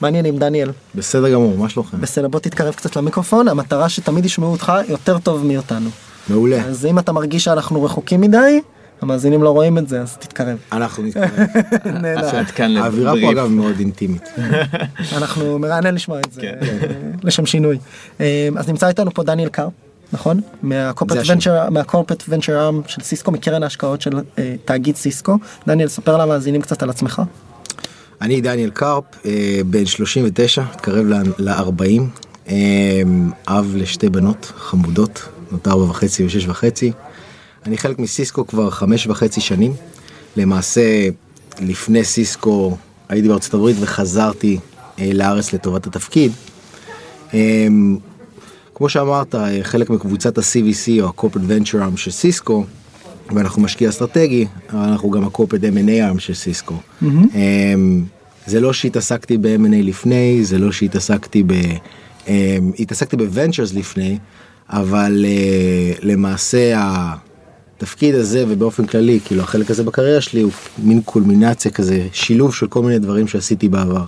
מעניינים 0.00 0.38
דניאל 0.38 0.70
בסדר 0.94 1.32
גמור, 1.32 1.58
מה 1.58 1.68
שלומכם? 1.68 2.00
בסדר 2.00 2.28
בוא 2.28 2.40
תתקרב 2.40 2.74
קצת 2.74 2.96
למיקרופון 2.96 3.48
המטרה 3.48 3.88
שתמיד 3.88 4.24
ישמעו 4.24 4.52
אותך 4.52 4.72
יותר 4.88 5.18
טוב 5.18 5.46
מאותנו 5.46 5.90
מעולה. 6.28 6.64
אז 6.64 6.86
אם 6.86 6.98
אתה 6.98 7.12
מרגיש 7.12 7.44
שאנחנו 7.44 7.84
רחוקים 7.84 8.20
מדי 8.20 8.60
המאזינים 9.02 9.42
לא 9.42 9.50
רואים 9.50 9.78
את 9.78 9.88
זה 9.88 10.00
אז 10.00 10.16
תתקרב. 10.16 10.58
אנחנו 10.72 11.02
נתקרב. 11.02 11.30
נהדר. 12.02 12.82
האווירה 12.82 13.12
פה. 13.20 13.30
אגב 13.30 13.48
מאוד 13.48 13.74
אינטימית. 13.78 14.28
אנחנו 15.16 15.58
מרענן 15.58 15.94
לשמוע 15.94 16.20
את 16.20 16.32
זה 16.32 16.40
כן. 16.40 16.54
לשם 17.22 17.46
שינוי 17.46 17.78
אה, 18.20 18.48
אז 18.56 18.68
נמצא 18.68 18.88
איתנו 18.88 19.10
פה 19.14 19.22
דניאל 19.22 19.48
קר 19.48 19.68
נכון 20.12 20.40
מהקורפט 20.62 21.16
השם. 21.16 21.32
ונצ'ר 21.32 21.70
מהקורפט 21.70 22.22
ונצ'ר 22.28 22.60
ארם 22.60 22.80
של 22.86 23.02
סיסקו 23.02 23.30
מקרן 23.30 23.62
ההשקעות 23.62 24.00
של 24.00 24.20
אה, 24.38 24.54
תאגיד 24.64 24.96
סיסקו 24.96 25.36
דניאל 25.66 25.88
ספר 25.88 26.16
למאזינים 26.16 26.62
קצת 26.62 26.82
על 26.82 26.90
עצמך. 26.90 27.22
אני 28.20 28.40
דניאל 28.40 28.70
קרפ, 28.70 29.04
אה, 29.24 29.60
בן 29.66 29.86
39, 29.86 30.62
מתקרב 30.62 31.06
ל-40, 31.38 32.02
אב 33.48 33.72
לשתי 33.76 34.08
בנות 34.08 34.52
חמודות, 34.56 35.28
בנות 35.50 35.68
ארבע 35.68 35.84
וחצי 35.84 36.24
ושש 36.24 36.46
וחצי. 36.46 36.92
אני 37.66 37.78
חלק 37.78 37.98
מסיסקו 37.98 38.46
כבר 38.46 38.70
חמש 38.70 39.06
וחצי 39.06 39.40
שנים. 39.40 39.72
למעשה, 40.36 41.08
לפני 41.60 42.04
סיסקו 42.04 42.76
הייתי 43.08 43.28
בארצות 43.28 43.54
הברית 43.54 43.76
וחזרתי 43.80 44.58
אה, 44.98 45.10
לארץ 45.14 45.52
לטובת 45.52 45.86
התפקיד. 45.86 46.32
אה, 47.34 47.66
כמו 48.74 48.88
שאמרת, 48.88 49.34
אה, 49.34 49.58
חלק 49.62 49.90
מקבוצת 49.90 50.38
ה-CVC 50.38 51.02
או 51.02 51.06
ה-Corporate 51.06 51.50
Venture 51.50 51.94
Arm 51.94 51.96
של 51.96 52.10
סיסקו, 52.10 52.64
ואנחנו 53.34 53.62
משקיע 53.62 53.88
אסטרטגי, 53.88 54.46
אבל 54.70 54.88
אנחנו 54.88 55.10
גם 55.10 55.24
ה-Corporate 55.24 55.74
M&A 55.74 56.14
Arm 56.14 56.18
של 56.18 56.34
סיסקו. 56.34 56.74
אמ, 57.02 58.04
זה 58.46 58.60
לא 58.60 58.72
שהתעסקתי 58.72 59.38
ב-M&A 59.38 59.82
לפני, 59.82 60.44
זה 60.44 60.58
לא 60.58 60.72
שהתעסקתי 60.72 61.42
ב... 61.42 61.52
אמ, 62.28 62.72
התעסקתי 62.78 63.16
ב-Ventures 63.16 63.74
לפני, 63.74 64.18
אבל 64.68 65.24
אה, 65.28 65.92
למעשה 66.02 66.74
התפקיד 67.76 68.14
הזה 68.14 68.44
ובאופן 68.48 68.86
כללי, 68.86 69.20
כאילו 69.24 69.42
החלק 69.42 69.70
הזה 69.70 69.84
בקריירה 69.84 70.20
שלי 70.20 70.40
הוא 70.40 70.52
מין 70.78 71.00
קולמינציה 71.04 71.70
כזה, 71.70 72.06
שילוב 72.12 72.54
של 72.54 72.66
כל 72.66 72.82
מיני 72.82 72.98
דברים 72.98 73.28
שעשיתי 73.28 73.68
בעבר. 73.68 74.04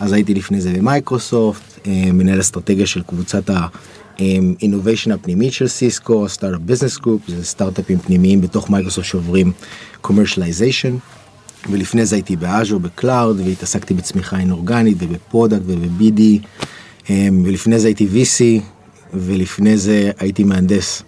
אז 0.00 0.12
הייתי 0.12 0.34
לפני 0.34 0.60
זה 0.60 0.72
במייקרוסופט, 0.72 1.78
אה, 1.86 2.12
מנהל 2.12 2.40
אסטרטגיה 2.40 2.86
של 2.86 3.02
קבוצת 3.02 3.50
ה... 3.50 3.66
innovation 4.62 5.12
הפנימית 5.12 5.52
של 5.52 5.68
סיסקו, 5.68 6.28
Startup 6.28 6.60
Business 6.60 6.98
Group, 6.98 7.22
זה 7.28 7.44
סטארט-אפים 7.44 7.98
פנימיים 7.98 8.40
בתוך 8.40 8.70
מייקרוסופט 8.70 9.06
שעוברים 9.06 9.52
commercialization. 10.04 10.92
ולפני 11.70 12.06
זה 12.06 12.16
הייתי 12.16 12.36
באז'ור 12.36 12.80
ב 12.80 12.90
cloud 12.90 13.40
והתעסקתי 13.40 13.94
בצמיחה 13.94 14.38
אינאורגנית 14.38 14.96
וב 15.00 15.14
product 15.14 15.62
וב-BD 15.66 16.20
אמ, 17.10 17.42
ולפני 17.46 17.78
זה 17.78 17.88
הייתי 17.88 18.06
VC 18.06 18.62
ולפני 19.14 19.76
זה 19.76 20.10
הייתי 20.18 20.44
מהנדס 20.44 21.02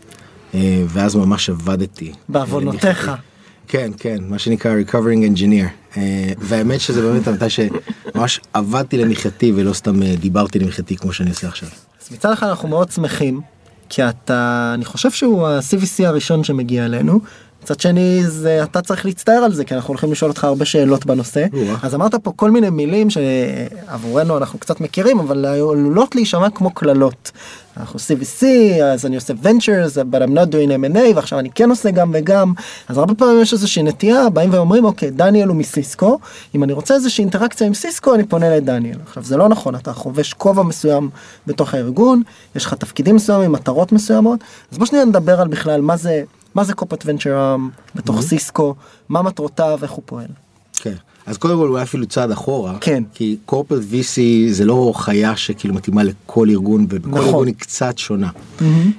אה, 0.54 0.84
ואז 0.88 1.16
ממש 1.16 1.50
עבדתי. 1.50 2.12
בעוונותיך. 2.28 3.10
כן 3.68 3.90
כן 3.98 4.18
מה 4.28 4.38
שנקרא 4.38 4.74
recovering 4.80 5.36
engineer 5.36 5.96
אה, 5.96 6.32
והאמת 6.38 6.80
שזה 6.80 7.02
באמת 7.02 7.28
מתי 7.28 7.50
שממש 7.50 8.40
עבדתי 8.52 8.98
למחייתי 8.98 9.52
ולא 9.56 9.72
סתם 9.72 10.02
אה, 10.02 10.14
דיברתי 10.16 10.58
למחייתי 10.58 10.96
כמו 10.96 11.12
שאני 11.12 11.30
עושה 11.30 11.48
עכשיו. 11.48 11.68
אז 12.02 12.12
מצד 12.12 12.32
אחד 12.32 12.46
אנחנו 12.48 12.68
מאוד 12.68 12.90
שמחים 12.90 13.40
כי 13.88 14.08
אתה 14.08 14.70
אני 14.74 14.84
חושב 14.84 15.10
שהוא 15.10 15.46
ה-CVC 15.48 16.06
הראשון 16.06 16.44
שמגיע 16.44 16.84
אלינו. 16.84 17.20
מצד 17.62 17.80
שני 17.80 18.22
זה 18.26 18.62
אתה 18.62 18.82
צריך 18.82 19.06
להצטער 19.06 19.34
על 19.44 19.52
זה 19.52 19.64
כי 19.64 19.74
אנחנו 19.74 19.88
הולכים 19.88 20.12
לשאול 20.12 20.30
אותך 20.30 20.44
הרבה 20.44 20.64
שאלות 20.64 21.06
בנושא. 21.06 21.46
אז 21.82 21.94
אמרת 21.94 22.14
פה 22.14 22.32
כל 22.36 22.50
מיני 22.50 22.70
מילים 22.70 23.08
שעבורנו 23.10 24.38
אנחנו 24.38 24.58
קצת 24.58 24.80
מכירים 24.80 25.18
אבל 25.18 25.46
עלולות 25.46 26.14
להישמע 26.14 26.50
כמו 26.50 26.70
קללות. 26.70 27.30
אנחנו 27.76 27.98
CVC 27.98 28.44
אז 28.84 29.06
אני 29.06 29.16
עושה 29.16 29.34
ventures 29.42 29.96
but 30.12 30.16
I'm 30.16 30.34
not 30.34 30.52
doing 30.52 30.94
M&A 30.94 31.16
ועכשיו 31.16 31.38
אני 31.38 31.50
כן 31.54 31.70
עושה 31.70 31.90
גם 31.90 32.10
וגם. 32.14 32.52
אז 32.88 32.98
הרבה 32.98 33.14
פעמים 33.14 33.42
יש 33.42 33.52
איזושהי 33.52 33.82
נטייה 33.82 34.30
באים 34.30 34.52
ואומרים 34.52 34.84
אוקיי 34.84 35.10
דניאל 35.10 35.48
הוא 35.48 35.56
מסיסקו. 35.56 36.18
אם 36.54 36.64
אני 36.64 36.72
רוצה 36.72 36.94
איזושהי 36.94 37.22
אינטראקציה 37.22 37.66
עם 37.66 37.74
סיסקו 37.74 38.14
אני 38.14 38.24
פונה 38.24 38.56
לדניאל. 38.56 38.96
עכשיו 39.06 39.22
זה 39.22 39.36
לא 39.36 39.48
נכון 39.48 39.74
אתה 39.74 39.92
חובש 39.92 40.32
כובע 40.32 40.62
מסוים 40.62 41.10
בתוך 41.46 41.74
הארגון 41.74 42.22
יש 42.56 42.64
לך 42.64 42.74
תפקידים 42.74 43.16
מסוימים 43.16 43.52
מטרות 43.52 43.92
מסוימות. 43.92 44.40
אז 44.72 44.78
בוא 44.78 44.86
שניה 44.86 45.04
נדבר 45.04 45.40
על 45.40 45.48
בכלל 45.48 45.80
מה 45.80 45.96
זה 45.96 46.22
מה 46.54 46.64
זה 46.64 46.74
קופת 46.74 47.02
ונצ'ר 47.06 47.56
בתוך 47.94 48.20
סיסקו 48.20 48.74
מה 49.08 49.22
מטרותיו 49.22 49.78
איך 49.82 49.90
הוא 49.90 50.02
פועל. 50.06 50.26
כן. 50.74 50.94
אז 51.26 51.38
קודם 51.38 51.58
כל 51.58 51.68
אולי 51.68 51.82
אפילו 51.82 52.06
צעד 52.06 52.30
אחורה, 52.30 52.78
כן. 52.80 53.04
כי 53.14 53.36
קורפרט 53.46 53.82
VC 53.82 54.20
זה 54.50 54.64
לא 54.64 54.92
חיה 54.96 55.36
שכאילו 55.36 55.74
מתאימה 55.74 56.02
לכל 56.02 56.50
ארגון 56.50 56.86
ובכל 56.88 57.08
נכון. 57.08 57.24
ארגון 57.24 57.46
היא 57.46 57.54
קצת 57.54 57.98
שונה. 57.98 58.30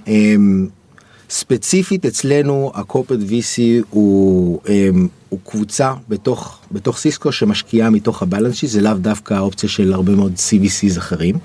אמ, 0.07 0.67
ספציפית 1.29 2.05
אצלנו 2.05 2.71
הקורפרט 2.75 3.19
VC 3.19 3.83
הוא, 3.89 4.59
אמ, 4.69 5.07
הוא 5.29 5.39
קבוצה 5.45 5.93
בתוך 6.09 6.59
בתוך 6.71 6.97
סיסקו 6.97 7.31
שמשקיעה 7.31 7.89
מתוך 7.89 8.21
הבלנס 8.23 8.55
שיט 8.55 8.69
זה 8.69 8.81
לאו 8.81 8.93
דווקא 8.93 9.33
האופציה 9.33 9.69
של 9.69 9.93
הרבה 9.93 10.15
מאוד 10.15 10.33
CVCs 10.33 10.97
אחרים. 10.97 11.35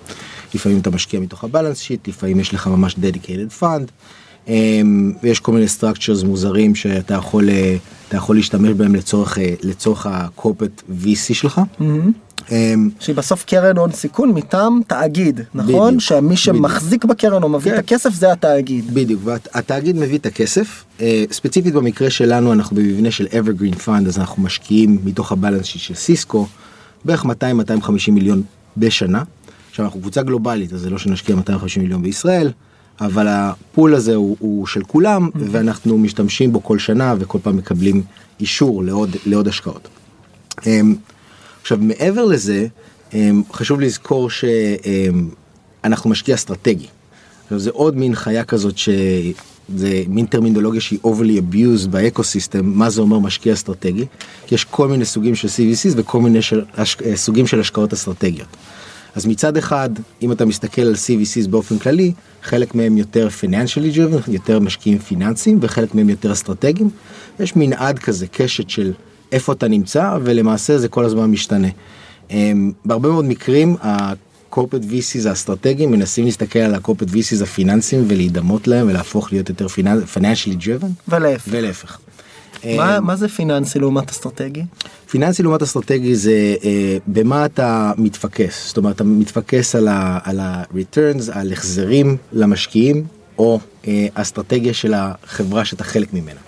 לפעמים 0.55 0.79
אתה 0.79 0.91
משקיע 0.91 1.21
מתוך 1.21 1.45
הבלנס 1.45 1.79
שיט 1.79 2.09
לפעמים 2.09 2.41
יש 2.41 2.55
לך 2.55 2.67
ממש 2.67 2.95
dedicated 2.95 3.63
fund. 3.63 3.91
אמ, 4.49 5.13
ויש 5.23 5.41
כל 5.41 5.53
מיני 5.53 5.67
structures 5.81 6.27
מוזרים 6.27 6.75
שאתה 6.75 7.15
יכול 7.15 7.51
אה, 7.51 7.77
אתה 8.09 8.17
יכול 8.17 8.37
להשתמש 8.37 8.71
בהם 8.71 8.95
לצורך 8.95 9.39
אה, 9.39 9.55
לצורך 9.63 10.07
הקורפט 10.11 10.83
VC 11.03 11.35
שלך. 11.35 11.61
אמ, 12.51 12.91
שהיא 13.01 13.17
בסוף 13.17 13.45
קרן 13.45 13.77
הון 13.77 13.93
סיכון 13.93 14.31
מטעם 14.31 14.81
תאגיד 14.87 15.41
נכון 15.55 15.87
בדיוק, 15.87 16.01
שמי 16.01 16.37
שמחזיק 16.37 17.05
בקרן 17.05 17.43
או 17.43 17.49
מביא 17.49 17.73
כן. 17.73 17.79
את 17.79 17.85
הכסף 17.85 18.15
זה 18.15 18.33
התאגיד. 18.33 18.95
בדיוק 18.95 19.21
והתאגיד 19.25 19.97
מביא 19.97 20.19
את 20.19 20.27
הכסף 20.27 20.85
אה, 21.01 21.25
ספציפית 21.33 21.75
במקרה 21.75 22.11
שלנו 22.11 22.53
אנחנו 22.53 22.77
במבנה 22.77 23.11
של 23.11 23.27
evergreen 23.27 23.87
fund 23.87 24.07
אז 24.07 24.19
אנחנו 24.19 24.43
משקיעים 24.43 24.99
מתוך 25.05 25.33
הבלנס 25.33 25.65
של 25.65 25.95
סיסקו 25.95 26.47
בערך 27.05 27.25
200-250 27.25 27.29
מיליון 28.09 28.43
בשנה. 28.77 29.23
עכשיו 29.71 29.85
אנחנו 29.85 30.01
קבוצה 30.01 30.23
גלובלית 30.23 30.73
אז 30.73 30.81
זה 30.81 30.91
לא 30.91 30.99
שנשקיע 30.99 31.37
250 31.37 31.83
מיליון 31.83 32.03
בישראל 32.03 32.51
אבל 33.01 33.27
הפול 33.29 33.95
הזה 33.95 34.15
הוא, 34.15 34.37
הוא 34.41 34.67
של 34.67 34.83
כולם 34.83 35.29
ואנחנו 35.35 35.99
משתמשים 35.99 36.53
בו 36.53 36.63
כל 36.63 36.79
שנה 36.79 37.15
וכל 37.19 37.39
פעם 37.43 37.57
מקבלים 37.57 38.03
אישור 38.41 38.85
לעוד 38.85 39.17
לעוד 39.27 39.49
השקעות. 39.49 39.89
אמ, 40.67 40.95
עכשיו 41.61 41.79
מעבר 41.81 42.25
לזה 42.25 42.67
אמ, 43.15 43.43
חשוב 43.53 43.81
לזכור 43.81 44.29
שאנחנו 44.31 46.11
משקיע 46.11 46.35
אסטרטגי. 46.35 46.87
עכשיו 47.45 47.59
זה 47.59 47.71
עוד 47.71 47.97
מין 47.97 48.15
חיה 48.15 48.45
כזאת 48.45 48.79
שזה 48.79 49.33
מין 50.09 50.27
טרמינולוגיה 50.27 50.81
שהיא 50.81 50.99
overly 51.05 51.41
abused 51.55 51.89
באקוסיסטם 51.91 52.67
מה 52.67 52.91
זה 52.91 53.01
אומר 53.01 53.19
משקיע 53.19 53.53
אסטרטגי 53.53 54.05
כי 54.47 54.55
יש 54.55 54.65
כל 54.65 54.89
מיני 54.89 55.05
סוגים 55.05 55.35
של 55.35 55.49
CVCs 55.49 55.95
וכל 55.97 56.21
מיני 56.21 56.43
של, 56.43 56.65
הש- 56.77 56.97
אה, 57.07 57.17
סוגים 57.17 57.47
של 57.47 57.61
השקעות 57.61 57.93
אסטרטגיות. 57.93 58.49
אז 59.15 59.27
מצד 59.27 59.57
אחד 59.57 59.91
אם 60.23 60.33
אתה 60.33 60.45
מסתכל 60.45 60.83
על 60.83 60.95
CVCs 60.95 61.49
באופן 61.49 61.79
כללי 61.79 62.13
חלק 62.43 62.75
מהם 62.75 62.99
יותר 62.99 63.29
financially 63.43 63.97
driven 63.97 64.31
יותר 64.31 64.61
משקיעים 64.61 64.99
פיננסיים 64.99 65.59
וחלק 65.63 65.95
מהם 65.95 66.09
יותר 66.09 66.33
אסטרטגיים. 66.33 66.91
יש 67.41 67.57
מנעד 67.57 67.99
כזה 67.99 68.27
קשת 68.27 68.71
של 68.71 68.93
איפה 69.33 69.53
אתה 69.53 69.69
נמצא 69.69 70.19
ולמעשה 70.23 70.79
זה 70.79 70.89
כל 70.89 71.05
הזמן 71.05 71.25
משתנה. 71.31 71.69
אמ, 72.31 72.73
בהרבה 72.85 73.09
מאוד 73.09 73.25
מקרים 73.25 73.77
הקורפט 73.81 74.81
VCs 74.83 75.29
האסטרטגיים 75.29 75.91
מנסים 75.91 76.25
להסתכל 76.25 76.59
על 76.59 76.75
הקורפט 76.75 77.09
VCs 77.09 77.43
הפיננסיים 77.43 78.05
ולהידמות 78.09 78.69
להם 78.69 78.87
ולהפוך 78.89 79.33
להיות 79.33 79.49
יותר 79.49 79.67
פיננ- 79.67 80.17
financially 80.19 80.63
driven 80.65 80.87
ולהפך. 81.09 81.49
ולהפך. 81.51 81.99
מה, 82.77 82.99
אמ, 82.99 83.05
מה 83.07 83.17
זה 83.17 83.29
פיננסי 83.29 83.79
לעומת 83.79 84.11
אסטרטגי? 84.11 84.63
פיננסי 85.11 85.43
לעומת 85.43 85.63
אסטרטגי 85.63 86.17
זה 86.17 86.33
אה, 86.65 86.97
במה 87.07 87.45
אתה 87.45 87.93
מתפקס 87.99 88.67
זאת 88.69 88.77
אומרת 88.77 88.97
אתה 88.97 89.05
מתפקס 89.05 89.75
על 89.75 89.89
ה- 89.89 90.19
על 90.25 90.41
ה-returns 90.41 91.23
על 91.33 91.53
החזרים 91.53 92.17
למשקיעים 92.33 93.05
או 93.39 93.61
אה, 93.87 94.07
אסטרטגיה 94.15 94.75
של 94.75 94.95
החברה 94.97 95.65
שאתה 95.65 95.85
חלק 95.85 96.09
ממנה. 96.15 96.41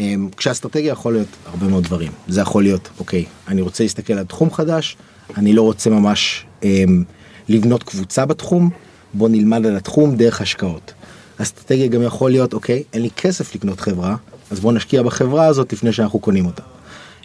אמ, 0.00 0.28
כשאסטרטגיה 0.36 0.92
יכול 0.92 1.12
להיות 1.12 1.28
הרבה 1.46 1.66
מאוד 1.66 1.84
דברים 1.84 2.12
זה 2.28 2.40
יכול 2.40 2.62
להיות 2.62 2.88
אוקיי 2.98 3.24
אני 3.48 3.60
רוצה 3.62 3.84
להסתכל 3.84 4.12
על 4.12 4.24
תחום 4.24 4.50
חדש 4.50 4.96
אני 5.36 5.52
לא 5.52 5.62
רוצה 5.62 5.90
ממש 5.90 6.44
אמ, 6.62 7.04
לבנות 7.48 7.82
קבוצה 7.82 8.26
בתחום 8.26 8.70
בוא 9.14 9.28
נלמד 9.28 9.66
על 9.66 9.76
התחום 9.76 10.16
דרך 10.16 10.40
השקעות. 10.40 10.92
אסטרטגיה 11.38 11.86
גם 11.86 12.02
יכול 12.02 12.30
להיות 12.30 12.54
אוקיי 12.54 12.82
אין 12.92 13.02
לי 13.02 13.10
כסף 13.16 13.54
לקנות 13.54 13.80
חברה 13.80 14.16
אז 14.54 14.60
בוא 14.60 14.72
נשקיע 14.72 15.02
בחברה 15.02 15.46
הזאת 15.46 15.72
לפני 15.72 15.92
שאנחנו 15.92 16.18
קונים 16.18 16.46
אותה. 16.46 16.62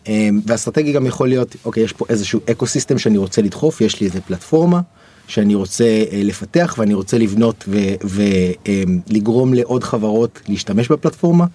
אמ, 0.08 0.42
ואסטרטגיה 0.46 0.94
גם 0.94 1.06
יכול 1.06 1.28
להיות 1.28 1.56
אוקיי 1.66 1.84
יש 1.84 1.94
פה 1.94 2.06
איזשהו 2.10 2.40
אקו 2.52 2.68
סיסטם 2.68 2.98
שאני 2.98 3.18
רוצה 3.18 3.42
לדחוף 3.42 3.82
יש 3.82 4.02
לי 4.02 4.08
איזה 4.08 4.22
פלטפורמה 4.22 4.82
שאני 5.28 5.56
רוצה 5.56 5.84
אה, 5.84 6.22
לפתח 6.24 6.76
ואני 6.78 6.94
רוצה 6.94 7.18
לבנות 7.18 7.70
ולגרום 8.04 9.54
לעוד 9.54 9.84
חברות 9.84 10.42
להשתמש 10.48 10.92
בפלטפורמה. 10.92 11.46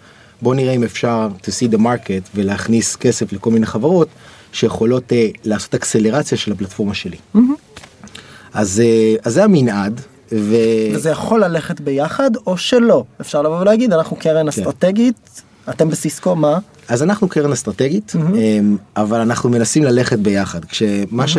בוא 0.42 0.54
נראה 0.54 0.72
אם 0.72 0.82
אפשר 0.82 1.28
to 1.42 1.46
see 1.46 1.74
the 1.74 1.78
market 1.78 2.28
ולהכניס 2.34 2.96
כסף 2.96 3.32
לכל 3.32 3.50
מיני 3.50 3.66
חברות 3.66 4.08
שיכולות 4.52 5.12
uh, 5.12 5.38
לעשות 5.44 5.74
אקסלרציה 5.74 6.38
של 6.38 6.52
הפלטפורמה 6.52 6.94
שלי. 6.94 7.16
Mm-hmm. 7.16 7.38
אז, 8.52 8.82
uh, 8.84 9.20
אז 9.24 9.34
זה 9.34 9.44
המנעד. 9.44 10.00
ו... 10.32 10.56
וזה 10.94 11.10
יכול 11.10 11.44
ללכת 11.44 11.80
ביחד 11.80 12.30
או 12.46 12.56
שלא 12.56 13.04
אפשר 13.20 13.42
לבוא 13.42 13.60
ולהגיד 13.60 13.92
אנחנו 13.92 14.16
קרן 14.16 14.42
כן. 14.42 14.48
אסטרטגית 14.48 15.42
אתם 15.70 15.88
בסיסקו 15.88 16.36
מה 16.36 16.58
אז 16.88 17.02
אנחנו 17.02 17.28
קרן 17.28 17.52
אסטרטגית 17.52 18.12
mm-hmm. 18.16 18.96
אבל 18.96 19.20
אנחנו 19.20 19.50
מנסים 19.50 19.84
ללכת 19.84 20.18
ביחד 20.18 20.64
כשמה 20.64 21.24
mm-hmm. 21.24 21.26
ש... 21.26 21.36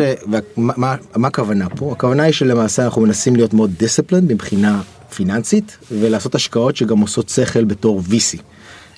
מה, 0.56 0.94
מה 1.16 1.28
הכוונה 1.28 1.68
פה 1.68 1.92
הכוונה 1.92 2.22
היא 2.22 2.32
שלמעשה 2.32 2.84
אנחנו 2.84 3.02
מנסים 3.02 3.36
להיות 3.36 3.54
מאוד 3.54 3.70
דיסציפלין 3.78 4.24
מבחינה 4.24 4.82
פיננסית 5.14 5.78
ולעשות 5.90 6.34
השקעות 6.34 6.76
שגם 6.76 6.98
עושות 6.98 7.28
שכל 7.28 7.64
בתור 7.64 8.02
VC. 8.10 8.38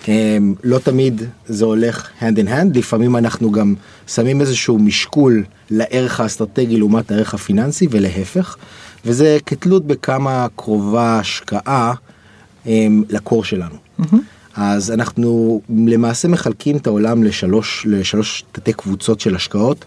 אמ, 0.08 0.54
לא 0.64 0.78
תמיד 0.78 1.22
זה 1.46 1.64
הולך 1.64 2.08
hand 2.20 2.36
in 2.36 2.48
hand 2.48 2.78
לפעמים 2.78 3.16
אנחנו 3.16 3.52
גם 3.52 3.74
שמים 4.06 4.40
איזשהו 4.40 4.78
משקול 4.78 5.44
לערך 5.70 6.20
האסטרטגי 6.20 6.76
לעומת 6.76 7.10
הערך 7.10 7.34
הפיננסי 7.34 7.86
ולהפך 7.90 8.56
וזה 9.04 9.38
כתלות 9.46 9.86
בכמה 9.86 10.46
קרובה 10.56 11.18
השקעה 11.18 11.94
אמ, 12.66 13.02
לקור 13.08 13.44
שלנו. 13.44 13.74
Mm-hmm. 14.00 14.37
אז 14.60 14.90
אנחנו 14.90 15.60
למעשה 15.86 16.28
מחלקים 16.28 16.76
את 16.76 16.86
העולם 16.86 17.22
לשלוש 17.22 17.86
לשלוש 17.90 18.44
תתי 18.52 18.72
קבוצות 18.72 19.20
של 19.20 19.36
השקעות. 19.36 19.84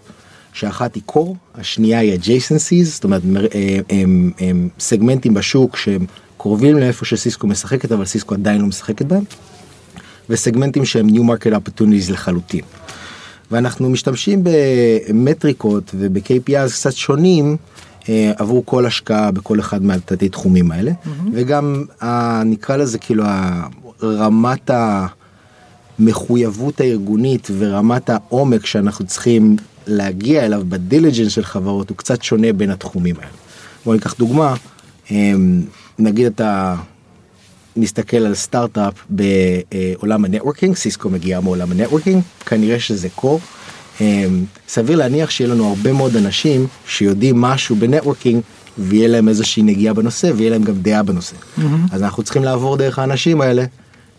שאחת 0.52 0.94
היא 0.94 1.02
קור, 1.06 1.36
השנייה 1.54 1.98
היא 1.98 2.18
adjacencies, 2.18 2.84
זאת 2.84 3.04
אומרת 3.04 3.22
הם, 3.24 3.36
אה, 3.36 3.78
הם, 3.90 4.32
הם 4.40 4.68
סגמנטים 4.78 5.34
בשוק 5.34 5.76
שהם 5.76 6.06
קרובים 6.38 6.78
לאיפה 6.78 7.04
שסיסקו 7.04 7.46
משחקת 7.46 7.92
אבל 7.92 8.04
סיסקו 8.04 8.34
עדיין 8.34 8.60
לא 8.60 8.66
משחקת 8.66 9.06
בהם. 9.06 9.24
וסגמנטים 10.28 10.84
שהם 10.84 11.08
new 11.08 11.20
market 11.20 11.52
opportunities 11.52 12.12
לחלוטין. 12.12 12.64
ואנחנו 13.50 13.90
משתמשים 13.90 14.44
במטריקות 14.44 15.90
וב-KPIs 15.98 16.72
קצת 16.72 16.92
שונים 16.92 17.56
אה, 18.08 18.32
עבור 18.36 18.62
כל 18.66 18.86
השקעה 18.86 19.30
בכל 19.30 19.60
אחד 19.60 19.82
מהתתי 19.82 20.28
תחומים 20.28 20.70
האלה 20.70 20.90
mm-hmm. 20.90 21.28
וגם 21.32 21.84
ה, 22.02 22.42
נקרא 22.44 22.76
לזה 22.76 22.98
כאילו 22.98 23.24
רמת 24.02 24.70
המחויבות 25.98 26.80
הארגונית 26.80 27.48
ורמת 27.58 28.10
העומק 28.10 28.66
שאנחנו 28.66 29.06
צריכים 29.06 29.56
להגיע 29.86 30.44
אליו 30.44 30.62
בדיליג'נס 30.68 31.32
של 31.32 31.44
חברות 31.44 31.90
הוא 31.90 31.96
קצת 31.96 32.22
שונה 32.22 32.52
בין 32.52 32.70
התחומים 32.70 33.16
האלה. 33.16 33.32
בוא 33.84 33.94
ניקח 33.94 34.14
דוגמה 34.14 34.54
אה, 35.10 35.32
נגיד 35.98 36.26
אתה 36.26 36.74
נסתכל 37.76 38.16
על 38.16 38.34
סטארט-אפ 38.34 38.94
בעולם 39.10 40.24
ה 40.24 40.28
networking, 40.28 40.76
סיסקו 40.76 41.10
מגיעה 41.10 41.40
מעולם 41.40 41.72
ה 41.72 41.76
networking, 41.76 42.22
כנראה 42.46 42.80
שזה 42.80 43.08
core. 43.14 43.40
אמ, 44.00 44.44
סביר 44.68 44.98
להניח 44.98 45.30
שיהיה 45.30 45.50
לנו 45.50 45.68
הרבה 45.68 45.92
מאוד 45.92 46.16
אנשים 46.16 46.66
שיודעים 46.86 47.40
משהו 47.40 47.76
ב 47.76 47.82
networking 47.82 48.42
ויהיה 48.78 49.08
להם 49.08 49.28
איזושהי 49.28 49.62
נגיעה 49.62 49.94
בנושא 49.94 50.30
ויהיה 50.36 50.50
להם 50.50 50.62
גם 50.62 50.74
דעה 50.74 51.02
בנושא. 51.02 51.36
Mm-hmm. 51.36 51.62
אז 51.92 52.02
אנחנו 52.02 52.22
צריכים 52.22 52.44
לעבור 52.44 52.76
דרך 52.76 52.98
האנשים 52.98 53.40
האלה 53.40 53.64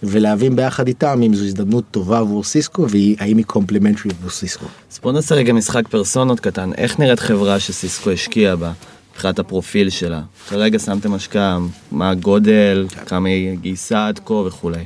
ולהבין 0.04 0.56
ביחד 0.56 0.88
איתם 0.88 1.22
אם 1.26 1.34
זו 1.34 1.46
הזדמנות 1.46 1.84
טובה 1.92 2.20
עבור 2.20 2.44
סיסקו 2.44 2.86
והאם 2.90 3.38
היא 3.38 3.46
complementary 3.46 4.12
עבור 4.20 4.30
סיסקו. 4.30 4.66
אז 4.92 5.00
בוא 5.04 5.12
נעשה 5.12 5.36
רגע 5.36 5.54
משחק 5.54 5.88
פרסונות 5.88 6.40
קטן, 6.40 6.72
איך 6.78 7.00
נראית 7.00 7.20
חברה 7.20 7.60
שסיסקו 7.60 8.12
השקיעה 8.12 8.56
בה? 8.56 8.72
מבחינת 9.14 9.40
הפרופיל 9.40 9.90
שלה. 9.90 10.22
כרגע 10.50 10.80
שמתם 10.80 11.14
השקעה, 11.14 11.60
מה 11.92 12.10
הגודל, 12.10 12.86
כמה 13.06 13.30
היא 13.30 13.58
גייסה 13.58 14.08
עד 14.08 14.20
כה 14.26 14.34
וכולי. 14.34 14.84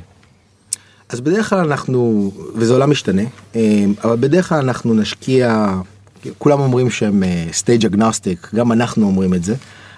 אז 1.08 1.20
בדרך 1.20 1.50
כלל 1.50 1.58
אנחנו, 1.58 2.32
וזה 2.54 2.72
עולם 2.72 2.90
משתנה, 2.90 3.22
אה, 3.56 3.84
אבל 4.04 4.16
בדרך 4.20 4.48
כלל 4.48 4.58
אנחנו 4.58 4.94
נשקיע, 4.94 5.74
כולם 6.38 6.60
אומרים 6.60 6.90
שהם 6.90 7.22
stage 7.52 7.84
אה, 7.84 7.90
agnostic, 7.90 8.48
גם 8.54 8.72
אנחנו 8.72 9.06
אומרים 9.06 9.34
את 9.34 9.44
זה, 9.44 9.54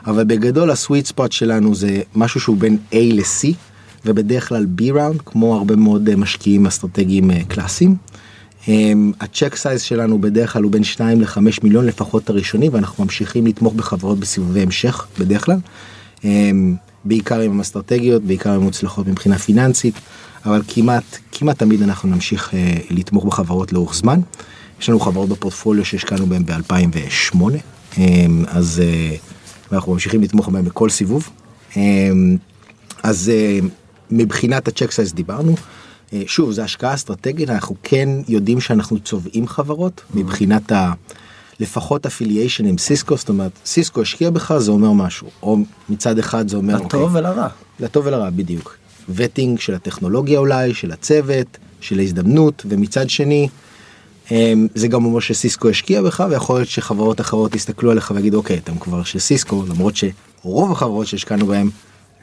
אבל 0.06 0.25
בגדול 0.25 0.70
ה 0.70 0.76
sweet 0.76 1.06
spot 1.06 1.32
שלנו 1.32 1.75
זה 1.75 2.02
משהו 2.14 2.40
שהוא 2.40 2.56
בין 2.56 2.78
A 2.93 2.96
ל-C, 2.96 3.55
ובדרך 4.05 4.49
כלל 4.49 4.67
B 4.79 4.82
round, 4.92 5.20
כמו 5.25 5.56
הרבה 5.56 5.76
מאוד 5.76 6.08
אה, 6.08 6.17
משקיעים 6.17 6.67
אסטרטגיים 6.67 7.31
קלאסיים. 7.49 7.97
ה 9.20 9.26
check 9.26 9.54
size 9.56 9.82
שלנו 9.82 10.20
בדרך 10.20 10.52
כלל 10.52 10.62
הוא 10.62 10.73
בין 10.73 10.85
2 10.85 11.20
ל-5 11.20 11.38
מיליון 11.62 11.87
לפחות 11.87 12.31
הראשוני 12.31 12.69
ואנחנו 12.69 13.05
ממשיכים 13.05 13.47
לתמוך 13.47 13.75
בחברות 13.75 14.19
בסיבובי 14.19 14.62
המשך 14.62 15.06
בדרך 15.19 15.44
כלל. 15.44 15.56
בעיקר 17.05 17.41
עם 17.41 17.61
אסטרטגיות 17.61 18.23
בעיקר 18.23 18.52
עם 18.52 18.61
מוצלחות 18.61 19.06
מבחינה 19.06 19.38
פיננסית 19.38 19.94
אבל 20.44 20.62
כמעט 20.69 21.19
כמעט 21.32 21.58
תמיד 21.58 21.82
אנחנו 21.82 22.08
נמשיך 22.08 22.55
אה, 22.55 22.76
לתמוך 22.91 23.25
בחברות 23.25 23.73
לאורך 23.73 23.94
זמן. 23.94 24.20
יש 24.81 24.88
לנו 24.88 25.00
חברות 25.00 25.29
בפורטפוליו 25.29 25.85
שהשקענו 25.85 26.26
בהן 26.26 26.43
ב-2008 26.47 27.41
אז 28.47 28.82
אה, 28.85 29.17
אנחנו 29.73 29.93
ממשיכים 29.93 30.23
לתמוך 30.23 30.49
בהן 30.49 30.64
בכל 30.64 30.91
סיבוב. 30.91 31.31
אז 33.02 33.29
אה, 33.35 33.58
מבחינת 34.10 34.68
ה 34.69 34.72
check 34.72 34.90
size 34.90 35.12
דיברנו. 35.12 35.54
אה, 36.12 36.22
שוב, 36.26 36.50
זו 36.52 36.62
השקעה 36.62 36.94
אסטרטגית, 36.94 37.50
אנחנו 37.50 37.76
כן 37.82 38.08
יודעים 38.28 38.60
שאנחנו 38.60 39.00
צובעים 39.00 39.48
חברות 39.48 40.02
מבחינת 40.14 40.72
ה... 40.72 40.92
לפחות 41.60 42.06
affiliation 42.06 42.66
עם 42.66 42.78
סיסקו, 42.78 43.16
זאת 43.16 43.28
אומרת, 43.28 43.52
סיסקו 43.64 44.00
השקיע 44.00 44.30
בך 44.30 44.56
זה 44.58 44.70
אומר 44.70 44.92
משהו, 44.92 45.28
או 45.42 45.58
מצד 45.88 46.18
אחד 46.18 46.48
זה 46.48 46.56
אומר... 46.56 46.76
לטוב 46.76 47.02
אוקיי, 47.02 47.20
ולרע. 47.20 47.48
לטוב 47.80 48.06
ולרע, 48.06 48.30
בדיוק. 48.30 48.76
וטינג 49.08 49.58
של 49.58 49.74
הטכנולוגיה 49.74 50.38
אולי, 50.38 50.74
של 50.74 50.92
הצוות, 50.92 51.58
של 51.80 51.98
ההזדמנות, 51.98 52.66
ומצד 52.68 53.10
שני, 53.10 53.48
אמ, 54.30 54.66
זה 54.74 54.88
גם 54.88 55.04
אומר 55.04 55.20
שסיסקו 55.20 55.68
השקיע 55.68 56.02
בך, 56.02 56.25
ויכול 56.30 56.56
להיות 56.56 56.68
שחברות 56.68 57.20
אחרות 57.20 57.54
יסתכלו 57.54 57.90
עליך 57.90 58.12
ויגידו, 58.14 58.38
אוקיי, 58.38 58.58
אתם 58.58 58.78
כבר 58.78 59.04
של 59.04 59.18
סיסקו, 59.18 59.64
למרות 59.68 59.94
שרוב 59.96 60.73
החברות 60.73 61.06
שהשקענו 61.06 61.46
בהן 61.46 61.70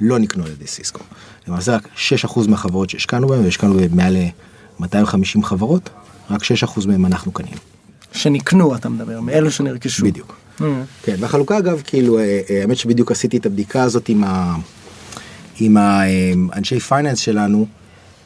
לא 0.01 0.19
נקנו 0.19 0.43
על 0.43 0.51
ידי 0.51 0.67
סיסקו. 0.67 0.99
למעשה 1.47 1.75
רק 1.75 1.87
6% 2.25 2.47
מהחברות 2.47 2.89
שהשקענו 2.89 3.27
בהן, 3.27 3.43
והשקענו 3.43 3.73
במעל 3.73 4.17
250 4.79 5.43
חברות, 5.43 5.89
רק 6.29 6.41
6% 6.43 6.87
מהם 6.87 7.05
אנחנו 7.05 7.31
קנינו. 7.31 7.57
שנקנו 8.11 8.75
אתה 8.75 8.89
מדבר, 8.89 9.21
מאלו 9.21 9.51
שנרכשו. 9.51 10.05
בדיוק. 10.05 10.35
Mm. 10.59 10.63
כן, 11.03 11.15
והחלוקה 11.19 11.57
אגב, 11.57 11.81
כאילו, 11.85 12.19
אה, 12.19 12.41
אה, 12.49 12.61
האמת 12.61 12.77
שבדיוק 12.77 13.11
עשיתי 13.11 13.37
את 13.37 13.45
הבדיקה 13.45 13.83
הזאת 13.83 14.09
עם, 14.09 14.23
ה, 14.23 14.55
עם 15.59 15.77
האנשי 15.77 16.75
אה, 16.75 16.79
finance 16.79 17.19
שלנו, 17.19 17.67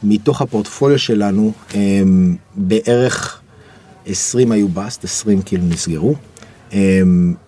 מתוך 0.04 0.42
הפורטפוליו 0.42 1.00
שלנו, 1.00 1.54
בערך 2.56 3.42
20 4.06 4.52
היו 4.52 4.68
bust, 4.68 5.04
20 5.04 5.42
כאילו 5.42 5.64
נסגרו, 5.66 6.16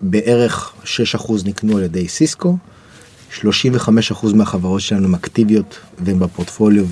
בערך 0.00 0.72
6% 0.84 1.32
נקנו 1.44 1.76
על 1.76 1.82
ידי 1.82 2.08
סיסקו, 2.08 2.56
35% 3.40 4.34
מהחברות 4.34 4.80
שלנו 4.80 5.04
הם 5.04 5.14
אקטיביות 5.14 5.78
והם 5.98 6.18
בפורטפוליו 6.18 6.86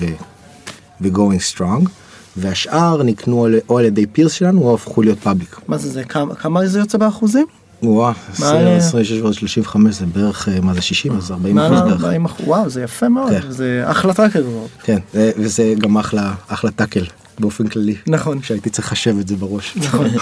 ו-going 1.01 1.55
strong. 1.55 1.89
והשאר 2.37 3.03
נקנו 3.03 3.45
על, 3.45 3.55
או 3.69 3.77
על 3.79 3.85
ידי 3.85 4.05
peers 4.05 4.31
שלנו 4.31 4.61
או 4.61 4.75
הפכו 4.75 5.01
להיות 5.01 5.19
public. 5.19 5.59
מה 5.67 5.77
זה, 5.77 5.89
זה 5.89 6.03
כמה, 6.03 6.35
כמה 6.35 6.67
זה 6.67 6.79
יוצא 6.79 6.97
באחוזים? 6.97 7.45
וואו, 7.83 8.13
26 8.29 9.11
ועוד 9.11 9.33
35 9.33 9.95
זה 9.95 10.05
בערך, 10.05 10.49
אה, 10.49 10.61
מה 10.61 10.73
זה 10.73 10.81
60 10.81 11.17
אז 11.17 11.31
40 11.31 11.59
אחוז 11.59 11.79
בערך. 11.79 12.03
40 12.03 12.25
אחוז, 12.25 12.47
וואו 12.47 12.69
זה 12.69 12.83
יפה 12.83 13.09
מאוד, 13.09 13.29
כן. 13.29 13.51
זה 13.51 13.83
אחלה 13.85 14.13
טאקל. 14.13 14.43
כן, 14.83 14.99
וזה 15.13 15.73
גם 15.77 15.97
אחלה, 15.97 16.33
אחלה 16.47 16.71
טאקל 16.71 17.03
באופן 17.39 17.67
כללי. 17.67 17.95
נכון. 18.07 18.41
שהייתי 18.41 18.69
צריך 18.69 18.87
לחשב 18.87 19.15
את 19.19 19.27
זה 19.27 19.35
בראש. 19.35 19.77
נכון. 19.77 20.07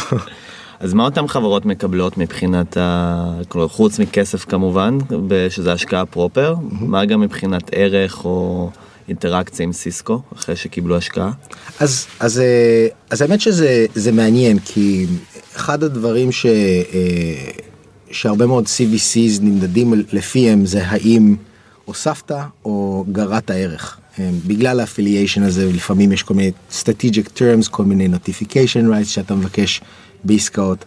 אז 0.81 0.93
מה 0.93 1.05
אותן 1.05 1.27
חברות 1.27 1.65
מקבלות 1.65 2.17
מבחינת 2.17 2.77
ה... 2.77 3.41
חוץ 3.67 3.99
מכסף 3.99 4.45
כמובן, 4.45 4.97
שזה 5.49 5.73
השקעה 5.73 6.05
פרופר, 6.05 6.55
מה 6.71 7.05
גם 7.05 7.21
מבחינת 7.21 7.69
ערך 7.71 8.25
או 8.25 8.69
אינטראקציה 9.07 9.63
עם 9.63 9.73
סיסקו 9.73 10.21
אחרי 10.35 10.55
שקיבלו 10.55 10.97
השקעה? 10.97 11.31
אז, 11.79 12.05
אז, 12.19 12.39
אה, 12.39 12.87
אז 13.09 13.21
האמת 13.21 13.41
שזה 13.41 13.85
זה 13.95 14.11
מעניין 14.11 14.59
כי 14.59 15.05
אחד 15.55 15.83
הדברים 15.83 16.31
ש, 16.31 16.45
אה, 16.45 16.51
שהרבה 18.11 18.45
מאוד 18.45 18.65
CVCs 18.65 19.41
נמדדים 19.41 19.93
לפיהם 20.11 20.65
זה 20.65 20.87
האם 20.87 21.35
הוספת 21.85 22.31
או 22.65 23.05
גרעת 23.11 23.51
ערך. 23.51 23.97
בגלל 24.47 24.79
האפיליישן 24.79 25.43
הזה 25.43 25.69
לפעמים 25.73 26.11
יש 26.11 26.23
כל 26.23 26.33
מיני 26.33 26.51
strategic 26.71 27.37
terms 27.37 27.69
כל 27.69 27.83
מיני 27.83 28.07
notification 28.07 28.89
rights 28.91 29.05
שאתה 29.05 29.35
מבקש 29.35 29.81
בעסקאות 30.23 30.85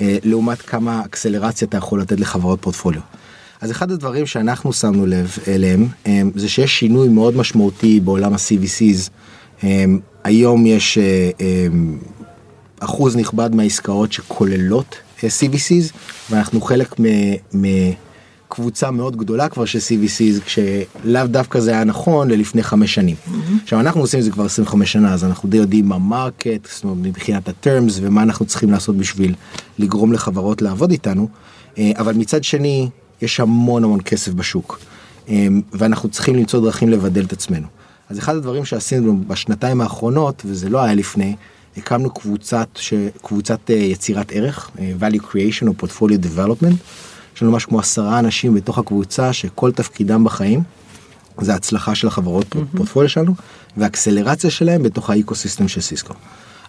לעומת 0.00 0.62
כמה 0.62 1.02
אקסלרציה 1.04 1.68
אתה 1.68 1.76
יכול 1.76 2.00
לתת 2.00 2.20
לחברות 2.20 2.62
פורטפוליו. 2.62 3.00
אז 3.60 3.70
אחד 3.70 3.90
הדברים 3.90 4.26
שאנחנו 4.26 4.72
שמנו 4.72 5.06
לב 5.06 5.36
אליהם 5.48 5.86
זה 6.34 6.48
שיש 6.48 6.78
שינוי 6.78 7.08
מאוד 7.08 7.36
משמעותי 7.36 8.00
בעולם 8.00 8.32
ה-CVCs. 8.32 9.10
היום 10.24 10.66
יש 10.66 10.98
אחוז 12.80 13.16
נכבד 13.16 13.54
מהעסקאות 13.54 14.12
שכוללות 14.12 14.96
CVCs 15.20 15.94
ואנחנו 16.30 16.60
חלק 16.60 16.94
מקבוצה 18.52 18.90
מאוד 18.90 19.16
גדולה 19.16 19.48
כבר 19.48 19.64
של 19.64 19.78
CVCs 19.78 20.40
כשלאו 20.44 21.26
דווקא 21.26 21.60
זה 21.60 21.70
היה 21.70 21.84
נכון 21.84 22.30
ללפני 22.30 22.62
חמש 22.62 22.94
שנים. 22.94 23.16
Mm-hmm. 23.16 23.62
עכשיו 23.62 23.80
אנחנו 23.80 24.00
עושים 24.00 24.20
את 24.20 24.24
זה 24.24 24.30
כבר 24.30 24.44
25 24.44 24.92
שנה 24.92 25.14
אז 25.14 25.24
אנחנו 25.24 25.48
די 25.48 25.56
יודעים 25.56 25.88
מה 25.88 25.98
market 25.98 26.68
מבחינת 26.84 27.48
ה 27.48 27.56
terms 27.56 27.98
ומה 28.02 28.22
אנחנו 28.22 28.46
צריכים 28.46 28.70
לעשות 28.70 28.96
בשביל 28.96 29.34
לגרום 29.78 30.12
לחברות 30.12 30.62
לעבוד 30.62 30.90
איתנו 30.90 31.28
אבל 31.78 32.14
מצד 32.14 32.44
שני 32.44 32.88
יש 33.22 33.40
המון 33.40 33.84
המון 33.84 34.00
כסף 34.04 34.32
בשוק 34.32 34.80
ואנחנו 35.72 36.08
צריכים 36.08 36.36
למצוא 36.36 36.60
דרכים 36.60 36.88
לבדל 36.88 37.24
את 37.24 37.32
עצמנו. 37.32 37.66
אז 38.10 38.18
אחד 38.18 38.36
הדברים 38.36 38.64
שעשינו 38.64 39.20
בשנתיים 39.26 39.80
האחרונות 39.80 40.42
וזה 40.46 40.68
לא 40.68 40.82
היה 40.82 40.94
לפני 40.94 41.36
הקמנו 41.76 42.10
קבוצת, 42.10 42.68
קבוצת 43.22 43.70
אה, 43.70 43.74
יצירת 43.74 44.32
ערך, 44.32 44.70
אה, 44.78 44.92
value 45.00 45.22
creation 45.22 45.66
או 45.66 45.72
portfolio 45.86 46.26
development. 46.26 46.76
יש 47.42 47.44
לנו 47.44 47.56
משהו 47.56 47.68
כמו 47.68 47.80
עשרה 47.80 48.18
אנשים 48.18 48.54
בתוך 48.54 48.78
הקבוצה 48.78 49.32
שכל 49.32 49.72
תפקידם 49.72 50.24
בחיים 50.24 50.62
זה 51.40 51.54
הצלחה 51.54 51.94
של 51.94 52.06
החברות 52.06 52.46
mm-hmm. 52.56 52.76
פורטפוליו 52.76 53.08
שלנו 53.08 53.34
והאקסלרציה 53.76 54.50
שלהם 54.50 54.82
בתוך 54.82 55.10
האקוסיסטם 55.10 55.68
של 55.68 55.80
סיסקו. 55.80 56.14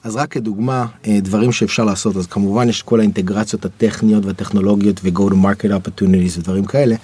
אז 0.03 0.15
רק 0.15 0.31
כדוגמה 0.31 0.85
אה, 1.07 1.19
דברים 1.21 1.51
שאפשר 1.51 1.83
לעשות 1.83 2.17
אז 2.17 2.27
כמובן 2.27 2.69
יש 2.69 2.81
כל 2.81 2.99
האינטגרציות 2.99 3.65
הטכניות 3.65 4.25
והטכנולוגיות 4.25 5.01
ו-go 5.03 5.31
to 5.31 5.33
market 5.33 5.69
opportunities 5.69 6.39
ודברים 6.39 6.65
כאלה 6.65 6.95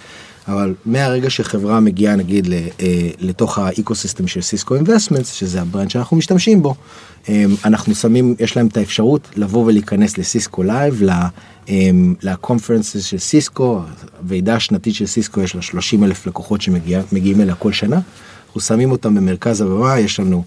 אבל 0.49 0.73
מהרגע 0.85 1.29
שחברה 1.29 1.79
מגיעה 1.79 2.15
נגיד 2.15 2.53
אה, 2.53 3.09
לתוך 3.19 3.57
ה 3.57 3.64
ecosystem 3.64 4.27
של 4.27 4.41
Cisco 4.41 4.75
Investments 4.75 5.33
שזה 5.33 5.61
ה 5.61 5.66
brand 5.66 5.89
שאנחנו 5.89 6.17
משתמשים 6.17 6.61
בו 6.61 6.75
אה, 7.29 7.45
אנחנו 7.65 7.95
שמים 7.95 8.35
יש 8.39 8.57
להם 8.57 8.67
את 8.67 8.77
האפשרות 8.77 9.29
לבוא 9.35 9.65
ולהיכנס 9.65 10.17
ל 10.17 10.25
Cisco 10.25 10.63
Live 10.63 11.01
ל 12.21 12.28
conferences 12.28 13.03
של 13.05 13.17
סיסקו 13.17 13.81
ועידה 14.23 14.55
השנתית 14.55 14.95
של 14.95 15.05
סיסקו 15.05 15.41
יש 15.41 15.55
לה 15.55 15.61
30 15.61 16.03
אלף 16.03 16.27
לקוחות 16.27 16.61
שמגיעים 16.61 17.41
אליה 17.41 17.55
כל 17.55 17.71
שנה 17.71 17.99
אנחנו 18.45 18.61
שמים 18.61 18.91
אותם 18.91 19.15
במרכז 19.15 19.61
הבמה 19.61 19.99
יש 19.99 20.19
לנו 20.19 20.43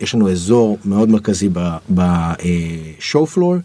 יש 0.00 0.14
לנו 0.14 0.30
אזור 0.30 0.78
מאוד 0.84 1.08
מרכזי 1.08 1.48
ב 1.90 2.17
show 2.17 3.26
floor. 3.26 3.56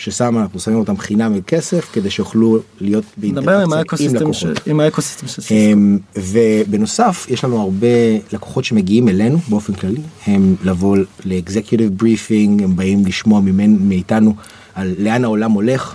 ששם 0.00 0.38
אנחנו 0.38 0.60
שמים 0.60 0.78
אותם 0.78 0.96
חינם 0.96 1.34
מכסף 1.34 1.90
כדי 1.92 2.10
שיוכלו 2.10 2.58
להיות 2.80 3.04
באינטראקציה 3.16 4.10
עם 4.10 4.16
לקוחות. 4.16 4.60
עם 4.66 4.80
ה 4.80 4.85
ecosystem 4.85 5.26
של 5.26 5.42
סיסקו. 5.42 5.54
אמ, 5.54 5.98
ובנוסף 6.16 7.26
יש 7.28 7.44
לנו 7.44 7.60
הרבה 7.60 7.86
לקוחות 8.32 8.64
שמגיעים 8.64 9.08
אלינו 9.08 9.38
באופן 9.48 9.72
כללי 9.72 10.00
הם 10.26 10.54
לבוא 10.64 10.96
ל 11.24 11.31
executive 11.31 11.98
briefing 11.98 12.62
הם 12.62 12.76
באים 12.76 13.06
לשמוע 13.06 13.40
מאיתנו 13.80 14.34
על 14.74 14.94
לאן 14.98 15.24
העולם 15.24 15.52
הולך 15.52 15.94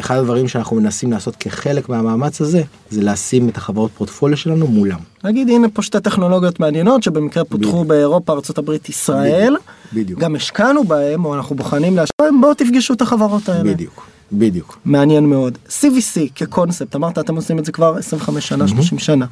אחד 0.00 0.16
הדברים 0.16 0.48
שאנחנו 0.48 0.76
מנסים 0.76 1.12
לעשות 1.12 1.36
כחלק 1.36 1.88
מהמאמץ 1.88 2.40
הזה 2.40 2.62
זה 2.90 3.02
לשים 3.02 3.48
את 3.48 3.56
החברות 3.56 3.90
פורטפוליו 3.96 4.36
שלנו 4.36 4.66
מולם. 4.66 4.98
נגיד 5.24 5.48
הנה 5.48 5.68
פה 5.68 5.82
שתי 5.82 6.00
טכנולוגיות 6.00 6.60
מעניינות 6.60 7.02
שבמקרה 7.02 7.44
פותחו 7.44 7.70
בדיוק. 7.70 7.86
באירופה 7.86 8.32
ארה"ב 8.32 8.70
ישראל 8.88 9.56
בדיוק. 9.92 10.20
גם 10.20 10.36
השקענו 10.36 10.84
בהם 10.84 11.24
או 11.24 11.34
אנחנו 11.34 11.56
בוחנים 11.56 11.96
להשקיע 11.96 12.26
בהם 12.26 12.40
בואו 12.40 12.54
תפגשו 12.54 12.94
את 12.94 13.02
החברות 13.02 13.48
האלה. 13.48 13.72
בדיוק. 13.72 14.06
בדיוק. 14.32 14.78
מעניין 14.84 15.26
מאוד. 15.26 15.58
CVC 15.68 16.20
כקונספט 16.34 16.96
אמרת 16.96 17.18
אתם 17.18 17.36
עושים 17.36 17.58
את 17.58 17.64
זה 17.64 17.72
כבר 17.72 17.96
25 17.96 18.48
שנה 18.48 18.68
30 18.68 18.98
שנה. 18.98 19.26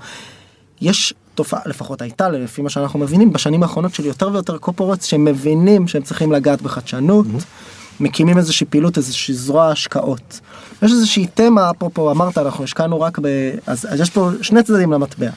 יש 0.81 1.15
תופעה 1.35 1.61
לפחות 1.67 2.03
הייתה 2.03 2.29
לפי 2.29 2.63
מה 2.63 2.71
שאנחנו 2.71 2.99
מבינים 2.99 3.33
בשנים 3.33 3.63
האחרונות 3.63 3.95
של 3.95 4.05
יותר 4.05 4.29
ויותר 4.33 4.59
קופורטס 4.59 5.05
שמבינים 5.05 5.89
שהם 5.89 6.03
צריכים 6.03 6.33
לגעת 6.33 6.63
בחדשנות. 6.63 7.27
Mm-hmm. 7.27 7.80
מקימים 8.01 8.39
איזושהי 8.39 8.67
פעילות 8.67 8.97
איזושהי 8.97 9.35
זרוע 9.35 9.69
השקעות. 9.69 10.41
יש 10.83 10.93
איזושהי 10.93 11.27
תמה 11.35 11.71
אפרופו 11.71 12.11
אמרת 12.11 12.39
אנחנו 12.39 12.65
השקענו 12.65 13.01
רק 13.01 13.19
ב... 13.19 13.27
אז, 13.67 13.87
אז 13.91 14.01
יש 14.01 14.11
פה 14.11 14.31
שני 14.43 14.63
צדדים 14.63 14.93
למטבע. 14.93 15.31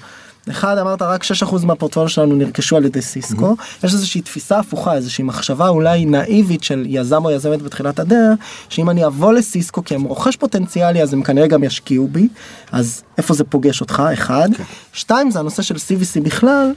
אחד 0.49 0.77
אמרת 0.77 1.01
רק 1.01 1.23
6% 1.23 1.65
מהפורטפוליו 1.65 2.09
שלנו 2.09 2.35
נרכשו 2.35 2.77
על 2.77 2.85
ידי 2.85 3.01
סיסקו 3.01 3.55
mm-hmm. 3.59 3.87
יש 3.87 3.93
איזושהי 3.93 4.21
תפיסה 4.21 4.59
הפוכה 4.59 4.95
איזושהי 4.95 5.23
מחשבה 5.23 5.67
אולי 5.67 6.05
נאיבית 6.05 6.63
של 6.63 6.83
יזם 6.87 7.25
או 7.25 7.31
יזמת 7.31 7.61
בתחילת 7.61 7.99
הדרך 7.99 8.39
שאם 8.69 8.89
אני 8.89 9.05
אבוא 9.05 9.33
לסיסקו 9.33 9.83
כי 9.83 9.95
הם 9.95 10.03
רוכש 10.03 10.35
פוטנציאלי 10.35 11.01
אז 11.03 11.13
הם 11.13 11.23
כנראה 11.23 11.47
גם 11.47 11.63
ישקיעו 11.63 12.07
בי 12.07 12.27
אז 12.71 13.03
איפה 13.17 13.33
זה 13.33 13.43
פוגש 13.43 13.81
אותך 13.81 14.03
אחד 14.13 14.49
okay. 14.51 14.57
כן. 14.57 14.63
שתיים 14.93 15.31
זה 15.31 15.39
הנושא 15.39 15.61
של 15.61 15.75
CVC 15.75 16.21
בכלל 16.23 16.73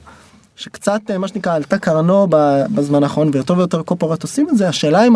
שקצת 0.56 1.00
אה, 1.10 1.18
מה 1.18 1.28
שנקרא 1.28 1.54
עלתה 1.54 1.78
קרנו 1.78 2.26
בזמן 2.74 3.02
האחרון 3.02 3.30
ויותר 3.32 3.58
ויותר 3.58 3.82
קופורט 3.82 4.22
עושים 4.22 4.48
את 4.50 4.56
זה 4.56 4.68
השאלה 4.68 5.06
אם 5.06 5.14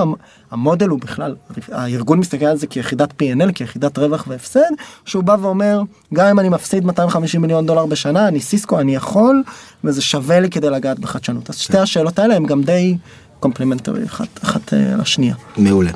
המודל 0.50 0.88
הוא 0.88 1.00
בכלל 1.00 1.34
הארגון 1.72 2.18
מסתכל 2.18 2.44
על 2.44 2.56
זה 2.56 2.66
כיחידת 2.66 3.10
P&L 3.10 3.52
כיחידת 3.52 3.98
רווח 3.98 4.24
והפסד 4.28 4.70
שהוא 5.04 5.24
בא 5.24 5.36
ואומר 5.40 5.82
גם 6.14 6.26
אם 6.26 6.40
אני 6.40 6.48
מפסיד 6.48 6.84
250 6.84 7.40
מיליון 7.40 7.66
דולר 7.66 7.86
בשנה 7.86 8.28
אני 8.28 8.40
סיסקו 8.40 8.80
אני 8.80 8.94
יכול 8.94 9.42
וזה 9.84 10.02
שווה 10.02 10.40
לי 10.40 10.50
כדי 10.50 10.70
לגעת 10.70 10.98
בחדשנות 10.98 11.50
אז 11.50 11.56
שתי 11.56 11.78
השאלות 11.78 12.18
האלה 12.18 12.36
הם 12.36 12.46
גם 12.46 12.62
די 12.62 12.96
complementary 13.40 14.04
אחת, 14.04 14.44
אחת 14.44 14.74
אה, 14.74 14.96
לשנייה. 14.96 15.34
מעולה. 15.56 15.90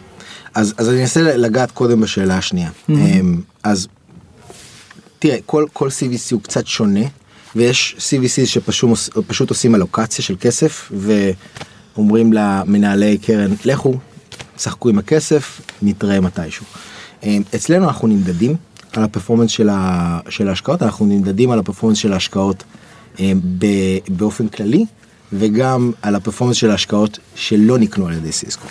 אז, 0.54 0.74
אז 0.78 0.88
אני 0.88 1.00
אנסה 1.00 1.22
לגעת 1.22 1.70
קודם 1.70 2.00
בשאלה 2.00 2.38
השנייה. 2.38 2.70
Mm-hmm. 2.70 2.92
אז 3.64 3.88
תראה 5.18 5.36
כל 5.46 5.66
כל 5.72 5.88
CVC 5.88 6.32
הוא 6.32 6.42
קצת 6.42 6.66
שונה 6.66 7.00
ויש 7.56 7.96
CVC 7.98 8.46
שפשוט 8.46 9.50
עושים 9.50 9.74
allocation 9.74 10.24
של 10.24 10.36
כסף 10.40 10.92
ואומרים 11.96 12.32
למנהלי 12.32 13.18
קרן 13.18 13.50
לכו 13.64 13.94
שחקו 14.58 14.88
עם 14.88 14.98
הכסף 14.98 15.60
נתראה 15.82 16.20
מתישהו. 16.20 16.66
אה, 17.24 17.38
אצלנו 17.54 17.84
אנחנו 17.84 18.08
נמדדים 18.08 18.56
על 18.92 19.02
הפרפורמנס 19.02 19.50
של, 19.50 19.68
ה, 19.68 20.20
של 20.28 20.48
ההשקעות 20.48 20.82
אנחנו 20.82 21.06
נמדדים 21.06 21.50
על 21.50 21.58
הפרפורמנס 21.58 21.98
של 21.98 22.12
ההשקעות 22.12 22.64
אה, 23.20 23.32
באופן 24.08 24.48
כללי 24.48 24.84
וגם 25.32 25.92
על 26.02 26.14
הפרפורמנס 26.14 26.56
של 26.56 26.70
ההשקעות 26.70 27.18
שלא 27.34 27.78
נקנו 27.78 28.06
על 28.06 28.12
ידי 28.12 28.32
סיסקו. 28.32 28.66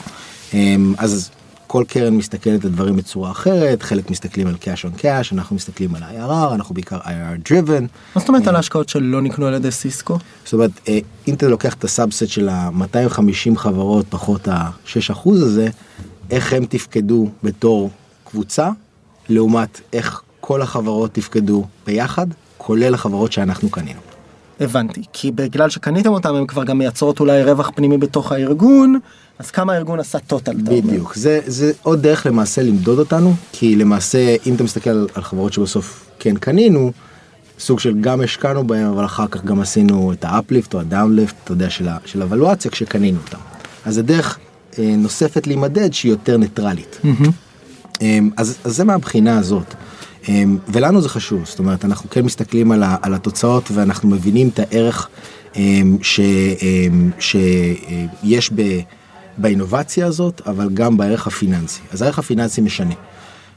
אה, 0.53 0.75
אז 0.97 1.29
כל 1.73 1.83
קרן 1.87 2.13
מסתכלת 2.13 2.65
על 2.65 2.71
דברים 2.71 2.95
בצורה 2.95 3.31
אחרת, 3.31 3.83
חלק 3.83 4.09
מסתכלים 4.09 4.47
על 4.47 4.55
cash 4.61 4.85
on 4.85 4.99
cash, 5.01 5.33
אנחנו 5.33 5.55
מסתכלים 5.55 5.95
על 5.95 6.03
IRR, 6.03 6.53
אנחנו 6.53 6.75
בעיקר 6.75 6.99
IRR 6.99 7.49
driven. 7.49 7.81
מה 8.15 8.19
זאת 8.19 8.27
אומרת 8.27 8.47
על 8.47 8.55
ההשקעות 8.55 8.89
שלא 8.89 9.21
נקנו 9.21 9.45
על 9.45 9.53
ידי 9.53 9.71
סיסקו? 9.71 10.17
זאת 10.43 10.53
אומרת, 10.53 10.71
אה, 10.87 10.99
אם 11.27 11.33
אתה 11.33 11.47
לוקח 11.47 11.73
את 11.73 11.83
הסאבסט 11.83 12.27
של 12.27 12.49
ה-250 12.49 13.57
חברות 13.57 14.05
פחות 14.09 14.47
ה-6% 14.47 15.29
הזה, 15.29 15.67
איך 16.29 16.53
הם 16.53 16.65
תפקדו 16.65 17.29
בתור 17.43 17.89
קבוצה, 18.23 18.69
לעומת 19.29 19.81
איך 19.93 20.21
כל 20.41 20.61
החברות 20.61 21.13
תפקדו 21.13 21.65
ביחד, 21.85 22.27
כולל 22.57 22.93
החברות 22.93 23.31
שאנחנו 23.31 23.69
קנינו. 23.69 23.99
הבנתי, 24.59 25.01
כי 25.13 25.31
בגלל 25.31 25.69
שקניתם 25.69 26.09
אותם 26.09 26.35
הם 26.35 26.47
כבר 26.47 26.63
גם 26.63 26.77
מייצרות 26.77 27.19
אולי 27.19 27.43
רווח 27.43 27.71
פנימי 27.75 27.97
בתוך 27.97 28.31
הארגון, 28.31 28.99
אז 29.39 29.51
כמה 29.51 29.73
הארגון 29.73 29.99
עשה 29.99 30.19
טוטל? 30.19 30.53
בדיוק, 30.63 31.15
זה, 31.15 31.39
זה 31.45 31.71
עוד 31.83 32.01
דרך 32.01 32.25
למעשה 32.25 32.63
למדוד 32.63 32.99
אותנו, 32.99 33.33
כי 33.51 33.75
למעשה 33.75 34.35
אם 34.45 34.55
אתה 34.55 34.63
מסתכל 34.63 34.89
על, 34.89 35.07
על 35.13 35.23
חברות 35.23 35.53
שבסוף 35.53 36.09
כן 36.19 36.37
קנינו, 36.37 36.91
סוג 37.59 37.79
של 37.79 38.01
גם 38.01 38.21
השקענו 38.21 38.67
בהם 38.67 38.87
אבל 38.87 39.05
אחר 39.05 39.27
כך 39.27 39.43
גם 39.43 39.61
עשינו 39.61 40.13
את 40.13 40.25
ה 40.25 40.32
uplift 40.32 40.73
או 40.73 40.79
ה 40.79 40.85
downlift, 40.85 41.35
אתה 41.43 41.51
יודע, 41.51 41.69
של, 41.69 41.87
של 42.05 42.21
ה 42.21 42.26
valuation 42.26 42.71
כשקנינו 42.71 43.19
אותם. 43.25 43.37
אז 43.85 43.95
זה 43.95 44.03
דרך 44.03 44.39
אה, 44.79 44.95
נוספת 44.97 45.47
להימדד 45.47 45.93
שהיא 45.93 46.11
יותר 46.11 46.37
ניטרלית. 46.37 46.99
Mm-hmm. 47.03 47.29
אה, 48.01 48.19
אז, 48.37 48.57
אז 48.63 48.75
זה 48.75 48.83
מהבחינה 48.83 49.37
הזאת. 49.37 49.73
אה, 50.29 50.43
ולנו 50.67 51.01
זה 51.01 51.09
חשוב, 51.09 51.45
זאת 51.45 51.59
אומרת 51.59 51.85
אנחנו 51.85 52.09
כן 52.09 52.25
מסתכלים 52.25 52.71
על, 52.71 52.83
ה, 52.83 52.95
על 53.01 53.13
התוצאות 53.13 53.71
ואנחנו 53.71 54.09
מבינים 54.09 54.49
את 54.49 54.59
הערך 54.59 55.07
אה, 55.55 55.81
ש, 56.01 56.19
אה, 56.19 56.87
שיש 57.19 58.51
ב... 58.55 58.79
ב 59.37 59.43
innovation 59.43 60.05
הזאת, 60.05 60.41
אבל 60.45 60.69
גם 60.73 60.97
בערך 60.97 61.27
הפיננסי. 61.27 61.81
אז 61.91 62.01
הערך 62.01 62.19
הפיננסי 62.19 62.61
משנה. 62.61 62.93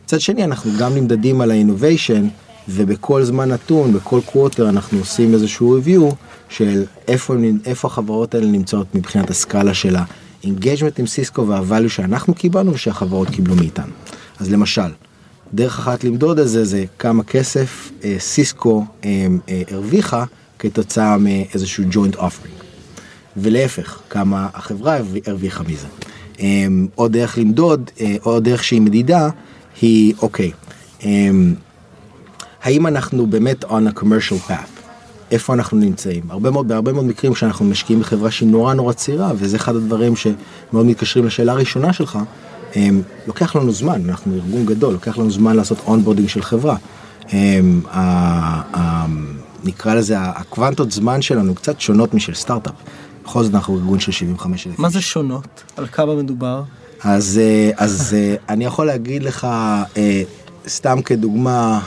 מצד 0.04 0.20
שני, 0.20 0.44
אנחנו 0.44 0.70
גם 0.78 0.94
נמדדים 0.94 1.40
על 1.40 1.50
האינוביישן, 1.50 2.28
ובכל 2.68 3.24
זמן 3.24 3.48
נתון, 3.48 3.92
בכל 3.92 4.20
קווטר, 4.24 4.68
אנחנו 4.68 4.98
עושים 4.98 5.34
איזשהו 5.34 5.78
review 5.78 6.14
של 6.48 6.84
איפה, 7.08 7.34
איפה 7.64 7.88
החברות 7.88 8.34
האלה 8.34 8.46
נמצאות 8.46 8.94
מבחינת 8.94 9.30
הסקאלה 9.30 9.74
של 9.74 9.96
ה-engagement 9.96 10.98
עם 10.98 11.06
סיסקו 11.06 11.48
וה-value 11.48 11.88
שאנחנו 11.88 12.34
קיבלנו 12.34 12.72
ושהחברות 12.72 13.30
קיבלו 13.30 13.56
מאיתנו. 13.56 13.92
אז 14.40 14.50
למשל, 14.50 14.90
דרך 15.54 15.78
אחת 15.78 16.04
למדוד 16.04 16.38
את 16.38 16.48
זה 16.48 16.64
זה 16.64 16.84
כמה 16.98 17.24
כסף 17.24 17.90
אה, 18.04 18.16
סיסקו 18.18 18.84
אה, 19.04 19.26
אה, 19.48 19.62
הרוויחה 19.70 20.24
כתוצאה 20.58 21.18
מאיזשהו 21.18 21.84
joint 21.92 22.16
offering. 22.16 22.55
ולהפך, 23.36 23.98
כמה 24.10 24.48
החברה 24.54 24.98
הרוויחה 25.26 25.62
מזה. 25.62 25.86
אמ, 26.38 26.86
עוד 26.94 27.12
דרך 27.12 27.38
למדוד, 27.38 27.90
אה, 28.00 28.16
עוד 28.22 28.44
דרך 28.44 28.64
שהיא 28.64 28.80
מדידה, 28.80 29.28
היא 29.80 30.14
אוקיי, 30.22 30.52
אמ, 31.04 31.54
האם 32.62 32.86
אנחנו 32.86 33.26
באמת 33.26 33.64
on 33.64 33.68
a 33.94 33.98
commercial 34.00 34.50
path? 34.50 34.76
איפה 35.30 35.54
אנחנו 35.54 35.78
נמצאים? 35.78 36.22
הרבה 36.28 36.50
מאוד, 36.50 36.68
בהרבה 36.68 36.92
מאוד 36.92 37.04
מקרים 37.04 37.32
כשאנחנו 37.32 37.64
משקיעים 37.64 38.00
בחברה 38.00 38.30
שהיא 38.30 38.48
נורא 38.48 38.74
נורא 38.74 38.92
צעירה, 38.92 39.32
וזה 39.36 39.56
אחד 39.56 39.76
הדברים 39.76 40.16
שמאוד 40.16 40.86
מתקשרים 40.86 41.26
לשאלה 41.26 41.52
הראשונה 41.52 41.92
שלך, 41.92 42.18
הם, 42.74 43.02
לוקח 43.26 43.56
לנו 43.56 43.72
זמן, 43.72 44.02
אנחנו 44.08 44.34
ארגון 44.34 44.66
גדול, 44.66 44.92
לוקח 44.92 45.18
לנו 45.18 45.30
זמן 45.30 45.56
לעשות 45.56 45.78
onboarding 45.86 46.28
של 46.28 46.42
חברה. 46.42 46.76
הם, 47.28 47.80
ה, 47.90 48.00
ה, 48.76 49.06
נקרא 49.64 49.94
לזה, 49.94 50.20
הקוונטות 50.20 50.92
זמן 50.92 51.22
שלנו 51.22 51.54
קצת 51.54 51.80
שונות 51.80 52.14
משל 52.14 52.34
סטארט-אפ. 52.34 52.72
בכל 53.26 53.44
זאת 53.44 53.54
אנחנו 53.54 53.76
ארגון 53.76 54.00
של 54.00 54.12
75 54.12 54.66
אלף. 54.66 54.78
מה 54.78 54.88
זה 54.90 55.00
שונות? 55.00 55.62
על 55.76 55.86
כמה 55.86 56.14
מדובר? 56.14 56.62
אז, 57.02 57.40
אה, 57.42 57.70
אז 57.76 58.16
אה, 58.18 58.34
אני 58.48 58.64
יכול 58.64 58.86
להגיד 58.86 59.22
לך, 59.22 59.44
אה, 59.96 60.22
סתם 60.68 61.02
כדוגמה, 61.02 61.80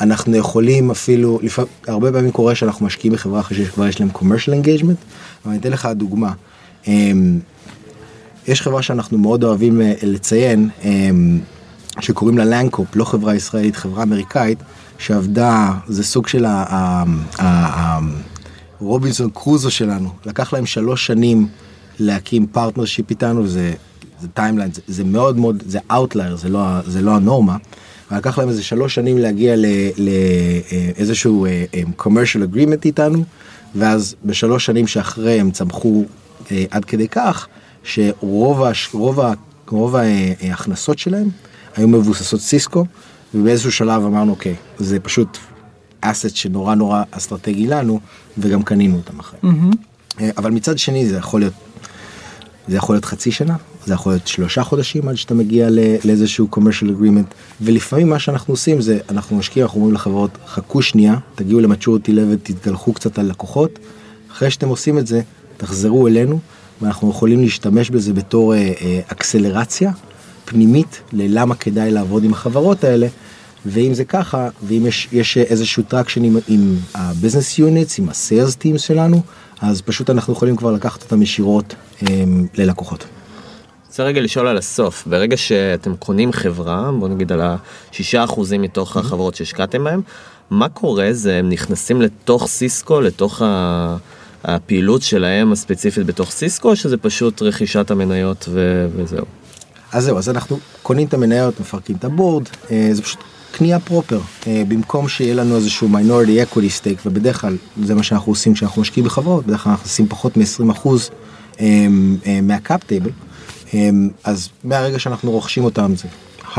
אנחנו 0.00 0.36
יכולים 0.36 0.90
אפילו, 0.90 1.38
לפעמים, 1.42 1.70
הרבה 1.86 2.12
פעמים 2.12 2.30
קורה 2.30 2.54
שאנחנו 2.54 2.86
משקיעים 2.86 3.12
בחברה 3.12 3.40
אחרי 3.40 3.64
שכבר 3.64 3.86
יש 3.86 4.00
להם 4.00 4.08
commercial 4.14 4.64
engagement, 4.64 5.04
אבל 5.44 5.50
אני 5.50 5.58
אתן 5.58 5.72
לך 5.72 5.88
דוגמה. 5.94 6.32
יש 8.48 8.62
חברה 8.62 8.82
שאנחנו 8.82 9.18
מאוד 9.18 9.44
אוהבים 9.44 9.80
לציין, 10.02 10.68
שקוראים 12.00 12.38
לה 12.38 12.44
לנקופ, 12.44 12.96
לא 12.96 13.04
חברה 13.04 13.34
ישראלית, 13.34 13.76
חברה 13.76 14.02
אמריקאית, 14.02 14.58
שעבדה, 14.98 15.72
זה 15.86 16.04
סוג 16.04 16.26
של 16.26 16.46
הרובינסון 18.80 19.30
קרוזו 19.30 19.70
שלנו, 19.70 20.10
לקח 20.26 20.52
להם 20.52 20.66
שלוש 20.66 21.06
שנים 21.06 21.48
להקים 21.98 22.46
partnership 22.46 23.10
איתנו, 23.10 23.46
זה, 23.46 23.72
זה 24.20 24.28
timeline, 24.28 24.72
זה, 24.72 24.80
זה 24.86 25.04
מאוד 25.04 25.36
מאוד, 25.36 25.62
זה 25.66 25.78
outlier, 25.90 26.36
זה, 26.36 26.48
לא, 26.48 26.60
זה 26.86 27.02
לא 27.02 27.10
הנורמה. 27.10 27.56
לקח 28.10 28.38
להם 28.38 28.48
איזה 28.48 28.62
שלוש 28.62 28.94
שנים 28.94 29.18
להגיע 29.18 29.54
לאיזשהו 30.96 31.46
אה, 31.46 31.64
אה, 31.74 31.82
commercial 31.98 32.54
agreement 32.54 32.84
איתנו, 32.84 33.24
ואז 33.74 34.14
בשלוש 34.24 34.66
שנים 34.66 34.86
שאחרי 34.86 35.40
הם 35.40 35.50
צמחו 35.50 36.04
אה, 36.50 36.64
עד 36.70 36.84
כדי 36.84 37.08
כך, 37.08 37.46
שרוב 37.82 38.62
רוב, 38.92 39.20
רוב 39.68 39.96
ההכנסות 39.96 40.98
שלהם 40.98 41.28
היו 41.76 41.88
מבוססות 41.88 42.40
סיסקו, 42.40 42.84
ובאיזשהו 43.34 43.72
שלב 43.72 44.04
אמרנו 44.04 44.30
אוקיי, 44.30 44.54
זה 44.78 45.00
פשוט 45.00 45.38
אסט 46.00 46.36
שנורא 46.36 46.74
נורא 46.74 47.02
אסטרטגי 47.10 47.66
לנו, 47.66 48.00
וגם 48.38 48.62
קנינו 48.62 48.96
אותם 48.96 49.18
אחרי. 49.20 49.38
Mm-hmm. 49.44 50.22
אבל 50.36 50.50
מצד 50.50 50.78
שני 50.78 51.08
זה 51.08 51.16
יכול 51.16 51.40
להיות, 51.40 51.52
זה 52.68 52.76
יכול 52.76 52.94
להיות 52.94 53.04
חצי 53.04 53.32
שנה, 53.32 53.56
זה 53.86 53.94
יכול 53.94 54.12
להיות 54.12 54.26
שלושה 54.26 54.64
חודשים 54.64 55.08
עד 55.08 55.14
שאתה 55.14 55.34
מגיע 55.34 55.68
לאיזשהו 56.04 56.48
commercial 56.52 57.00
agreement, 57.00 57.34
ולפעמים 57.60 58.10
מה 58.10 58.18
שאנחנו 58.18 58.52
עושים 58.54 58.80
זה, 58.80 58.98
אנחנו 59.10 59.36
משקיעים, 59.36 59.66
אנחנו 59.66 59.80
אומרים 59.80 59.94
לחברות, 59.94 60.30
חכו 60.46 60.82
שנייה, 60.82 61.16
תגיעו 61.34 61.60
למצ'ורטי 61.60 62.12
לבל, 62.12 62.36
תתגלחו 62.42 62.92
קצת 62.92 63.18
על 63.18 63.26
לקוחות, 63.26 63.78
אחרי 64.32 64.50
שאתם 64.50 64.68
עושים 64.68 64.98
את 64.98 65.06
זה, 65.06 65.20
תחזרו 65.56 66.08
אלינו, 66.08 66.38
ואנחנו 66.82 67.10
יכולים 67.10 67.40
להשתמש 67.40 67.90
בזה 67.90 68.12
בתור 68.12 68.54
אה, 68.54 68.58
אה, 68.58 69.00
אקסלרציה 69.12 69.92
פנימית 70.44 71.00
ללמה 71.12 71.54
כדאי 71.54 71.90
לעבוד 71.90 72.24
עם 72.24 72.32
החברות 72.32 72.84
האלה. 72.84 73.06
ואם 73.66 73.94
זה 73.94 74.04
ככה, 74.04 74.48
ואם 74.62 74.86
יש, 74.86 75.08
יש 75.12 75.38
איזשהו 75.38 75.82
traction 75.82 76.24
עם, 76.24 76.38
עם 76.48 76.76
ה-business 76.94 77.58
units, 77.58 77.94
עם 77.98 78.08
ה-sales 78.08 78.62
teams 78.62 78.78
שלנו, 78.78 79.22
אז 79.60 79.82
פשוט 79.82 80.10
אנחנו 80.10 80.32
יכולים 80.32 80.56
כבר 80.56 80.72
לקחת 80.72 81.02
אותם 81.02 81.22
ישירות 81.22 81.74
הם, 82.00 82.08
אמ, 82.10 82.46
ללקוחות. 82.54 83.04
רוצה 83.86 84.04
רגע 84.04 84.20
לשאול 84.20 84.46
על 84.48 84.58
הסוף, 84.58 85.06
ברגע 85.06 85.36
שאתם 85.36 85.96
קונים 85.96 86.32
חברה, 86.32 86.90
בוא 86.98 87.08
נגיד 87.08 87.32
על 87.32 87.40
השישה 87.42 88.24
אחוזים 88.24 88.62
מתוך 88.62 88.96
החברות 88.96 89.34
שהשקעתם 89.34 89.84
בהם, 89.84 90.00
מה 90.50 90.68
קורה 90.68 91.08
זה 91.12 91.36
הם 91.36 91.50
נכנסים 91.50 92.02
לתוך 92.02 92.46
סיסקו, 92.46 93.00
לתוך 93.00 93.42
ה... 93.42 93.96
הפעילות 94.44 95.02
שלהם 95.02 95.52
הספציפית 95.52 96.06
בתוך 96.06 96.30
סיסקו, 96.30 96.70
או 96.70 96.76
שזה 96.76 96.96
פשוט 96.96 97.42
רכישת 97.42 97.90
המניות 97.90 98.48
ו... 98.48 98.86
וזהו? 98.96 99.24
אז 99.92 100.04
זהו, 100.04 100.18
אז 100.18 100.28
אנחנו 100.28 100.58
קונים 100.82 101.06
את 101.06 101.14
המניות, 101.14 101.60
מפרקים 101.60 101.96
את 101.96 102.04
ה 102.04 102.10
board, 102.10 102.48
אה, 102.70 102.88
זה 102.92 103.02
פשוט 103.02 103.20
קנייה 103.56 103.80
proper, 103.80 104.20
אה, 104.46 104.62
במקום 104.68 105.08
שיהיה 105.08 105.34
לנו 105.34 105.56
איזשהו 105.56 105.88
minority 105.88 106.42
equity 106.42 106.70
stake, 106.70 106.98
ובדרך 107.06 107.40
כלל 107.40 107.56
זה 107.82 107.94
מה 107.94 108.02
שאנחנו 108.02 108.32
עושים 108.32 108.54
כשאנחנו 108.54 108.82
משקיעים 108.82 109.06
בחברות, 109.06 109.46
בדרך 109.46 109.62
כלל 109.62 109.70
אנחנו 109.70 109.84
עושים 109.84 110.08
פחות 110.08 110.36
מ-20% 110.36 110.88
אה, 111.60 111.86
אה, 112.26 112.40
מה 112.42 112.59
cap 112.59 112.84
table, 112.84 113.10
אז 114.24 114.48
מהרגע 114.64 114.98
שאנחנו 114.98 115.30
רוכשים 115.30 115.64
אותם 115.64 115.92
זה 115.96 116.08
100% 116.54 116.58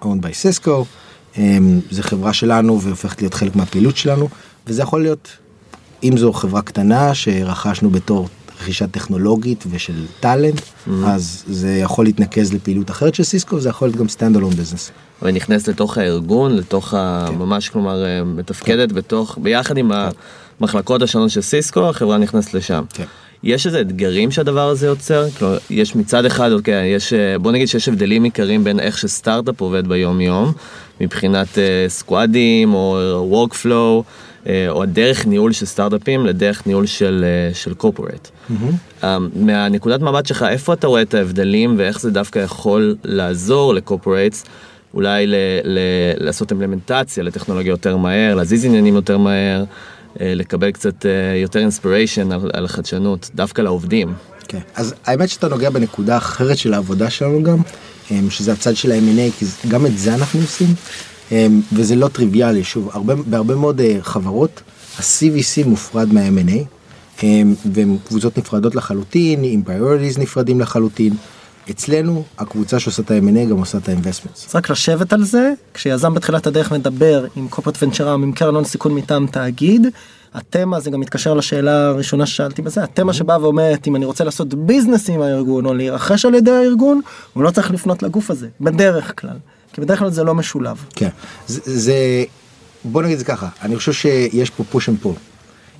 owned 0.00 0.04
by 0.04 0.62
Cisco, 0.64 0.70
זה 1.90 2.02
חברה 2.02 2.32
שלנו 2.32 2.80
והופכת 2.80 3.22
להיות 3.22 3.34
חלק 3.34 3.56
מהפעילות 3.56 3.96
שלנו, 3.96 4.28
וזה 4.66 4.82
יכול 4.82 5.02
להיות, 5.02 5.28
אם 6.02 6.16
זו 6.16 6.32
חברה 6.32 6.62
קטנה 6.62 7.14
שרכשנו 7.14 7.90
בתור 7.90 8.28
רכישה 8.60 8.86
טכנולוגית 8.86 9.64
ושל 9.70 10.04
talent, 10.20 10.60
mm-hmm. 10.60 10.90
אז 11.06 11.44
זה 11.46 11.76
יכול 11.76 12.04
להתנקז 12.04 12.52
לפעילות 12.52 12.90
אחרת 12.90 13.14
של 13.14 13.22
סיסקו, 13.22 13.60
זה 13.60 13.68
יכול 13.68 13.88
להיות 13.88 13.96
גם 13.96 14.08
stand 14.08 14.36
alone 14.36 14.50
business. 14.50 14.90
ונכנס 15.22 15.68
לתוך 15.68 15.98
הארגון, 15.98 16.56
לתוך 16.56 16.94
ה... 16.94 17.24
כן. 17.28 17.34
ממש 17.34 17.68
כלומר 17.68 18.04
אה, 18.04 18.24
מתפקדת 18.24 18.88
כן. 18.88 18.94
בתוך, 18.94 19.38
ביחד 19.42 19.78
עם 19.78 19.92
כן. 19.92 20.08
המחלקות 20.60 21.02
השונות 21.02 21.30
של 21.30 21.40
סיסקו, 21.40 21.88
החברה 21.88 22.18
נכנסת 22.18 22.54
לשם. 22.54 22.84
כן. 22.94 23.04
יש 23.42 23.66
איזה 23.66 23.80
אתגרים 23.80 24.30
שהדבר 24.30 24.68
הזה 24.68 24.86
יוצר? 24.86 25.30
כלומר, 25.38 25.58
יש 25.70 25.96
מצד 25.96 26.24
אחד, 26.24 26.52
אוקיי, 26.52 26.88
יש, 26.88 27.12
אה, 27.12 27.38
בוא 27.38 27.52
נגיד 27.52 27.68
שיש 27.68 27.88
הבדלים 27.88 28.24
עיקריים 28.24 28.64
בין 28.64 28.80
איך 28.80 28.98
שסטארט-אפ 28.98 29.60
עובד 29.60 29.88
ביום 29.88 30.20
יום, 30.20 30.52
מבחינת 31.00 31.48
uh, 31.48 31.58
squadים 31.88 32.74
או 32.74 33.46
workflow. 33.48 34.02
אה, 34.48 34.66
או 34.68 34.82
הדרך 34.82 35.26
ניהול 35.26 35.52
של 35.52 35.66
סטארט-אפים 35.66 36.26
לדרך 36.26 36.66
ניהול 36.66 36.86
של, 36.86 37.24
אה, 37.24 37.54
של 37.54 37.74
קורפורט. 37.74 38.30
Mm-hmm. 38.50 39.06
מהנקודת 39.34 40.00
מבט 40.00 40.26
שלך, 40.26 40.42
איפה 40.42 40.72
אתה 40.72 40.86
רואה 40.86 41.02
את 41.02 41.14
ההבדלים 41.14 41.74
ואיך 41.78 42.00
זה 42.00 42.10
דווקא 42.10 42.38
יכול 42.38 42.96
לעזור 43.04 43.74
לקורפורטס, 43.74 44.44
אולי 44.94 45.26
ל, 45.26 45.34
ל, 45.64 45.78
לעשות 46.16 46.50
אימפלמנטציה 46.50 47.24
לטכנולוגיה 47.24 47.70
יותר 47.70 47.96
מהר, 47.96 48.34
להזיז 48.34 48.64
עניינים 48.64 48.94
יותר 48.94 49.18
מהר, 49.18 49.64
לקבל 50.20 50.70
קצת 50.70 51.06
יותר 51.42 51.58
אינספיריישן 51.58 52.32
על, 52.32 52.50
על 52.52 52.64
החדשנות, 52.64 53.30
דווקא 53.34 53.62
לעובדים. 53.62 54.12
כן, 54.48 54.58
okay. 54.58 54.60
אז 54.74 54.94
האמת 55.04 55.28
שאתה 55.28 55.48
נוגע 55.48 55.70
בנקודה 55.70 56.16
אחרת 56.16 56.58
של 56.58 56.74
העבודה 56.74 57.10
שלנו 57.10 57.42
גם, 57.42 57.58
שזה 58.30 58.52
הצד 58.52 58.76
של 58.76 58.92
ה-M&A, 58.92 59.38
כי 59.38 59.46
גם 59.68 59.86
את 59.86 59.98
זה 59.98 60.14
אנחנו 60.14 60.40
עושים. 60.40 60.74
אמ, 61.32 61.60
וזה 61.72 61.96
לא 61.96 62.08
טריוויאלי, 62.08 62.64
שוב, 62.64 62.90
הרבה, 62.92 63.14
בהרבה 63.14 63.54
מאוד 63.54 63.80
אה, 63.80 63.96
חברות 64.00 64.62
ה-CVC 64.98 65.66
מופרד 65.66 66.12
מה-M&A, 66.12 66.58
אמ, 67.22 67.54
והן 67.72 67.96
קבוצות 68.08 68.38
נפרדות 68.38 68.74
לחלוטין, 68.74 69.40
עם 69.42 69.62
priorities 69.66 70.20
נפרדים 70.20 70.60
לחלוטין. 70.60 71.14
אצלנו 71.70 72.24
הקבוצה 72.38 72.80
שעושה 72.80 73.02
את 73.02 73.10
ה-M&A 73.10 73.50
גם 73.50 73.58
עושה 73.58 73.78
את 73.78 73.88
ה-investments. 73.88 74.48
אז 74.48 74.54
רק 74.54 74.70
לשבת 74.70 75.12
על 75.12 75.24
זה, 75.24 75.52
כשיזם 75.74 76.14
בתחילת 76.14 76.46
הדרך 76.46 76.72
מדבר 76.72 77.26
עם 77.36 77.48
קופות 77.48 77.82
ונצ'רם, 77.82 78.22
עם 78.22 78.32
קרן 78.32 78.54
הון 78.54 78.64
סיכון 78.64 78.94
מטעם 78.94 79.26
תאגיד, 79.26 79.86
התמה 80.34 80.80
זה 80.80 80.90
גם 80.90 81.00
מתקשר 81.00 81.34
לשאלה 81.34 81.88
הראשונה 81.88 82.26
ששאלתי 82.26 82.62
בזה, 82.62 82.82
התמה 82.84 83.12
שבאה 83.12 83.42
ואומרת 83.42 83.86
אם 83.86 83.96
אני 83.96 84.04
רוצה 84.04 84.24
לעשות 84.24 84.54
ביזנס 84.54 85.08
עם 85.08 85.20
הארגון 85.20 85.66
או 85.66 85.74
להירכש 85.74 86.24
על 86.24 86.34
ידי 86.34 86.50
הארגון, 86.50 87.00
הוא 87.32 87.42
לא 87.42 87.50
צריך 87.50 87.70
לפנות 87.70 88.02
לגוף 88.02 88.30
הזה, 88.30 88.48
בדרך 88.60 89.20
כלל. 89.20 89.36
כי 89.72 89.80
בדרך 89.80 89.98
כלל 89.98 90.10
זה 90.10 90.24
לא 90.24 90.34
משולב. 90.34 90.84
כן, 90.94 91.08
זה, 91.46 91.60
זה 91.64 92.24
בוא 92.84 93.02
נגיד 93.02 93.18
זה 93.18 93.24
ככה, 93.24 93.48
אני 93.62 93.76
חושב 93.76 93.92
שיש 93.92 94.50
פה 94.50 94.64
push 94.70 94.88
and 94.88 94.98
pull. 95.02 95.14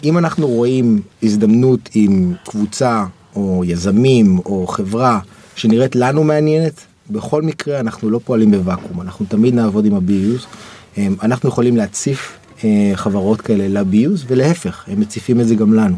אם 0.04 0.18
אנחנו 0.18 0.46
רואים 0.46 1.02
הזדמנות 1.22 1.88
עם 1.94 2.34
קבוצה 2.44 3.04
או 3.36 3.62
יזמים 3.66 4.38
או 4.38 4.66
חברה 4.66 5.18
שנראית 5.56 5.96
לנו 5.96 6.24
מעניינת, 6.24 6.80
בכל 7.10 7.42
מקרה 7.42 7.80
אנחנו 7.80 8.10
לא 8.10 8.20
פועלים 8.24 8.50
בוואקום, 8.50 9.00
אנחנו 9.00 9.26
תמיד 9.26 9.54
נעבוד 9.54 9.84
עם 9.84 9.94
ה-BUs, 9.94 10.46
אנחנו 11.22 11.48
יכולים 11.48 11.76
להציף 11.76 12.38
אה, 12.64 12.92
חברות 12.94 13.40
כאלה 13.40 13.68
ל-BUs 13.68 14.24
ולהפך, 14.26 14.84
הם 14.86 15.00
מציפים 15.00 15.40
את 15.40 15.48
זה 15.48 15.54
גם 15.54 15.74
לנו. 15.74 15.96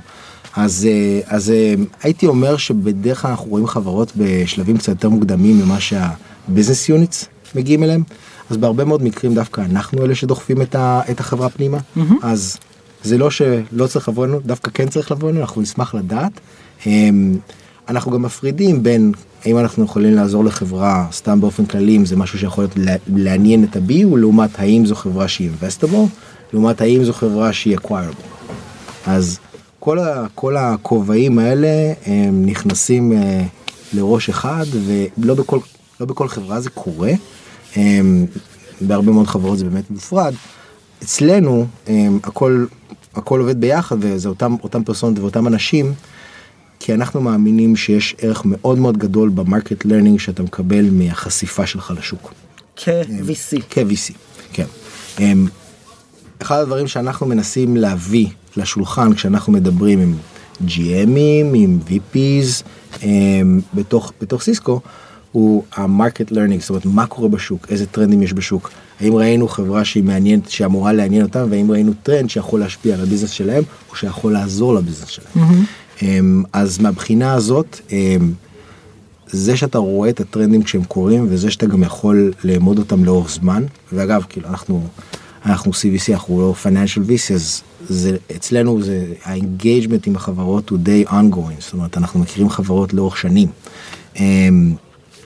אז, 0.57 0.88
אה, 0.90 1.20
אז 1.37 1.50
אה, 1.50 1.74
הייתי 2.03 2.26
אומר 2.26 2.57
שבדרך 2.57 3.22
כלל 3.22 3.31
אנחנו 3.31 3.50
רואים 3.50 3.66
חברות 3.66 4.12
בשלבים 4.16 4.76
קצת 4.79 4.88
יותר 4.88 5.09
מוקדמים 5.09 5.61
ממה 5.61 5.81
שה-business 5.81 6.90
units 6.90 7.26
מגיעים 7.55 7.85
אליהם, 7.85 8.03
אז 8.51 8.57
בהרבה 8.57 8.85
מאוד 8.85 9.03
מקרים 9.03 9.35
דווקא 9.35 9.61
אנחנו 9.61 10.05
אלה 10.05 10.15
שדוחפים 10.15 10.63
את, 10.63 10.75
ה, 10.75 11.01
את 11.11 11.21
החברה 11.21 11.49
פנימה, 11.49 11.79
mm-hmm. 11.79 12.01
אז 12.23 12.57
זה 13.03 13.19
לא 13.19 13.31
שלא 13.31 13.87
צריך 13.87 14.09
לבוא 14.09 14.25
אלינו, 14.25 14.41
דווקא 14.41 14.71
כן 14.75 14.89
צריך 14.89 15.11
לבוא 15.11 15.29
אלינו, 15.29 15.43
אנחנו 15.43 15.61
נשמח 15.63 15.95
לדעת. 15.95 16.33
אמ, 16.87 17.39
אנחנו 17.89 18.13
גם 18.13 18.23
מפרידים 18.23 18.83
בין 18.83 19.13
האם 19.45 19.59
אנחנו 19.59 19.85
יכולים 19.85 20.15
לעזור 20.15 20.45
לחברה 20.45 21.07
סתם 21.13 21.41
באופן 21.41 21.67
כללי 21.67 21.97
אם 21.97 22.05
זה 22.05 22.17
משהו 22.17 22.39
שיכול 22.39 22.65
להיות 22.65 23.01
לעניין 23.17 23.65
את 23.65 23.77
ה-B, 23.77 23.93
לעומת 24.17 24.51
האם 24.59 24.87
זו 24.87 24.95
חברה 24.95 25.29
שהיא 25.29 25.51
investable, 25.61 26.07
לעומת 26.53 26.81
האם 26.81 27.05
זו 27.05 27.13
חברה 27.13 27.53
שהיא 27.53 27.77
acquirable. 27.77 28.51
אז 29.07 29.39
כל, 29.79 29.99
ה, 29.99 30.27
כל 30.35 30.57
הכובעים 30.57 31.39
האלה 31.39 31.93
הם 32.07 32.47
נכנסים 32.47 33.13
אה, 33.13 33.43
לראש 33.93 34.29
אחד 34.29 34.67
ולא 34.87 35.35
בכל, 35.35 35.59
לא 36.01 36.07
בכל 36.07 36.29
חברה 36.29 36.61
זה 36.61 36.71
קורה. 36.71 37.13
הם, 37.77 38.27
בהרבה 38.81 39.13
מאוד 39.13 39.27
חברות 39.27 39.59
זה 39.59 39.65
באמת 39.65 39.91
מופרד. 39.91 40.35
אצלנו 41.03 41.67
הם, 41.87 42.19
הכל, 42.25 42.65
הכל 43.15 43.41
עובד 43.41 43.61
ביחד 43.61 43.97
וזה 44.01 44.29
אותם, 44.29 44.57
אותם 44.63 44.85
פרסונות 44.85 45.19
ואותם 45.19 45.47
אנשים. 45.47 45.95
כי 46.81 46.95
אנחנו 46.95 47.21
מאמינים 47.21 47.77
שיש 47.77 48.17
ערך 48.19 48.43
מאוד 48.45 48.79
מאוד 48.79 48.97
גדול 48.99 49.29
ב 49.29 49.37
market 49.37 49.85
learning 49.85 50.19
שאתה 50.19 50.43
מקבל 50.43 50.91
מהחשיפה 50.91 51.67
שלך 51.67 51.93
לשוק. 51.99 52.33
כ-VC. 52.77 53.63
כ-VC, 53.71 54.13
כן. 54.53 54.65
אמ, 55.19 55.47
אחד 56.43 56.59
הדברים 56.61 56.87
שאנחנו 56.87 57.27
מנסים 57.27 57.77
להביא 57.77 58.27
לשולחן 58.57 59.15
כשאנחנו 59.15 59.53
מדברים 59.53 60.01
עם 60.01 60.15
GMים, 60.67 61.55
עם 61.55 61.79
VPs 61.87 62.65
אמ, 63.03 63.61
בתוך, 63.75 64.13
בתוך 64.21 64.43
סיסקו, 64.43 64.81
הוא 65.33 65.64
ה 65.75 65.83
market 65.83 66.31
learning, 66.31 66.61
זאת 66.61 66.71
אומרת 66.71 66.87
מה 66.87 67.07
קורה 67.07 67.29
בשוק, 67.29 67.66
איזה 67.71 67.87
טרנדים 67.87 68.23
יש 68.23 68.33
בשוק, 68.33 68.71
האם 69.01 69.14
ראינו 69.14 69.49
חברה 69.49 69.85
שהיא 69.85 70.05
מעניינת, 70.05 70.51
שאמורה 70.51 70.93
לעניין 70.93 71.23
אותם, 71.23 71.47
והאם 71.51 71.71
ראינו 71.71 71.93
טרנד 72.03 72.31
שיכול 72.31 72.61
להשפיע 72.61 72.95
על 72.95 73.01
ה 73.01 73.04
business 73.04 73.31
שלהם, 73.31 73.62
או 73.90 73.97
שיכול 73.97 74.33
לעזור 74.33 74.75
ל 74.75 74.78
business 74.78 75.09
שלהם. 75.09 75.35
Mm-hmm. 75.37 76.05
אז 76.53 76.79
מהבחינה 76.79 77.35
הזאת, 77.35 77.81
זה 79.27 79.57
שאתה 79.57 79.79
רואה 79.79 80.11
את 80.11 80.21
הטרנדים 80.21 80.62
כשהם 80.62 80.85
קורים, 80.85 81.27
וזה 81.31 81.51
שאתה 81.51 81.66
גם 81.66 81.83
יכול 81.83 82.33
לאמוד 82.45 82.79
אותם 82.79 83.05
לאורך 83.05 83.31
זמן, 83.31 83.64
ואגב, 83.93 84.25
כאילו, 84.29 84.49
אנחנו, 84.49 84.83
אנחנו 85.47 85.73
CVC, 85.73 86.12
אנחנו 86.12 86.40
לא 86.40 86.55
financial 86.64 87.01
VC, 87.09 87.35
אז 87.35 87.62
זה, 87.88 88.16
אצלנו 88.37 88.83
זה, 88.83 89.05
ה 89.25 89.32
engagement 89.32 90.07
עם 90.07 90.16
החברות 90.16 90.71
הוא 90.71 90.79
די 90.79 91.05
ongoing, 91.09 91.61
זאת 91.61 91.73
אומרת, 91.73 91.97
אנחנו 91.97 92.21
מכירים 92.21 92.51
חברות 92.51 92.95
לאורך 92.95 93.16
שנים. 93.16 93.49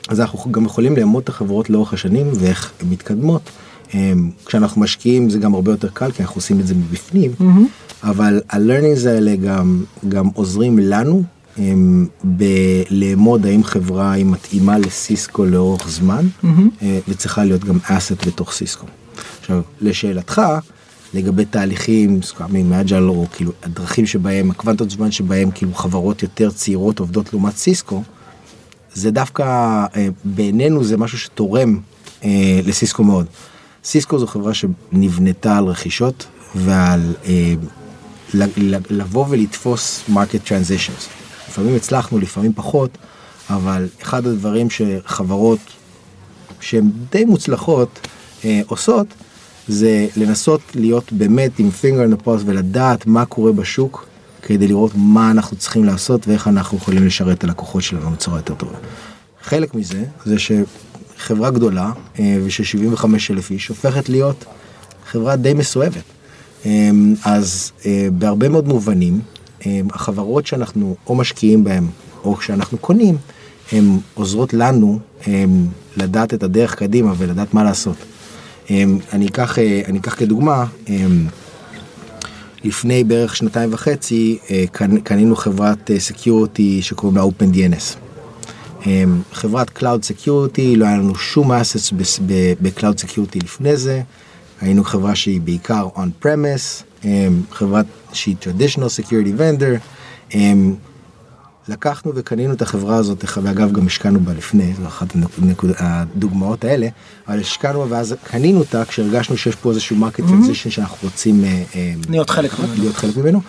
אז 0.09 0.21
אנחנו 0.21 0.53
גם 0.53 0.64
יכולים 0.64 0.97
לאמוד 0.97 1.23
את 1.23 1.29
החברות 1.29 1.71
לאורך 1.71 1.93
השנים 1.93 2.27
ואיך 2.35 2.73
הן 2.81 2.88
מתקדמות. 2.88 3.51
כשאנחנו 4.47 4.81
משקיעים 4.81 5.31
זה 5.31 5.38
גם 5.38 5.55
הרבה 5.55 5.71
יותר 5.71 5.88
קל 5.93 6.11
כי 6.11 6.23
אנחנו 6.23 6.37
עושים 6.37 6.61
את 6.61 6.67
זה 6.67 6.75
מבפנים, 6.75 7.33
mm-hmm. 7.40 8.03
אבל 8.03 8.40
ה-learnings 8.51 9.09
האלה 9.09 9.37
גם, 9.37 9.85
גם 10.09 10.27
עוזרים 10.35 10.79
לנו 10.79 11.23
בלאמוד 12.25 13.47
האם 13.47 13.64
חברה 13.64 14.12
היא 14.12 14.27
מתאימה 14.27 14.79
לסיסקו 14.79 15.45
לאורך 15.45 15.88
זמן 15.88 16.27
mm-hmm. 16.45 16.85
וצריכה 17.09 17.45
להיות 17.45 17.64
גם 17.64 17.79
אסט 17.83 18.27
בתוך 18.27 18.53
סיסקו. 18.53 18.87
עכשיו 19.40 19.61
לשאלתך 19.81 20.43
לגבי 21.14 21.45
תהליכים 21.45 22.23
סקאמים 22.23 22.71
מאג'ל 22.71 23.09
או 23.09 23.27
כאילו 23.33 23.53
הדרכים 23.62 24.07
שבהם 24.07 24.51
הקוונטות 24.51 24.90
זמן 24.90 25.11
שבהם 25.11 25.51
כאילו 25.51 25.75
חברות 25.75 26.23
יותר 26.23 26.51
צעירות 26.51 26.99
עובדות 26.99 27.33
לעומת 27.33 27.57
סיסקו. 27.57 28.03
זה 28.95 29.11
דווקא 29.11 29.43
אה, 29.97 30.09
בעינינו 30.25 30.85
זה 30.85 30.97
משהו 30.97 31.19
שתורם 31.19 31.81
אה, 32.25 32.61
לסיסקו 32.67 33.05
מאוד. 33.05 33.27
סיסקו 33.85 34.19
זו 34.19 34.27
חברה 34.27 34.53
שנבנתה 34.55 35.59
על 35.59 35.65
רכישות 35.65 36.27
ועל 36.55 37.15
אה, 37.27 37.55
לבוא 38.91 39.27
ולתפוס 39.29 40.03
market 40.09 40.49
transitions. 40.49 41.09
לפעמים 41.49 41.77
הצלחנו, 41.77 42.19
לפעמים 42.19 42.53
פחות, 42.55 42.99
אבל 43.51 43.89
אחד 44.03 44.27
הדברים 44.27 44.69
שחברות 44.71 45.59
שהן 46.61 46.91
די 47.13 47.25
מוצלחות 47.25 48.09
עושות, 48.67 49.07
זה 49.69 50.07
לנסות 50.17 50.61
להיות 50.75 51.13
באמת 51.13 51.59
עם 51.59 51.71
the 51.83 52.27
pulse 52.27 52.43
ולדעת 52.45 53.07
מה 53.07 53.25
קורה 53.25 53.53
בשוק 53.53 54.07
כדי 54.47 54.69
לראות 54.69 54.93
מה 54.95 55.31
אנחנו 55.31 55.57
צריכים 55.57 55.85
לעשות 55.85 56.29
ואיך 56.29 56.49
אנחנו 56.49 56.79
יכולים 56.79 57.07
לשרת 57.07 57.39
את 57.39 57.45
הלקוחות 57.45 57.83
שלנו 57.83 58.11
בצורה 58.11 58.39
יותר 58.39 58.55
טובה. 58.55 58.79
חלק 59.43 59.75
מזה 59.75 60.05
זה 60.25 60.37
שחברה 60.39 61.51
גדולה 61.51 61.93
אה, 62.19 62.39
ושל 62.45 62.65
75 62.65 63.31
אלף 63.31 63.51
איש 63.51 63.69
הופכת 63.69 64.09
להיות 64.09 64.45
חברה 65.11 65.37
די 65.37 65.55
מסואבת. 65.55 66.03
אה, 66.67 66.91
אז 67.25 67.73
אה, 67.87 68.09
בהרבה 68.13 68.49
מאוד 68.49 68.69
מובנים 68.69 69.21
החברות 69.91 70.47
שאנחנו 70.47 70.97
או 71.07 71.15
משקיעים 71.15 71.65
בהן 71.65 71.87
או 72.25 72.41
שאנחנו 72.41 72.79
קונים 72.79 73.17
הן 73.73 73.99
עוזרות 74.15 74.55
לנו 74.55 74.99
לדעת 75.97 76.35
את 76.35 76.43
הדרך 76.43 76.75
קדימה 76.75 77.13
ולדעת 77.19 77.55
מה 77.55 77.65
לעשות. 77.65 77.97
אני 79.13 79.27
אקח, 79.27 79.59
אני 79.59 79.99
אקח 79.99 80.15
כדוגמה 80.15 80.65
לפני 82.64 83.05
בערך 83.05 83.37
שנתיים 83.37 83.72
וחצי 83.72 84.38
אה, 84.50 84.64
קנינו 85.05 85.37
חברת 85.37 85.90
סקיורטי 85.98 86.77
אה, 86.77 86.83
שקוראים 86.83 87.16
לה 87.16 87.22
OpenDNS. 87.24 87.96
אה, 88.87 89.05
חברת 89.33 89.79
Cloud 89.79 89.83
Security, 89.83 90.77
לא 90.77 90.87
היה 90.87 90.96
לנו 90.96 91.14
שום 91.14 91.53
assets 91.53 91.94
ב-Cloud 92.62 93.05
Security 93.05 93.44
לפני 93.44 93.77
זה, 93.77 94.03
היינו 94.61 94.85
חברה 94.85 95.14
שהיא 95.14 95.40
בעיקר 95.40 95.88
on-premise, 95.96 97.07
חברת 97.50 97.87
שהיא 98.12 98.37
traditional 98.42 99.03
security 99.03 99.40
vendor, 99.40 99.79
לקחנו 101.68 102.12
וקנינו 102.14 102.53
את 102.53 102.62
החברה 102.62 102.96
הזאת, 102.96 103.24
ואגב 103.42 103.72
גם 103.72 103.87
השקענו 103.87 104.20
בה 104.20 104.33
לפני, 104.33 104.74
זו 104.74 104.87
אחת 104.87 105.07
הדוגמאות 105.79 106.64
האלה, 106.64 106.88
אבל 107.29 107.40
השקענו 107.40 107.81
בה 107.81 107.87
ואז 107.88 108.14
קנינו 108.24 108.59
אותה 108.59 108.85
כשהרגשנו 108.85 109.37
שיש 109.37 109.55
פה 109.55 109.70
איזשהו 109.70 109.96
market 109.97 110.25
transition 110.29 110.71
שאנחנו 110.70 110.96
רוצים 111.03 111.44
אה, 111.44 111.62
אה, 111.74 111.94
להיות 112.11 112.31
חלק, 112.31 112.50
להיות 112.79 112.96
חלק 112.96 113.16
ממנו. 113.16 113.40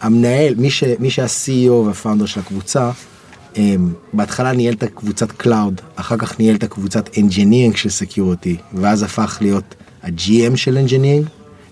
המנהל, 0.00 0.54
מי, 0.54 0.70
ש, 0.70 0.84
מי 0.98 1.10
שה-CEO 1.10 1.70
וה 1.70 1.82
founder 1.82 2.26
של 2.26 2.40
הקבוצה, 2.40 2.90
אה, 3.56 3.74
בהתחלה 4.12 4.52
ניהל 4.52 4.74
את 4.74 4.82
הקבוצת 4.82 5.32
cloud, 5.32 5.80
אחר 5.96 6.16
כך 6.16 6.38
ניהל 6.38 6.56
את 6.56 6.62
הקבוצת 6.62 7.18
engineering 7.18 7.76
של 7.76 7.90
security, 7.90 8.56
ואז 8.72 9.02
הפך 9.02 9.38
להיות 9.40 9.74
ה-GM 10.02 10.56
של 10.56 10.78
engineering. 10.78 11.26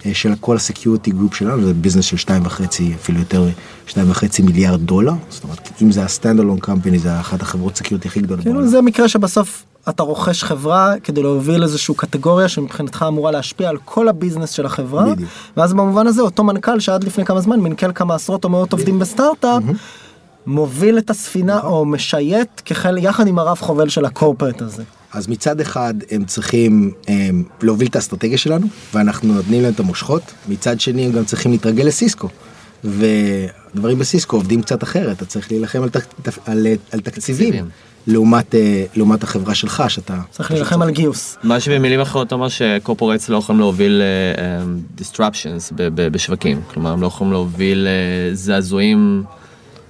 אה, 0.06 0.14
של 0.14 0.32
כל 0.40 0.56
ה 0.56 0.62
security 0.62 1.10
group 1.10 1.34
שלנו 1.34 1.66
זה 1.66 1.74
business 1.74 2.04
של 2.04 2.16
שתיים 2.16 2.46
וחצי 2.46 2.92
אפילו 2.94 3.18
יותר 3.18 3.48
שתיים 3.86 4.10
וחצי 4.10 4.42
מיליארד 4.42 4.80
דולר 4.80 5.12
זאת 5.30 5.44
אומרת 5.44 5.82
אם 5.82 5.92
זה 5.92 6.04
a 6.04 6.10
stand 6.10 6.40
alone 6.40 6.58
company 6.58 6.98
זה 6.98 7.20
אחת 7.20 7.42
החברות 7.42 7.76
security 7.76 8.08
הכי 8.08 8.20
גדולות. 8.20 8.44
כאילו 8.44 8.68
זה 8.68 8.82
מקרה 8.82 9.08
שבסוף 9.08 9.64
אתה 9.88 10.02
רוכש 10.02 10.44
חברה 10.44 10.94
כדי 11.04 11.22
להוביל 11.22 11.62
איזושהי 11.62 11.94
קטגוריה 11.94 12.48
שמבחינתך 12.48 13.04
אמורה 13.08 13.30
להשפיע 13.30 13.68
על 13.68 13.76
כל 13.84 14.08
ה 14.08 14.13
business 14.13 14.50
של 14.50 14.66
החברה 14.66 15.12
בדיוק. 15.12 15.30
ואז 15.56 15.72
במובן 15.72 16.06
הזה 16.06 16.22
אותו 16.22 16.44
מנכ"ל 16.44 16.80
שעד 16.80 17.04
לפני 17.04 17.24
כמה 17.24 17.40
זמן 17.40 17.60
מנכ"ל 17.60 17.92
כמה 17.92 18.14
עשרות 18.14 18.44
או 18.44 18.48
מאות 18.48 18.72
עובדים 18.72 18.98
בסטארט-אפ. 18.98 19.62
מוביל 20.46 20.98
את 20.98 21.10
הספינה 21.10 21.56
נכון. 21.56 21.70
או 21.70 21.84
משייט 21.84 22.60
כחל 22.64 22.98
יחד 22.98 23.26
עם 23.26 23.38
הרב 23.38 23.58
חובל 23.60 23.88
של 23.88 24.04
הקורפרט 24.04 24.62
הזה. 24.62 24.82
אז 25.12 25.28
מצד 25.28 25.60
אחד 25.60 25.94
הם 26.10 26.24
צריכים 26.24 26.92
הם, 27.08 27.44
להוביל 27.62 27.88
את 27.88 27.96
האסטרטגיה 27.96 28.38
שלנו 28.38 28.66
ואנחנו 28.94 29.34
נותנים 29.34 29.62
להם 29.62 29.72
את 29.72 29.80
המושכות. 29.80 30.22
מצד 30.48 30.80
שני 30.80 31.06
הם 31.06 31.12
גם 31.12 31.24
צריכים 31.24 31.52
להתרגל 31.52 31.84
לסיסקו. 31.84 32.28
ודברים 32.84 33.98
בסיסקו 33.98 34.36
עובדים 34.36 34.62
קצת 34.62 34.82
אחרת. 34.82 35.16
אתה 35.16 35.24
צריך 35.24 35.52
להילחם 35.52 35.82
על, 35.82 35.88
תק, 35.88 36.04
על, 36.46 36.66
על 36.90 37.00
תקציבים 37.00 37.54
לעומת 38.06 38.54
אה, 38.54 38.84
לעומת 38.94 39.22
החברה 39.22 39.54
שלך 39.54 39.84
שאתה 39.88 40.20
צריך 40.30 40.50
להילחם 40.50 40.82
על 40.82 40.90
גיוס. 40.90 41.36
מה 41.42 41.60
שבמילים 41.60 42.00
אחרות 42.00 42.32
אומר 42.32 42.48
שקורפורטס 42.48 43.28
לא 43.28 43.36
יכולים 43.36 43.60
להוביל 43.60 44.02
uh, 44.98 45.00
disruptions 45.00 45.72
בשווקים. 45.94 46.60
כלומר 46.74 46.90
הם 46.90 47.02
לא 47.02 47.06
יכולים 47.06 47.32
להוביל 47.32 47.86
uh, 47.86 48.34
זעזועים 48.34 49.24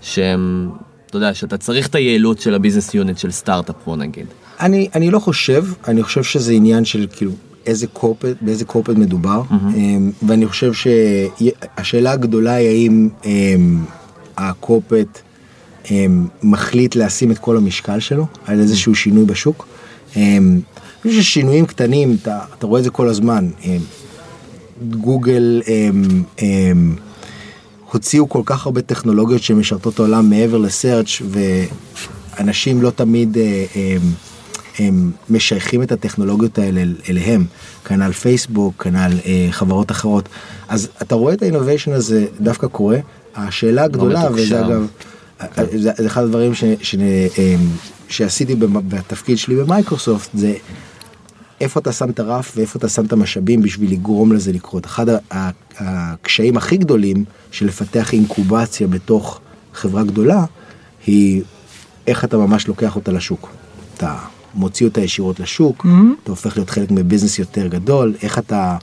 שהם 0.02 0.70
אתה 1.06 1.16
יודע 1.16 1.34
שאתה 1.34 1.56
צריך 1.56 1.86
את 1.86 1.94
היעילות 1.94 2.40
של 2.40 2.54
הביזנס 2.54 2.94
יוניט 2.94 3.18
של 3.18 3.30
סטארט-אפ 3.30 3.76
בוא 3.84 3.96
נגיד. 3.96 4.26
אני, 4.62 4.88
אני 4.94 5.10
לא 5.10 5.18
חושב, 5.18 5.64
אני 5.88 6.02
חושב 6.02 6.22
שזה 6.22 6.52
עניין 6.52 6.84
של 6.84 7.06
כאילו 7.16 7.32
איזה 7.66 7.86
קורפט, 7.86 8.36
באיזה 8.40 8.64
קורפט 8.64 8.94
מדובר, 8.96 9.42
mm-hmm. 9.50 10.26
ואני 10.28 10.46
חושב 10.46 10.72
שהשאלה 10.72 12.12
הגדולה 12.12 12.54
היא 12.54 12.68
האם 12.68 13.08
um, 13.22 13.26
הקורפט 14.36 15.20
um, 15.84 15.88
מחליט 16.42 16.96
לשים 16.96 17.30
את 17.30 17.38
כל 17.38 17.56
המשקל 17.56 18.00
שלו 18.00 18.26
על 18.46 18.60
איזשהו 18.60 18.94
שינוי 18.94 19.24
בשוק. 19.24 19.66
Um, 20.12 20.16
אני 20.16 21.10
חושב 21.10 21.22
ששינויים 21.22 21.66
קטנים, 21.66 22.16
אתה, 22.22 22.38
אתה 22.58 22.66
רואה 22.66 22.78
את 22.78 22.84
זה 22.84 22.90
כל 22.90 23.08
הזמן. 23.08 23.50
Um, 23.62 23.66
גוגל 24.90 25.62
um, 25.64 26.38
um, 26.38 26.42
הוציאו 27.90 28.28
כל 28.28 28.42
כך 28.44 28.66
הרבה 28.66 28.82
טכנולוגיות 28.82 29.42
שמשרתות 29.42 29.98
העולם 29.98 30.30
מעבר 30.30 30.58
לסרצ' 30.58 31.22
ואנשים 32.38 32.82
לא 32.82 32.90
תמיד... 32.90 33.36
Uh, 33.36 33.38
um, 33.74 34.31
הם 34.78 35.12
משייכים 35.30 35.82
את 35.82 35.92
הטכנולוגיות 35.92 36.58
האלה 36.58 36.82
אליהם, 37.08 37.44
כנ"ל 37.84 38.12
פייסבוק, 38.12 38.82
כנ"ל 38.82 39.12
אה, 39.26 39.48
חברות 39.50 39.90
אחרות. 39.90 40.28
אז 40.68 40.88
אתה 41.02 41.14
רואה 41.14 41.34
את 41.34 41.42
האינוביישן 41.42 41.92
הזה 41.92 42.26
דווקא 42.40 42.66
קורה. 42.66 42.98
השאלה 43.34 43.84
הגדולה, 43.84 44.28
וזה 44.34 44.66
אגב, 44.66 44.86
כן. 45.54 45.64
זה, 45.78 45.90
זה 45.96 46.06
אחד 46.06 46.22
הדברים 46.22 46.54
ש, 46.54 46.64
ש, 46.64 46.74
ש, 46.82 46.94
אה, 47.38 47.56
שעשיתי 48.08 48.54
בתפקיד 48.88 49.38
שלי 49.38 49.56
במייקרוסופט, 49.56 50.30
זה 50.34 50.54
איפה 51.60 51.80
אתה 51.80 51.92
שם 51.92 52.10
את 52.10 52.20
הרף 52.20 52.52
ואיפה 52.56 52.78
אתה 52.78 52.88
שם 52.88 53.04
את 53.04 53.12
המשאבים 53.12 53.62
בשביל 53.62 53.92
לגרום 53.92 54.32
לזה 54.32 54.52
לקרות. 54.52 54.86
אחד 54.86 55.06
הקשיים 55.78 56.56
הכי 56.56 56.76
גדולים 56.76 57.24
של 57.50 57.66
לפתח 57.66 58.12
אינקובציה 58.12 58.86
בתוך 58.86 59.40
חברה 59.74 60.02
גדולה 60.02 60.44
היא 61.06 61.42
איך 62.06 62.24
אתה 62.24 62.36
ממש 62.36 62.68
לוקח 62.68 62.96
אותה 62.96 63.12
לשוק. 63.12 63.50
אתה 63.96 64.18
מוציא 64.54 64.86
אותה 64.86 65.00
ישירות 65.00 65.40
לשוק, 65.40 65.86
mm-hmm. 65.86 66.22
אתה 66.22 66.30
הופך 66.30 66.56
להיות 66.56 66.70
חלק 66.70 66.90
מ 66.90 66.96
business 66.96 67.38
יותר 67.38 67.66
גדול, 67.66 68.14
איך 68.22 68.38
אתה, 68.38 68.76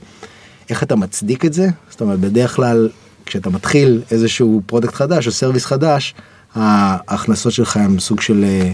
איך 0.70 0.82
אתה 0.82 0.96
מצדיק 0.96 1.44
את 1.44 1.52
זה? 1.52 1.68
זאת 1.90 2.00
אומרת, 2.00 2.20
בדרך 2.20 2.56
כלל 2.56 2.88
כשאתה 3.26 3.50
מתחיל 3.50 4.02
איזשהו 4.10 4.62
product 4.66 4.94
חדש 4.94 5.26
או 5.26 5.32
service 5.32 5.66
חדש, 5.66 6.14
ההכנסות 6.54 7.52
שלך 7.52 7.76
הם 7.76 7.98
סוג 7.98 8.20
של 8.20 8.44
אה, 8.44 8.72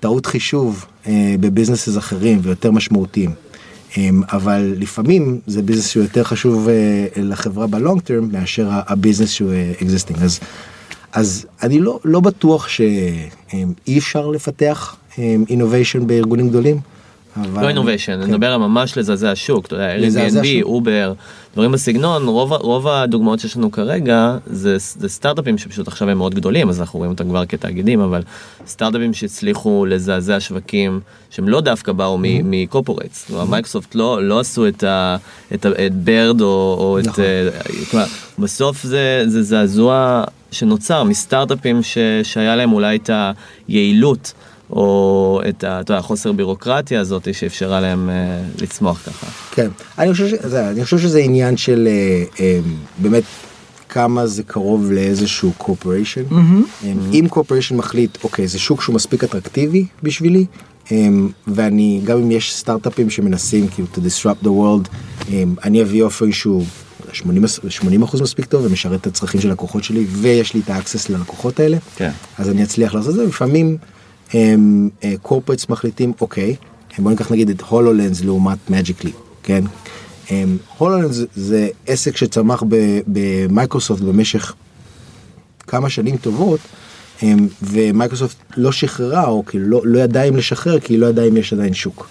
טעות 0.00 0.26
חישוב 0.26 0.86
אה, 1.06 1.34
ב 1.40 1.45
businesses 1.45 1.98
אחרים 1.98 2.38
ויותר 2.42 2.70
משמעותיים. 2.70 3.30
אמ, 3.96 4.22
אבל 4.32 4.74
לפעמים 4.78 5.40
זה 5.46 5.62
business 5.62 5.88
שהוא 5.88 6.02
יותר 6.02 6.24
חשוב 6.24 6.68
אה, 6.68 7.06
לחברה 7.16 7.66
ב 7.66 7.73
long 7.73 8.00
term 8.00 8.28
מאשר 8.32 8.68
ה 8.70 8.77
business 8.77 9.30
שהוא 9.30 9.52
existing. 9.82 10.22
אז, 10.22 10.40
אז 11.12 11.46
אני 11.62 11.80
לא, 11.80 12.00
לא 12.04 12.20
בטוח 12.20 12.68
שאי 12.68 13.98
אפשר 13.98 14.26
לפתח 14.26 14.96
innovation 15.48 16.06
בארגונים 16.06 16.48
גדולים. 16.48 16.80
אבל... 17.40 17.62
לא 17.62 17.68
innovation, 17.68 18.12
אני 18.12 18.24
כן. 18.24 18.30
מדבר 18.30 18.52
על 18.52 18.56
ממש 18.56 18.98
לזעזע 18.98 19.32
שוק, 19.34 19.66
אתה 19.66 19.74
יודע, 19.74 19.96
Airbnb, 19.96 20.62
אובר, 20.62 21.12
דברים 21.54 21.72
בסגנון, 21.72 22.26
רוב, 22.26 22.52
רוב 22.52 22.88
הדוגמאות 22.88 23.40
שיש 23.40 23.56
לנו 23.56 23.72
כרגע 23.72 24.36
זה, 24.46 24.76
זה 24.78 25.08
סטארט-אפים 25.08 25.58
שפשוט 25.58 25.88
עכשיו 25.88 26.10
הם 26.10 26.18
מאוד 26.18 26.34
גדולים, 26.34 26.68
אז 26.68 26.80
אנחנו 26.80 26.98
רואים 26.98 27.12
אותם 27.12 27.28
כבר 27.28 27.46
כתאגידים, 27.46 28.00
אבל 28.00 28.22
סטארט-אפים 28.66 29.14
שהצליחו 29.14 29.86
לזעזע 29.86 30.40
שווקים 30.40 31.00
שהם 31.30 31.48
לא 31.48 31.60
דווקא 31.60 31.92
באו 31.92 32.16
mm-hmm. 32.16 32.42
מ 32.44 32.51
corporates, 32.51 33.30
mm-hmm. 33.30 33.44
מייקרוסופט 33.50 33.94
לא, 33.94 34.24
לא 34.24 34.40
עשו 34.40 34.68
את, 34.68 34.84
ה, 34.84 35.16
את, 35.54 35.66
ה, 35.66 35.86
את 35.86 35.94
ברד 35.94 36.40
או, 36.40 36.76
או 36.78 36.98
נכון. 37.04 37.24
את, 37.24 37.90
כלומר, 37.90 38.06
בסוף 38.38 38.82
זה, 38.82 39.22
זה 39.26 39.42
זעזוע 39.42 40.24
שנוצר 40.50 41.04
מסטארט-אפים 41.04 41.82
ש, 41.82 41.98
שהיה 42.22 42.56
להם 42.56 42.72
אולי 42.72 42.96
את 42.96 43.10
היעילות. 43.68 44.32
או 44.70 45.40
את 45.48 45.90
החוסר 45.90 46.32
בירוקרטיה 46.32 47.00
הזאת 47.00 47.34
שאפשרה 47.34 47.80
להם 47.80 48.10
uh, 48.10 48.62
לצמוח 48.62 49.02
ככה. 49.06 49.26
כן, 49.50 49.68
אני 49.98 50.12
חושב, 50.12 50.28
שזה, 50.28 50.70
אני 50.70 50.84
חושב 50.84 50.98
שזה 50.98 51.18
עניין 51.18 51.56
של 51.56 51.88
uh, 52.32 52.36
um, 52.36 52.40
באמת 52.98 53.22
כמה 53.88 54.26
זה 54.26 54.42
קרוב 54.42 54.92
לאיזשהו 54.92 55.52
corporation. 55.58 56.22
Mm-hmm. 56.30 56.84
אם 57.12 57.26
corporation 57.28 57.76
מחליט, 57.76 58.18
אוקיי, 58.24 58.48
זה 58.48 58.58
שוק 58.58 58.82
שהוא 58.82 58.94
מספיק 58.94 59.24
אטרקטיבי 59.24 59.86
בשבילי, 60.02 60.46
ואני, 61.46 62.00
גם 62.04 62.18
אם 62.18 62.30
יש 62.30 62.54
סטארט-אפים 62.54 63.10
שמנסים 63.10 63.68
כאילו 63.68 63.88
to 63.94 63.98
disrupt 63.98 64.44
the 64.44 64.48
world, 64.48 64.88
אני 65.64 65.82
אביא 65.82 66.02
offering 66.02 66.32
שהוא 66.32 66.64
80, 67.12 67.44
80 67.68 68.02
אחוז 68.02 68.20
מספיק 68.20 68.44
טוב 68.44 68.64
ומשרת 68.64 69.00
את 69.00 69.06
הצרכים 69.06 69.40
של 69.40 69.50
לקוחות 69.50 69.84
שלי 69.84 70.06
ויש 70.08 70.54
לי 70.54 70.60
את 70.64 70.70
ה 70.70 70.75
access 70.75 71.08
ללקוחות 71.08 71.60
האלה, 71.60 71.76
כן. 71.96 72.10
אז 72.38 72.48
אני 72.48 72.62
אצליח 72.62 72.94
לעשות 72.94 73.10
את 73.10 73.14
זה, 73.14 73.24
לפעמים 73.24 73.76
הם 74.32 74.88
corporates 75.22 75.64
אה, 75.64 75.66
מחליטים 75.72 76.12
אוקיי 76.20 76.56
בוא 76.98 77.10
ניקח 77.10 77.32
נגיד 77.32 77.50
את 77.50 77.60
HoloLens 77.60 78.24
לעומת 78.24 78.70
Magic 78.70 78.93
Leap 78.93 79.12
כן 79.42 79.64
HoloLens 80.78 81.20
זה 81.34 81.68
עסק 81.86 82.16
שצמח 82.16 82.62
במייקרוסופט 83.06 84.02
במשך 84.02 84.54
כמה 85.66 85.90
שנים 85.90 86.16
טובות 86.16 86.60
ומייקרוסופט 87.62 88.36
לא 88.56 88.72
שחררה 88.72 89.26
או 89.26 89.44
כאילו 89.46 89.68
לא, 89.68 89.80
לא 89.84 89.98
ידעה 89.98 90.24
אם 90.24 90.36
לשחרר 90.36 90.80
כי 90.80 90.92
היא 90.92 90.98
לא 90.98 91.06
ידעה 91.06 91.28
אם 91.28 91.36
יש 91.36 91.52
עדיין 91.52 91.74
שוק. 91.74 92.08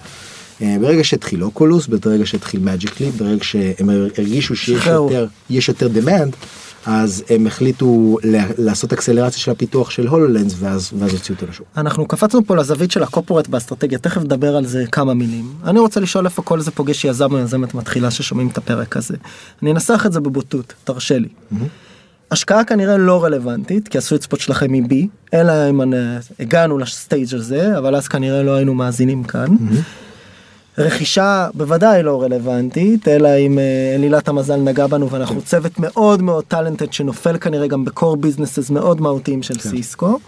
אה, 0.61 0.77
ברגע 0.81 1.03
שהתחיל 1.03 1.43
אוקולוס, 1.43 1.87
ברגע 1.87 2.25
שהתחיל 2.25 2.59
Magic 2.59 2.85
Leap, 2.85 3.11
ברגע 3.11 3.43
שהם 3.43 3.89
הרגישו 3.89 4.55
שיש 4.55 4.85
יותר, 4.85 5.27
יותר 5.67 5.87
demand, 5.87 6.35
אז 6.85 7.23
הם 7.29 7.47
החליטו 7.47 8.17
לעשות 8.57 8.93
אקסלרציה 8.93 9.39
של 9.39 9.51
הפיתוח 9.51 9.89
של 9.89 10.07
HoloLens 10.07 10.55
ואז, 10.59 10.91
ואז 10.99 11.13
הוציאו 11.13 11.35
אותו 11.35 11.47
לשוק. 11.49 11.67
אנחנו 11.77 12.07
קפצנו 12.07 12.45
פה 12.45 12.55
לזווית 12.55 12.91
של 12.91 13.03
ה 13.03 13.08
corporate 13.08 13.47
באסטרטגיה, 13.47 13.99
תכף 13.99 14.21
נדבר 14.21 14.55
על 14.55 14.65
זה 14.65 14.85
כמה 14.91 15.13
מילים. 15.13 15.53
אני 15.63 15.79
רוצה 15.79 15.99
לשאול 15.99 16.25
איפה 16.25 16.41
כל 16.41 16.61
זה 16.61 16.71
פוגש 16.71 17.05
יזם 17.05 17.31
או 17.31 17.37
יזמת 17.37 17.73
מתחילה 17.73 18.11
ששומעים 18.11 18.47
את 18.47 18.57
הפרק 18.57 18.97
הזה. 18.97 19.15
אני 19.61 19.71
אנסח 19.71 20.05
את 20.05 20.13
זה 20.13 20.19
בבוטות, 20.19 20.73
תרשה 20.83 21.19
לי. 21.19 21.27
Mm-hmm. 21.27 21.55
השקעה 22.31 22.63
כנראה 22.63 22.97
לא 22.97 23.23
רלוונטית 23.23 23.87
כי 23.87 23.97
ה 23.97 24.01
sweet 24.01 24.21
spot 24.21 24.39
שלכם 24.39 24.73
היא 24.73 24.83
B 24.87 25.07
אלא 25.33 25.69
אם 25.69 25.81
הגענו 26.39 26.77
ל 26.77 26.87
stage 26.87 27.35
הזה 27.35 27.77
אבל 27.77 27.95
אז 27.95 28.07
כנראה 28.07 28.43
לא 28.43 28.55
היינו 28.55 28.73
מאזינים 28.73 29.23
כאן. 29.23 29.47
Mm-hmm. 29.47 30.04
רכישה 30.77 31.47
בוודאי 31.53 32.03
לא 32.03 32.23
רלוונטית 32.23 33.07
אלא 33.07 33.29
אם 33.37 33.59
אה, 33.59 33.95
אלילת 33.95 34.27
המזל 34.27 34.55
נגע 34.55 34.87
בנו 34.87 35.09
ואנחנו 35.09 35.41
צוות 35.41 35.79
מאוד 35.79 36.21
מאוד 36.21 36.43
talented 36.47 36.93
שנופל 36.93 37.37
כנראה 37.37 37.67
גם 37.67 37.85
ב 37.85 37.91
core 37.91 38.17
businesses 38.17 38.69
מאוד 38.69 39.01
מהותיים 39.01 39.43
של 39.43 39.53
כן. 39.53 39.69
סיסקו. 39.69 40.19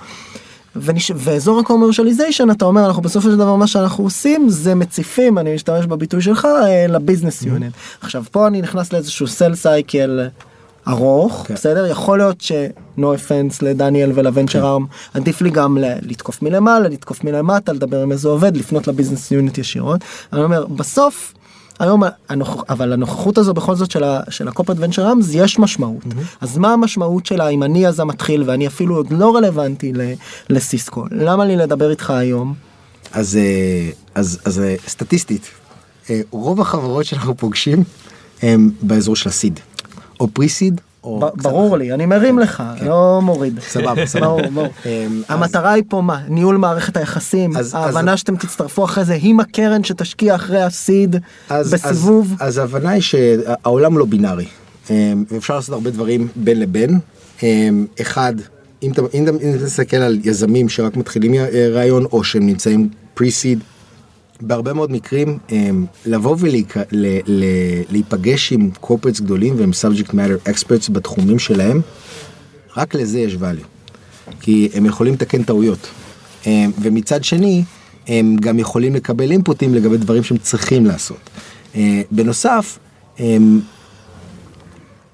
ונש... 0.75 1.11
ואזור 1.15 1.59
ה 1.59 1.64
commercialization 1.64 2.51
אתה 2.51 2.65
אומר 2.65 2.85
אנחנו 2.85 3.01
בסופו 3.01 3.29
של 3.29 3.35
דבר 3.35 3.55
מה 3.55 3.67
שאנחנו 3.67 4.03
עושים 4.03 4.49
זה 4.49 4.75
מציפים 4.75 5.37
אני 5.37 5.55
משתמש 5.55 5.85
בביטוי 5.85 6.21
שלך 6.21 6.45
אה, 6.45 6.87
ל 6.87 6.93
business 6.93 7.41
unit. 7.41 7.73
Mm-hmm. 7.73 7.97
עכשיו 8.05 8.23
פה 8.31 8.47
אני 8.47 8.61
נכנס 8.61 8.93
לאיזשהו 8.93 9.27
sales 9.27 9.55
cycle 9.55 10.27
ארוך 10.87 11.43
כן. 11.47 11.53
בסדר 11.53 11.85
יכול 11.85 12.17
להיות 12.17 12.41
ש-no 12.41 13.01
offense 13.01 13.57
לדניאל 13.61 14.11
ולוונצ'ר 14.15 14.65
ארם 14.65 14.85
כן. 14.85 15.19
עדיף 15.19 15.41
לי 15.41 15.49
גם 15.49 15.77
לתקוף 16.01 16.41
מלמעלה 16.41 16.89
לתקוף 16.89 17.23
מלמטה 17.23 17.73
לדבר 17.73 18.01
עם 18.01 18.11
איזה 18.11 18.27
עובד 18.27 18.57
לפנות 18.57 18.87
לביזנס 18.87 19.31
יוניט 19.31 19.57
ישירות 19.57 20.01
אני 20.33 20.41
אומר 20.41 20.65
בסוף. 20.65 21.33
היום 21.79 22.03
הנוכ... 22.29 22.63
אבל 22.69 22.93
הנוכחות 22.93 23.37
הזו 23.37 23.53
בכל 23.53 23.75
זאת 23.75 23.91
של, 23.91 24.03
ה... 24.03 24.21
של 24.29 24.47
הקופרט 24.47 24.77
ונצ'ר 24.79 25.11
אמס 25.11 25.25
יש 25.33 25.59
משמעות 25.59 26.03
mm-hmm. 26.03 26.37
אז 26.41 26.57
מה 26.57 26.73
המשמעות 26.73 27.25
שלה 27.25 27.47
אם 27.47 27.63
אני 27.63 27.85
יזם 27.85 28.07
מתחיל 28.07 28.43
ואני 28.45 28.67
אפילו 28.67 28.95
עוד 28.95 29.07
לא 29.11 29.35
רלוונטי 29.35 29.93
ל... 29.93 30.01
לסיסקו 30.49 31.05
למה 31.11 31.45
לי 31.45 31.55
לדבר 31.55 31.91
איתך 31.91 32.09
היום. 32.09 32.53
אז 33.13 33.37
אה, 33.37 33.89
אז 34.15 34.39
אז 34.45 34.59
אה, 34.59 34.75
סטטיסטית 34.87 35.51
אה, 36.09 36.21
רוב 36.31 36.61
החברות 36.61 37.05
שאנחנו 37.05 37.37
פוגשים 37.37 37.83
הם 38.41 38.71
באזור 38.81 39.15
של 39.15 39.29
הסיד. 39.29 39.59
או 40.19 40.27
פריסיד. 40.27 40.81
ברור 41.41 41.77
לי, 41.77 41.93
אני 41.93 42.05
מרים 42.05 42.39
לך, 42.39 42.63
כן. 42.79 42.85
לא 42.85 43.19
מוריד. 43.23 43.59
סבבה, 43.59 44.05
סבבה. 44.15 44.37
אמ, 44.85 45.21
המטרה 45.29 45.71
היא 45.71 45.83
פה 45.87 46.01
מה? 46.01 46.21
ניהול 46.29 46.57
מערכת 46.57 46.97
היחסים, 46.97 47.51
ההבנה 47.73 48.17
שאתם 48.17 48.35
תצטרפו 48.35 48.85
אחרי 48.85 49.05
זה 49.05 49.17
עם 49.21 49.39
הקרן 49.39 49.83
שתשקיע 49.83 50.35
אחרי 50.35 50.61
הסיד 50.61 51.15
בסיבוב. 51.51 52.35
אז 52.39 52.57
ההבנה 52.57 52.89
היא 52.89 53.01
שהעולם 53.01 53.97
לא 53.97 54.05
בינארי. 54.05 54.45
אמ, 54.89 55.23
אפשר 55.37 55.55
לעשות 55.55 55.73
הרבה 55.73 55.89
דברים 55.89 56.27
בין 56.35 56.59
לבין. 56.59 56.99
אמ, 57.43 57.85
אחד, 58.01 58.33
אם 58.83 58.91
אתה 58.91 59.01
תסתכל 59.65 59.97
על 59.97 60.19
יזמים 60.23 60.69
שרק 60.69 60.97
מתחילים 60.97 61.33
רעיון 61.73 62.05
או 62.05 62.23
שהם 62.23 62.45
נמצאים 62.45 62.89
פרי-סיד. 63.13 63.59
בהרבה 64.41 64.73
מאוד 64.73 64.91
מקרים 64.91 65.37
לבוא 66.05 66.35
ולהיפגש 67.89 68.51
עם 68.53 68.69
קורפרטס 68.79 69.19
גדולים 69.19 69.55
והם 69.57 69.71
subject 69.71 70.09
matter 70.09 70.49
experts 70.49 70.91
בתחומים 70.91 71.39
שלהם, 71.39 71.81
רק 72.77 72.95
לזה 72.95 73.19
יש 73.19 73.33
value. 73.33 73.65
כי 74.41 74.69
הם 74.73 74.85
יכולים 74.85 75.13
לתקן 75.13 75.43
טעויות. 75.43 75.87
ומצד 76.81 77.23
שני, 77.23 77.63
הם 78.07 78.35
גם 78.39 78.59
יכולים 78.59 78.95
לקבל 78.95 79.31
אינפוטים 79.31 79.75
לגבי 79.75 79.97
דברים 79.97 80.23
שהם 80.23 80.37
צריכים 80.37 80.85
לעשות. 80.85 81.29
בנוסף, 82.11 82.79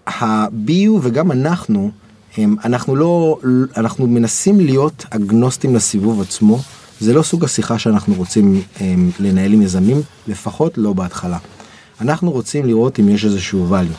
ה-BU 0.08 0.92
וגם 1.02 1.32
אנחנו, 1.32 1.92
אנחנו 2.40 2.96
לא, 2.96 3.38
אנחנו 3.78 4.08
מנסים 4.08 4.60
להיות 4.60 5.06
אגנוסטים 5.10 5.76
לסיבוב 5.76 6.22
עצמו. 6.22 6.60
זה 7.04 7.14
לא 7.14 7.24
סוג 7.24 7.44
השיחה 7.44 7.80
שאנחנו 7.80 8.14
רוצים 8.14 8.54
הם, 8.54 8.62
אמ, 8.82 9.10
לנהל 9.20 9.54
עם 9.54 9.62
יזמים, 9.62 10.02
לפחות 10.28 10.78
לא 10.78 10.94
בהתחלה. 10.94 11.38
אנחנו 12.02 12.32
רוצים 12.32 12.66
לראות 12.66 13.00
אם 13.00 13.10
יש 13.10 13.26
איזשהו 13.26 13.68
value. 13.72 13.96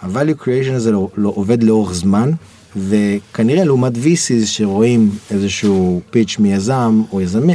ה-value 0.00 0.42
creation 0.42 0.72
הזה 0.72 0.92
לא, 0.92 1.08
לא 1.16 1.32
עובד 1.34 1.62
לאורך 1.62 1.94
זמן, 1.94 2.30
וכנראה 2.76 3.64
לעומת 3.64 3.92
VCs 3.96 4.46
שרואים 4.46 5.10
איזשהו 5.30 6.00
פיץ' 6.10 6.36
מיזם 6.38 7.02
או 7.12 7.20
יזמי, 7.20 7.54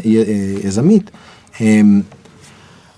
יזמית, 0.63 1.11
הם, 1.59 1.67
אמ, 1.67 2.01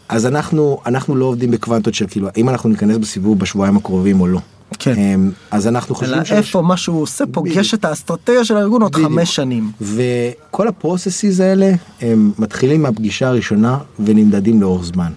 אז 0.10 0.26
אנחנו, 0.26 0.80
אנחנו 0.86 1.16
לא 1.16 1.26
עובדים 1.26 1.52
בקוונטות 1.52 1.94
של 1.94 2.06
כאילו, 2.08 2.28
האם 2.36 2.50
אנחנו 2.50 2.70
ניכנס 2.70 2.98
בסיבוב 2.98 3.40
בשבועיים 3.40 3.78
הקרובים 3.78 4.22
או 4.22 4.28
לא. 4.28 4.40
כן. 4.80 4.94
אמ, 4.98 5.32
אז 5.52 5.68
אנחנו 5.68 5.96
חושבים 5.96 6.20
אלא 6.20 6.38
איפה 6.38 6.62
מה 6.62 6.78
שהוא 6.78 7.02
עושה 7.02 7.24
פוגש 7.32 7.74
את 7.74 7.86
האסטרטגיה 7.86 8.46
של 8.46 8.58
הארגון 8.58 8.82
עוד 8.82 8.96
חמש 8.96 9.36
שנים. 9.36 9.72
וכל 9.82 10.68
ה 10.68 10.75
processes 10.75 11.40
האלה 11.40 11.72
הם 12.02 12.32
מתחילים 12.40 12.82
מהפגישה 12.82 13.28
הראשונה 13.28 13.78
ונמדדים 14.00 14.62
לאורך 14.62 14.86
זמן. 14.86 15.12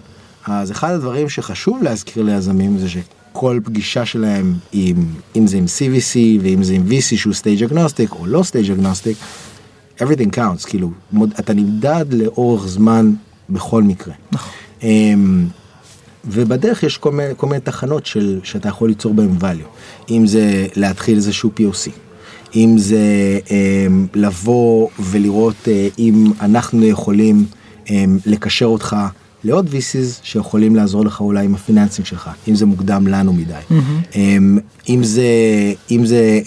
אז 0.45 0.71
אחד 0.71 0.91
הדברים 0.91 1.29
שחשוב 1.29 1.83
להזכיר 1.83 2.23
ליזמים 2.23 2.77
זה 2.77 2.87
שכל 2.89 3.59
פגישה 3.63 4.05
שלהם 4.05 4.53
עם 4.71 4.95
אם 5.35 5.47
זה 5.47 5.57
עם 5.57 5.65
CVC 5.65 6.17
ואם 6.41 6.63
זה 6.63 6.73
עם 6.73 6.83
VC 6.89 7.17
שהוא 7.17 7.33
stage 7.33 7.63
agnostic 7.63 8.11
או 8.11 8.25
לא 8.25 8.43
stage 8.43 8.71
agnostic. 8.71 9.17
everything 9.99 10.35
counts 10.35 10.67
כאילו 10.67 10.91
אתה 11.39 11.53
נמדד 11.53 12.05
לאורך 12.11 12.67
זמן 12.67 13.11
בכל 13.49 13.83
מקרה. 13.83 14.13
נכון. 14.31 14.53
ובדרך 16.31 16.83
יש 16.83 16.97
כל 16.97 17.11
מיני, 17.11 17.33
כל 17.37 17.47
מיני 17.47 17.61
תחנות 17.61 18.05
של, 18.05 18.39
שאתה 18.43 18.69
יכול 18.69 18.89
ליצור 18.89 19.13
בהם 19.13 19.37
value. 19.41 20.09
אם 20.09 20.27
זה 20.27 20.67
להתחיל 20.75 21.15
איזשהו 21.15 21.51
POC, 21.57 21.89
אם 22.55 22.75
זה 22.77 22.99
אה, 23.51 23.87
לבוא 24.15 24.87
ולראות 24.99 25.67
אה, 25.67 25.87
אם 25.99 26.31
אנחנו 26.41 26.85
יכולים 26.85 27.45
אה, 27.89 28.05
לקשר 28.25 28.65
אותך 28.65 28.95
לעוד 29.43 29.67
VCs 29.67 30.19
שיכולים 30.23 30.75
לעזור 30.75 31.05
לך 31.05 31.21
אולי 31.21 31.45
עם 31.45 31.55
הפיננסים 31.55 32.05
שלך, 32.05 32.29
אם 32.47 32.55
זה 32.55 32.65
מוקדם 32.65 33.07
לנו 33.07 33.33
מדי. 33.33 33.53
Mm-hmm. 33.71 34.15
אם 34.89 35.03
זה, 35.03 35.23
אם 35.91 36.05
זה 36.05 36.39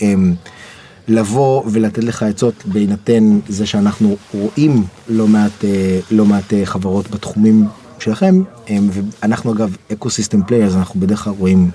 לבוא 1.08 1.62
ולתת 1.66 2.04
לך 2.04 2.22
עצות 2.22 2.54
בהינתן 2.64 3.38
זה 3.48 3.66
שאנחנו 3.66 4.16
רואים 4.34 4.84
לא 5.08 5.28
מעט, 5.28 5.64
לא 6.10 6.24
מעט 6.24 6.52
חברות 6.64 7.10
בתחומים 7.10 7.66
שלכם, 8.02 8.42
ואנחנו 8.70 9.52
אגב 9.52 9.76
ecosystem 9.92 10.42
players, 10.42 10.74
אנחנו 10.74 11.00
בדרך 11.00 11.24
כלל 11.24 11.32
רואים 11.38 11.70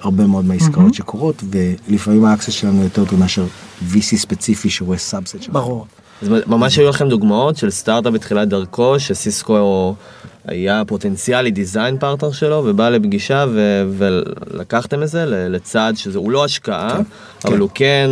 הרבה 0.00 0.26
מאוד 0.26 0.44
מהעסקאות 0.44 0.92
mm-hmm. 0.92 0.96
שקורות, 0.96 1.44
ולפעמים 1.50 2.24
ה 2.24 2.28
access 2.28 2.52
שלנו 2.52 2.82
יותר 2.82 3.04
טוב 3.04 3.20
מאשר 3.20 3.46
VC 3.92 4.16
ספציפי 4.16 4.70
שרואה 4.70 4.98
subset 4.98 5.42
שלך. 5.42 5.52
ברור. 5.52 5.86
אז 6.22 6.28
ממש 6.46 6.78
היו 6.78 6.88
לכם 6.88 7.08
דוגמאות 7.08 7.56
של 7.56 7.70
סטארט-אפ 7.70 8.12
בתחילת 8.12 8.48
דרכו, 8.48 9.00
שסיסקו 9.00 9.94
היה 10.44 10.82
פוטנציאלי 10.86 11.50
design 11.50 11.98
partner 11.98 12.32
שלו, 12.32 12.62
ובא 12.66 12.88
לפגישה 12.88 13.44
ו- 13.48 13.84
ולקחתם 13.98 15.02
את 15.02 15.08
זה 15.08 15.24
לצעד 15.26 15.96
שזה, 15.96 16.18
הוא 16.18 16.30
לא 16.30 16.44
השקעה, 16.44 16.96
כן, 16.96 17.02
אבל 17.44 17.54
כן. 17.54 17.60
הוא 17.60 17.70
כן 17.74 18.10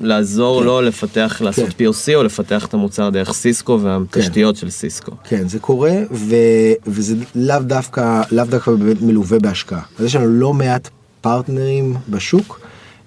לעזור 0.00 0.60
כן. 0.60 0.66
לו 0.66 0.80
לפתח, 0.82 1.40
לעשות 1.44 1.68
כן. 1.78 1.84
POC 1.84 2.14
או 2.14 2.22
לפתח 2.22 2.66
את 2.66 2.74
המוצר 2.74 3.10
דרך 3.10 3.32
סיסקו 3.32 3.80
והתשתיות 3.82 4.54
כן. 4.54 4.60
של 4.60 4.70
סיסקו. 4.70 5.12
כן, 5.24 5.48
זה 5.48 5.58
קורה, 5.58 5.92
ו- 6.10 6.72
וזה 6.86 7.16
לאו 7.34 7.58
דווקא, 7.60 8.22
לאו 8.32 8.44
דווקא 8.44 8.70
מלווה 9.00 9.38
בהשקעה. 9.38 9.80
אז 9.98 10.04
יש 10.04 10.16
לנו 10.16 10.26
לא 10.26 10.52
מעט 10.54 10.88
פרטנרים 11.20 11.96
בשוק, 12.08 12.60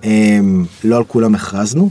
הם, 0.04 0.66
לא 0.84 0.98
על 0.98 1.04
כולם 1.04 1.36
הכרזנו. 1.36 1.90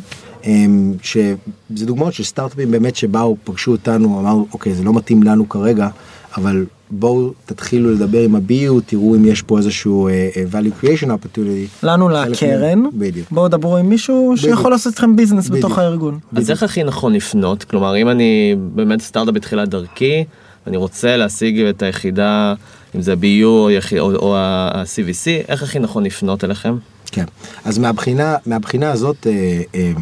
שזה 1.03 1.87
דוגמאות 1.87 2.15
של 2.15 2.25
סטארט-אפים 2.25 2.71
באמת 2.71 2.97
שבאו, 2.97 3.37
פגשו 3.45 3.73
אותנו, 3.73 4.21
אמרו, 4.21 4.47
אוקיי, 4.53 4.75
זה 4.75 4.85
לא 4.85 4.95
מתאים 4.95 5.23
לנו 5.23 5.49
כרגע, 5.49 5.89
אבל 6.37 6.67
בואו 6.91 7.33
תתחילו 7.47 7.91
לדבר 7.91 8.21
עם 8.21 8.35
ה-BU, 8.35 8.81
תראו 8.87 9.17
אם 9.17 9.25
יש 9.25 9.43
פה 9.43 9.59
איזשהו 9.59 10.09
uh, 10.09 10.55
value 10.55 10.85
creation 10.85 11.07
opportunity. 11.07 11.83
לנו 11.83 12.09
לקרן, 12.09 12.83
בואו 13.31 13.49
דברו 13.49 13.77
עם 13.77 13.89
מישהו 13.89 14.35
בדיוק. 14.37 14.57
שיכול 14.57 14.71
לעשות 14.71 14.95
אתכם 14.95 15.17
ביזנס 15.17 15.49
בדיוק. 15.49 15.65
בתוך 15.65 15.79
הארגון. 15.79 16.15
בדיוק. 16.15 16.39
אז 16.39 16.51
איך 16.51 16.63
הכי 16.63 16.85
נכון 16.85 17.13
לפנות? 17.13 17.65
כלומר, 17.65 17.97
אם 17.97 18.09
אני 18.09 18.57
באמת 18.75 19.01
סטארט-אפ 19.01 19.35
בתחילת 19.35 19.69
דרכי, 19.69 20.25
אני 20.67 20.77
רוצה 20.77 21.17
להשיג 21.17 21.61
את 21.61 21.83
היחידה, 21.83 22.55
אם 22.97 23.03
זה 23.03 23.13
ה-BU 23.13 23.45
או, 23.45 23.71
או, 23.99 24.15
או 24.15 24.37
ה-CVC, 24.37 25.49
איך 25.49 25.63
הכי 25.63 25.79
נכון 25.79 26.05
לפנות 26.05 26.45
אליכם? 26.45 26.77
כן, 27.13 27.25
אז 27.65 27.79
מהבחינה, 27.79 28.37
מהבחינה 28.47 28.91
הזאת, 28.91 29.27
אה, 29.27 29.63
אה, 29.75 29.93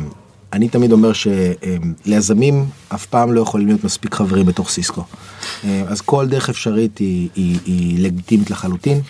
אני 0.53 0.69
תמיד 0.69 0.93
אומר 0.93 1.11
שליזמים 1.13 2.65
אף 2.95 3.07
פעם 3.07 3.33
לא 3.33 3.41
יכולים 3.41 3.67
להיות 3.67 3.85
מספיק 3.85 4.15
חברים 4.15 4.47
בתוך 4.47 4.71
סיסקו. 4.71 5.05
אה, 5.65 5.83
אז 5.87 6.01
כל 6.01 6.27
דרך 6.27 6.49
אפשרית 6.49 6.99
היא, 6.99 7.29
היא, 7.35 7.59
היא 7.65 8.05
לגיטימית 8.05 8.51
לחלוטין. 8.51 9.01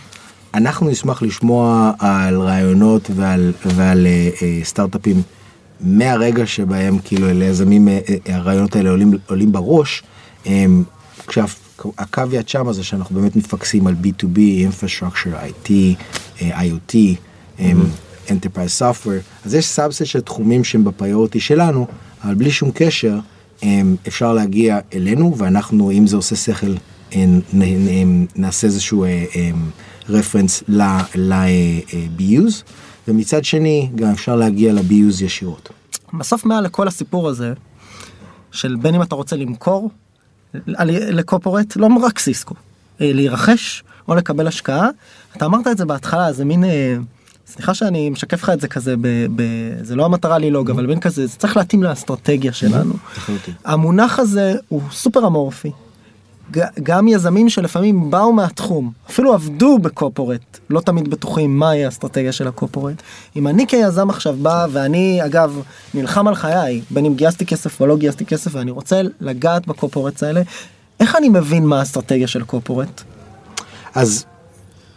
אנחנו 0.55 0.89
נשמח 0.89 1.23
לשמוע 1.23 1.93
על 1.99 2.41
רעיונות 2.41 3.11
ועל, 3.15 3.53
ועל 3.65 4.07
uh, 4.07 4.43
סטארט-אפים 4.65 5.23
מהרגע 5.81 6.47
שבהם 6.47 6.99
כאילו 7.05 7.27
ליזמים 7.33 7.89
הרעיונות 8.27 8.77
האלה 8.77 8.91
עולים, 8.91 9.13
עולים 9.27 9.53
בראש. 9.53 10.03
כשה 11.27 11.82
caveat 11.82 12.49
שם 12.49 12.73
זה 12.73 12.85
שאנחנו 12.85 13.21
באמת 13.21 13.37
מתפקסים 13.37 13.87
על 13.87 13.95
B2B, 14.03 14.39
Infrastructure, 14.39 15.63
IT, 15.67 15.71
IoT. 16.41 16.93
Mm-hmm. 16.95 17.63
Enterprise 18.29 18.81
Software, 18.81 19.47
אז 19.47 19.55
יש 19.55 19.67
subset 19.67 20.07
של 20.07 20.21
תחומים 20.21 20.65
שהם 20.65 20.85
ב 20.85 20.91
priority 20.91 21.41
שלנו, 21.41 21.87
אבל 22.25 22.35
בלי 22.35 22.51
שום 22.51 22.71
קשר, 22.75 23.19
אפשר 24.09 24.33
להגיע 24.33 24.79
אלינו, 24.95 25.37
ואנחנו, 25.39 25.91
אם 25.91 26.07
זה 26.07 26.17
עושה 26.17 26.37
שכל, 26.37 26.75
נעשה 28.37 28.67
איזשהו 28.67 29.05
רפרנס 30.09 30.63
ל-BUs, 30.69 32.63
ומצד 33.09 33.45
שני, 33.45 33.91
גם 33.95 34.11
אפשר 34.11 34.37
להגיע 34.37 34.73
ל-BUs 34.73 35.25
ישירות. 35.25 35.69
בסוף 36.19 36.45
מעל 36.45 36.65
לכל 36.65 36.89
הסיפור 36.89 37.29
הזה, 37.29 37.53
של 38.51 38.77
בין 38.77 38.95
אם 38.95 39.03
אתה 39.03 39.15
רוצה 39.15 39.37
למכור 39.37 39.91
לקופורט, 40.87 41.77
לא 41.77 41.89
רק 42.03 42.19
סיסקו, 42.19 42.55
אה, 43.01 43.13
להירכש 43.13 43.85
או 44.09 44.15
לקבל 44.15 44.47
השקעה, 44.47 44.89
אתה 45.37 45.47
אמרת 45.47 45.67
את 45.67 45.79
זה 45.79 45.85
בהתחלה, 45.85 46.33
זה 46.33 46.45
מין... 46.45 46.65
סליחה 47.53 47.75
שאני 47.75 48.11
משקף 48.11 48.43
לך 48.43 48.51
את 48.51 48.61
זה 48.61 48.69
כזה, 48.69 48.95
ב, 49.01 49.27
ב, 49.37 49.43
זה 49.83 49.97
לא 49.97 50.05
המטרה 50.05 50.39
ללעוג, 50.39 50.71
אבל 50.71 50.87
בין 50.87 51.01
כזה, 51.01 51.27
זה 51.27 51.37
צריך 51.37 51.57
להתאים 51.57 51.83
לאסטרטגיה 51.83 52.53
שלנו. 52.53 52.95
המונח 53.65 54.19
הזה 54.19 54.55
הוא 54.69 54.83
סופר 54.91 55.27
אמורפי. 55.27 55.71
גם 56.83 57.09
יזמים 57.09 57.49
שלפעמים 57.49 58.11
באו 58.11 58.33
מהתחום, 58.33 58.93
אפילו 59.11 59.35
עבדו 59.35 59.79
בקופורט, 59.79 60.59
לא 60.71 60.81
תמיד 60.81 61.11
בטוחים 61.11 61.59
מהי 61.59 61.85
האסטרטגיה 61.85 62.33
של 62.33 62.49
הקופורט. 62.49 63.03
אם 63.37 63.49
אני 63.49 63.67
כיזם 63.67 64.11
עכשיו 64.11 64.37
בא, 64.43 64.67
ואני 64.73 65.25
אגב 65.25 65.63
נלחם 65.95 66.29
על 66.29 66.35
חיי, 66.35 66.83
בין 66.91 67.05
אם 67.05 67.15
גייסתי 67.15 67.47
כסף 67.47 67.81
או 67.81 67.87
לא 67.87 67.97
גייסתי 67.97 68.27
כסף, 68.27 68.55
ואני 68.55 68.71
רוצה 68.71 69.01
לגעת 69.21 69.67
בקופורטס 69.67 70.23
האלה, 70.23 70.43
איך 71.01 71.17
אני 71.17 71.29
מבין 71.29 71.67
מה 71.67 71.79
האסטרטגיה 71.79 72.27
של 72.27 72.45
קופורט? 72.45 73.03
אז 73.95 74.25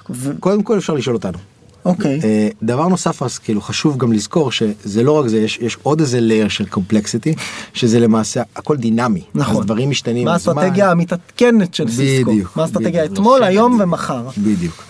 ו... 0.10 0.40
קודם 0.40 0.64
כל 0.64 0.78
אפשר 0.78 0.94
לשאול 0.94 1.16
אותנו. 1.16 1.38
אוקיי. 1.86 2.20
Okay. 2.20 2.24
אה, 2.24 2.48
דבר 2.64 2.88
נוסף 2.88 3.24
אז 3.24 3.38
כאילו 3.38 3.62
חשוב 3.62 3.98
גם 3.98 4.14
לזכור 4.14 4.52
שזה 4.52 5.04
לא 5.04 5.20
רק 5.20 5.28
זה 5.28 5.38
יש 5.38 5.58
יש 5.62 5.78
עוד 5.84 6.00
איזה 6.00 6.22
לייר 6.22 6.48
של 6.48 6.66
קומפלקסיטי 6.66 7.36
שזה 7.74 8.00
למעשה 8.00 8.42
הכל 8.56 8.78
דינמי. 8.78 9.22
נכון. 9.36 9.58
אז 9.58 9.66
דברים 9.66 9.90
משתנים. 9.90 10.26
מה 10.26 10.34
האסטרטגיה 10.34 10.92
המתעדכנת 10.92 11.74
של 11.74 11.90
סיסקו? 11.90 12.32
בדיוק. 12.32 12.58
מה 12.58 12.64
האסטרטגיה 12.64 13.06
אתמול 13.06 13.44
היום 13.44 13.78
ומחר. 13.82 14.28
בדיוק. 14.38 14.84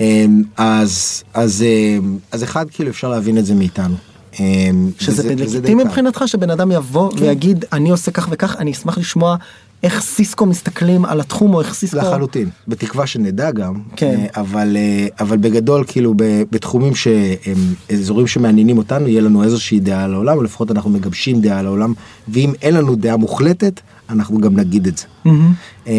אמ, 0.00 0.42
אז 0.56 1.22
אז 1.34 1.62
אמ, 1.62 2.18
אז 2.32 2.44
אחד 2.44 2.66
כאילו 2.70 2.90
אפשר 2.90 3.08
להבין 3.08 3.38
את 3.38 3.46
זה 3.46 3.54
מאיתנו. 3.54 3.94
אמ, 4.40 4.90
שזה 4.98 5.34
לגיטימי 5.34 5.84
מבחינתך 5.84 6.22
שבן 6.26 6.50
אדם 6.50 6.72
יבוא 6.72 7.12
כן. 7.12 7.22
ויגיד 7.22 7.64
אני 7.72 7.90
עושה 7.90 8.10
כך 8.10 8.28
וכך 8.30 8.56
אני 8.58 8.72
אשמח 8.72 8.98
לשמוע 8.98 9.36
איך 9.86 10.00
סיסקו 10.00 10.46
מסתכלים 10.46 11.04
על 11.04 11.20
התחום 11.20 11.54
או 11.54 11.60
איך 11.60 11.74
סיסקו 11.74 11.98
לחלוטין 11.98 12.50
בתקווה 12.68 13.06
שנדע 13.06 13.50
גם 13.50 13.74
כן 13.96 14.20
אה, 14.20 14.40
אבל 14.40 14.76
אה, 14.76 15.06
אבל 15.20 15.36
בגדול 15.36 15.84
כאילו 15.86 16.14
בתחומים 16.50 16.94
שהם 16.94 17.74
אזורים 17.92 18.26
שמעניינים 18.26 18.78
אותנו 18.78 19.08
יהיה 19.08 19.20
לנו 19.20 19.44
איזושהי 19.44 19.80
דעה 19.80 20.04
על 20.04 20.14
העולם 20.14 20.44
לפחות 20.44 20.70
אנחנו 20.70 20.90
מגבשים 20.90 21.40
דעה 21.40 21.58
על 21.58 21.66
העולם 21.66 21.92
ואם 22.28 22.52
אין 22.62 22.74
לנו 22.74 22.96
דעה 22.96 23.16
מוחלטת 23.16 23.80
אנחנו 24.10 24.38
גם 24.38 24.56
נגיד 24.56 24.86
את 24.86 24.98
זה 24.98 25.04
mm-hmm. 25.26 25.90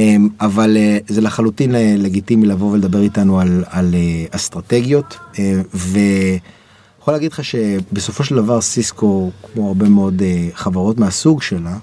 אבל 0.42 0.78
אה, 0.78 0.98
זה 1.08 1.22
לחלוטין 1.22 1.72
לגיטימי 1.98 2.48
לבוא 2.48 2.72
ולדבר 2.72 3.02
איתנו 3.02 3.40
על, 3.40 3.64
על 3.70 3.96
אסטרטגיות 4.32 5.18
ויכול 5.74 7.14
להגיד 7.14 7.32
לך 7.32 7.44
שבסופו 7.44 8.24
של 8.24 8.36
דבר 8.36 8.62
סיסקו 8.62 9.32
כמו 9.54 9.68
הרבה 9.68 9.90
מאוד 9.90 10.22
חברות 10.54 10.98
מהסוג 10.98 11.42
שלה. 11.42 11.78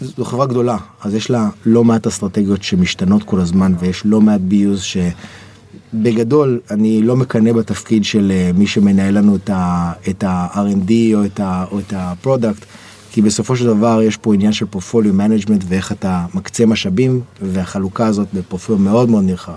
זו 0.00 0.24
חברה 0.24 0.46
גדולה, 0.46 0.76
אז 1.02 1.14
יש 1.14 1.30
לה 1.30 1.48
לא 1.66 1.84
מעט 1.84 2.06
אסטרטגיות 2.06 2.62
שמשתנות 2.62 3.22
כל 3.22 3.40
הזמן, 3.40 3.74
ויש 3.78 4.02
לא 4.04 4.20
מעט 4.20 4.40
ביוז 4.40 4.82
שבגדול 4.82 6.60
אני 6.70 7.02
לא 7.02 7.16
מקנא 7.16 7.52
בתפקיד 7.52 8.04
של 8.04 8.32
אה, 8.34 8.50
מי 8.54 8.66
שמנהל 8.66 9.18
לנו 9.18 9.36
את 10.08 10.24
ה-R&D 10.24 10.92
או 11.14 11.24
את 11.78 11.92
ה-Product, 11.92 12.64
כי 13.10 13.22
בסופו 13.22 13.56
של 13.56 13.66
דבר 13.66 14.02
יש 14.02 14.16
פה 14.16 14.34
עניין 14.34 14.52
של 14.52 14.66
portfolio 14.66 15.14
management 15.14 15.64
ואיך 15.68 15.92
אתה 15.92 16.26
מקצה 16.34 16.66
משאבים, 16.66 17.20
והחלוקה 17.42 18.06
הזאת 18.06 18.28
בפורפוליו 18.34 18.82
מאוד 18.82 19.10
מאוד 19.10 19.24
נרחב. 19.24 19.56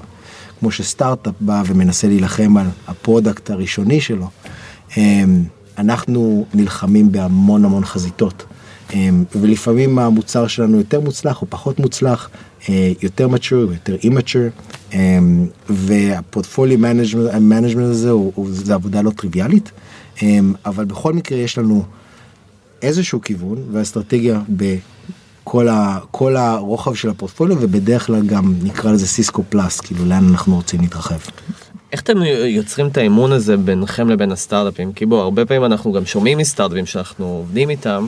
כמו 0.59 0.71
שסטארט-אפ 0.71 1.33
בא 1.39 1.63
ומנסה 1.65 2.07
להילחם 2.07 2.57
על 2.57 2.67
ה 2.87 2.95
product 2.95 3.49
הראשוני 3.49 4.01
שלו, 4.01 4.29
אמ, 4.97 5.43
אנחנו 5.77 6.45
נלחמים 6.53 7.11
בהמון 7.11 7.65
המון 7.65 7.85
חזיתות. 7.85 8.45
אמ, 8.93 9.23
ולפעמים 9.35 9.99
המוצר 9.99 10.47
שלנו 10.47 10.77
יותר 10.77 10.99
מוצלח 10.99 11.41
או 11.41 11.47
פחות 11.49 11.79
מוצלח, 11.79 12.29
אה, 12.69 12.91
יותר 13.01 13.27
mature, 13.27 13.53
יותר 13.73 13.95
immature, 13.95 14.73
אמ, 14.93 15.47
וה 15.69 15.89
portfolio 15.89 16.77
management 16.77 17.89
הזה 17.89 18.09
הוא, 18.09 18.31
הוא, 18.35 18.47
זה 18.51 18.73
עבודה 18.73 19.01
לא 19.01 19.11
טריוויאלית, 19.11 19.71
אמ, 20.21 20.53
אבל 20.65 20.85
בכל 20.85 21.13
מקרה 21.13 21.37
יש 21.37 21.57
לנו 21.57 21.83
איזשהו 22.81 23.21
כיוון 23.21 23.57
ואסטרטגיה 23.71 24.41
בכל 24.49 25.67
ה, 25.67 25.99
כל 26.11 26.37
הרוחב 26.37 26.93
של 26.93 27.09
הפורטפוליו 27.09 27.57
ובדרך 27.61 28.05
כלל 28.05 28.21
גם 28.25 28.53
נקרא 28.63 28.91
לזה 28.91 29.07
סיסקו 29.07 29.43
פלאס, 29.49 29.79
כאילו 29.79 30.05
לאן 30.05 30.27
אנחנו 30.29 30.55
רוצים 30.55 30.81
להתרחב. 30.81 31.19
איך 31.91 32.01
אתם 32.01 32.17
יוצרים 32.45 32.87
את 32.87 32.97
האמון 32.97 33.31
הזה 33.31 33.57
ביניכם 33.57 34.09
לבין 34.09 34.31
הסטארט-אפים? 34.31 34.93
כי 34.93 35.05
בוא, 35.05 35.21
הרבה 35.21 35.45
פעמים 35.45 35.65
אנחנו 35.65 35.91
גם 35.91 36.05
שומעים 36.05 36.37
מסטארט-אפים 36.37 36.85
שאנחנו 36.85 37.25
עובדים 37.25 37.69
איתם. 37.69 38.07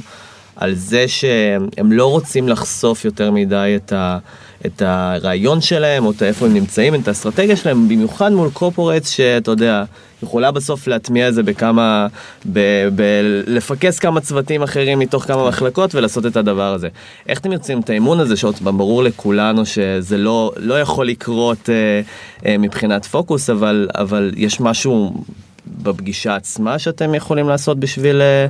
על 0.55 0.73
זה 0.73 1.07
שהם 1.07 1.91
לא 1.91 2.05
רוצים 2.11 2.49
לחשוף 2.49 3.05
יותר 3.05 3.31
מדי 3.31 3.73
את, 3.75 3.93
ה, 3.93 4.17
את 4.65 4.81
הרעיון 4.81 5.61
שלהם, 5.61 6.05
או 6.05 6.11
את 6.11 6.23
איפה 6.23 6.45
הם 6.45 6.53
נמצאים, 6.53 6.95
את 6.95 7.07
האסטרטגיה 7.07 7.55
שלהם, 7.55 7.87
במיוחד 7.87 8.31
מול 8.31 8.49
קורפורטס 8.53 9.09
שאתה 9.09 9.51
יודע, 9.51 9.83
יכולה 10.23 10.51
בסוף 10.51 10.87
להטמיע 10.87 11.27
את 11.29 11.33
זה 11.33 11.43
בכמה, 11.43 12.07
ב, 12.53 12.59
ב, 12.95 13.01
לפקס 13.47 13.99
כמה 13.99 14.21
צוותים 14.21 14.63
אחרים 14.63 14.99
מתוך 14.99 15.23
כמה 15.23 15.47
מחלקות 15.47 15.95
ולעשות 15.95 16.25
את 16.25 16.37
הדבר 16.37 16.73
הזה. 16.73 16.89
איך 17.27 17.39
אתם 17.39 17.51
יוצאים 17.51 17.79
את 17.79 17.89
האמון 17.89 18.19
הזה, 18.19 18.35
שעוד 18.37 18.55
פעם 18.63 18.77
ברור 18.77 19.03
לכולנו 19.03 19.65
שזה 19.65 20.17
לא, 20.17 20.53
לא 20.57 20.81
יכול 20.81 21.07
לקרות 21.07 21.69
אה, 21.69 22.01
אה, 22.45 22.57
מבחינת 22.57 23.05
פוקוס, 23.05 23.49
אבל, 23.49 23.87
אבל 23.95 24.31
יש 24.35 24.59
משהו 24.59 25.23
בפגישה 25.67 26.35
עצמה 26.35 26.79
שאתם 26.79 27.15
יכולים 27.15 27.49
לעשות 27.49 27.79
בשביל... 27.79 28.21
אה, 28.21 28.45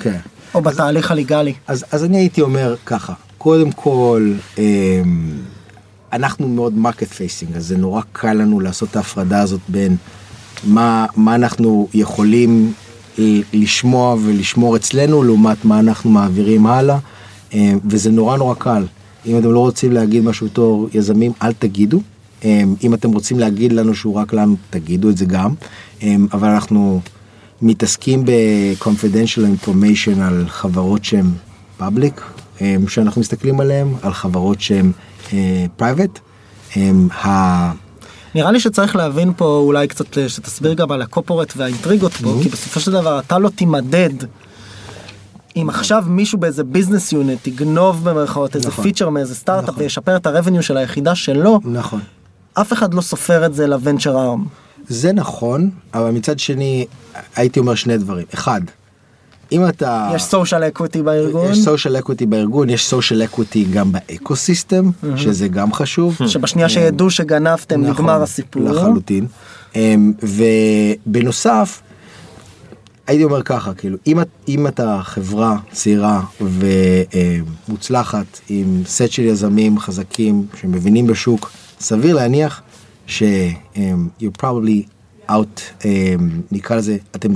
כן. 0.00 0.18
או 0.54 0.60
בתהליך 0.60 1.10
ה 1.10 1.16
legal. 1.16 1.54
אז, 1.66 1.84
אז 1.90 2.04
אני 2.04 2.16
הייתי 2.16 2.40
אומר 2.40 2.74
ככה, 2.86 3.12
קודם 3.38 3.72
כל, 3.72 4.32
אה, 4.58 5.02
אנחנו 6.12 6.48
מאוד 6.48 6.74
market 6.74 7.08
facing, 7.08 7.56
אז 7.56 7.66
זה 7.66 7.76
נורא 7.76 8.02
קל 8.12 8.32
לנו 8.32 8.60
לעשות 8.60 8.90
את 8.90 8.96
ההפרדה 8.96 9.40
הזאת 9.40 9.60
בין 9.68 9.96
מה, 10.64 11.06
מה 11.16 11.34
אנחנו 11.34 11.88
יכולים 11.94 12.72
לשמוע 13.52 14.16
ולשמור 14.24 14.76
אצלנו 14.76 15.22
לעומת 15.22 15.64
מה 15.64 15.80
אנחנו 15.80 16.10
מעבירים 16.10 16.66
הלאה, 16.66 16.98
אה, 17.54 17.72
וזה 17.84 18.10
נורא 18.10 18.36
נורא 18.36 18.54
קל. 18.54 18.84
אם 19.26 19.38
אתם 19.38 19.52
לא 19.52 19.58
רוצים 19.58 19.92
להגיד 19.92 20.24
משהו 20.24 20.46
בתור 20.46 20.88
יזמים, 20.94 21.32
אל 21.42 21.52
תגידו. 21.52 22.00
אה, 22.44 22.62
אם 22.82 22.94
אתם 22.94 23.12
רוצים 23.12 23.38
להגיד 23.38 23.72
לנו 23.72 23.94
שהוא 23.94 24.14
רק 24.14 24.32
לנו, 24.32 24.56
תגידו 24.70 25.10
את 25.10 25.16
זה 25.16 25.24
גם. 25.24 25.54
אה, 26.02 26.16
אבל 26.32 26.48
אנחנו 26.48 27.00
מתעסקים 27.62 28.24
ב-confidential 28.24 29.66
information 29.66 30.20
על 30.22 30.44
חברות 30.48 31.04
שהן 31.04 31.26
public, 31.80 32.20
שאנחנו 32.88 33.20
מסתכלים 33.20 33.60
עליהן, 33.60 33.94
על 34.02 34.12
חברות 34.12 34.60
שהן 34.60 34.92
private. 35.78 36.18
נראה 38.34 38.52
לי 38.52 38.60
שצריך 38.60 38.96
להבין 38.96 39.32
פה 39.36 39.60
אולי 39.64 39.88
קצת 39.88 40.18
שתסביר 40.28 40.74
גם 40.74 40.92
על 40.92 41.02
ה 41.02 41.07
corporate 41.07 41.52
והאינטריגות 41.56 42.12
פה, 42.12 42.38
כי 42.42 42.48
בסופו 42.48 42.80
של 42.80 42.92
דבר 42.92 43.18
אתה 43.18 43.38
לא 43.38 43.48
תימדד. 43.48 44.10
אם 45.56 45.66
עכשיו 45.70 46.04
מישהו 46.06 46.38
באיזה 46.38 46.64
business 46.64 47.12
unit 47.12 47.46
יגנוב 47.46 48.04
במרכאות 48.04 48.56
איזה 48.56 48.68
נכון. 48.68 48.84
feature 48.84 49.08
מאיזה 49.08 49.34
סטארט-אפ 49.34 49.68
נכון. 49.68 49.82
וישפר 49.82 50.16
את 50.16 50.26
ה 50.26 50.30
revenue 50.30 50.62
של 50.62 50.76
היחידה 50.76 51.14
שלו, 51.14 51.60
נכון. 51.64 52.00
אף 52.54 52.72
אחד 52.72 52.94
לא 52.94 53.00
סופר 53.00 53.46
את 53.46 53.54
זה 53.54 53.66
ל 53.66 53.72
venture 53.72 54.18
arm. 54.18 54.44
זה 54.88 55.12
נכון, 55.12 55.70
אבל 55.94 56.10
מצד 56.10 56.38
שני 56.38 56.86
הייתי 57.36 57.60
אומר 57.60 57.74
שני 57.74 57.98
דברים. 57.98 58.26
אחד, 58.34 58.60
אם 59.52 59.68
אתה... 59.68 60.10
יש 60.14 60.22
social 60.22 60.64
equity 60.64 61.02
בארגון. 61.02 61.52
יש 61.52 61.64
social 61.64 61.96
equity 61.98 62.26
בארגון, 62.26 62.70
יש 62.70 62.86
social 62.86 63.24
equity 63.24 63.64
גם 63.64 63.92
ב 63.92 64.36
ecosystem, 64.36 64.88
mm-hmm. 64.88 65.16
שזה 65.16 65.48
גם 65.48 65.72
חשוב. 65.72 66.18
שבשנייה 66.26 66.68
שידעו 66.68 67.10
שגנבתם 67.10 67.80
נכון, 67.80 67.94
נגמר 67.94 68.22
הסיפור. 68.22 68.62
לחלוטין. 68.62 69.26
אמ, 69.76 70.12
ובנוסף, 71.06 71.82
הייתי 73.06 73.24
אומר 73.24 73.42
ככה, 73.42 73.74
כאילו, 73.74 73.98
אם, 74.06 74.18
אם 74.48 74.66
אתה 74.66 75.00
חברה 75.02 75.56
צעירה 75.72 76.22
ומוצלחת 77.68 78.40
עם 78.48 78.82
סט 78.86 79.10
של 79.10 79.22
יזמים 79.22 79.78
חזקים 79.78 80.46
שמבינים 80.60 81.06
בשוק, 81.06 81.50
סביר 81.80 82.16
להניח 82.16 82.62
ש- 83.06 83.22
um, 83.74 83.78
probably 84.42 84.82
out, 85.30 85.82
um, 85.82 85.86
נקרא 86.52 86.76
לזה, 86.76 86.96
אתם 87.16 87.32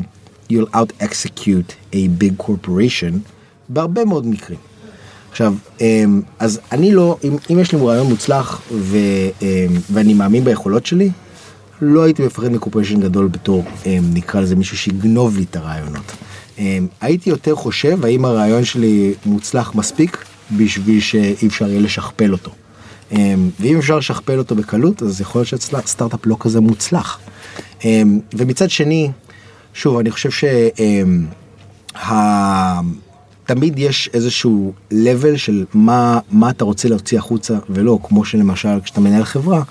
you'll 0.53 0.75
out 0.75 1.03
execute 1.03 1.93
a 1.93 1.97
big 2.23 2.43
corporation 2.47 3.13
בהרבה 3.69 4.05
מאוד 4.05 4.27
מקרים. 4.27 4.59
עכשיו, 5.31 5.55
אמ, 5.81 6.23
אז 6.39 6.61
אני 6.73 6.93
לא, 6.93 7.17
אם, 7.25 7.37
אם 7.53 7.59
יש 7.59 7.73
לי 7.73 7.79
רעיון 7.81 8.07
מוצלח 8.07 8.61
ו, 8.73 8.97
אמ, 9.43 9.47
ואני 9.93 10.15
מאמין 10.15 10.45
ביכולות 10.45 10.87
שלי, 10.87 11.11
לא 11.83 12.03
הייתי 12.03 12.23
מפחד 12.23 12.49
מקורפריישן 12.49 13.01
גדול 13.01 13.29
בתור, 13.29 13.65
אמ, 13.87 14.11
נקרא 14.15 14.41
לזה 14.41 14.57
מישהו 14.57 14.79
שיגנוב 14.79 15.37
לי 15.37 15.45
את 15.51 15.57
הרעיונות. 15.57 16.13
הייתי 17.01 17.31
יותר 17.31 17.55
חושב 17.55 18.05
האם 18.05 18.25
הרעיון 18.25 18.65
שלי 18.65 19.15
מוצלח 19.27 19.75
מספיק 19.75 20.25
בשביל 20.57 21.01
שאי 21.01 21.47
אפשר 21.47 21.69
יהיה 21.69 21.81
לשכפל 21.81 22.33
אותו. 22.33 22.51
ואם 23.61 23.79
אפשר 23.79 23.99
לשכפל 23.99 24.39
אותו 24.39 24.55
בקלות, 24.55 25.03
אז 25.03 25.21
יכול 25.21 25.45
להיות 25.53 25.63
שסטארט-אפ 25.87 26.27
לא 26.27 26.37
כזה 26.41 26.61
מוצלח. 26.61 27.19
ומצד 28.35 28.71
שני, 28.71 29.11
שוב, 29.75 29.99
אני 29.99 30.11
חושב 30.11 30.31
שתמיד 30.31 30.59
שה... 33.79 33.83
יש 33.83 34.11
איזשהו 34.15 34.73
level 34.93 35.37
של 35.37 35.65
מה, 35.75 36.19
מה 36.31 36.51
אתה 36.51 36.65
רוצה 36.65 36.89
להוציא 36.89 37.19
החוצה 37.19 37.59
ולא, 37.71 37.99
כמו 38.03 38.25
שלמשל 38.25 38.81
כשאתה 38.85 39.01
מנהל 39.01 39.25
חברה, 39.25 39.63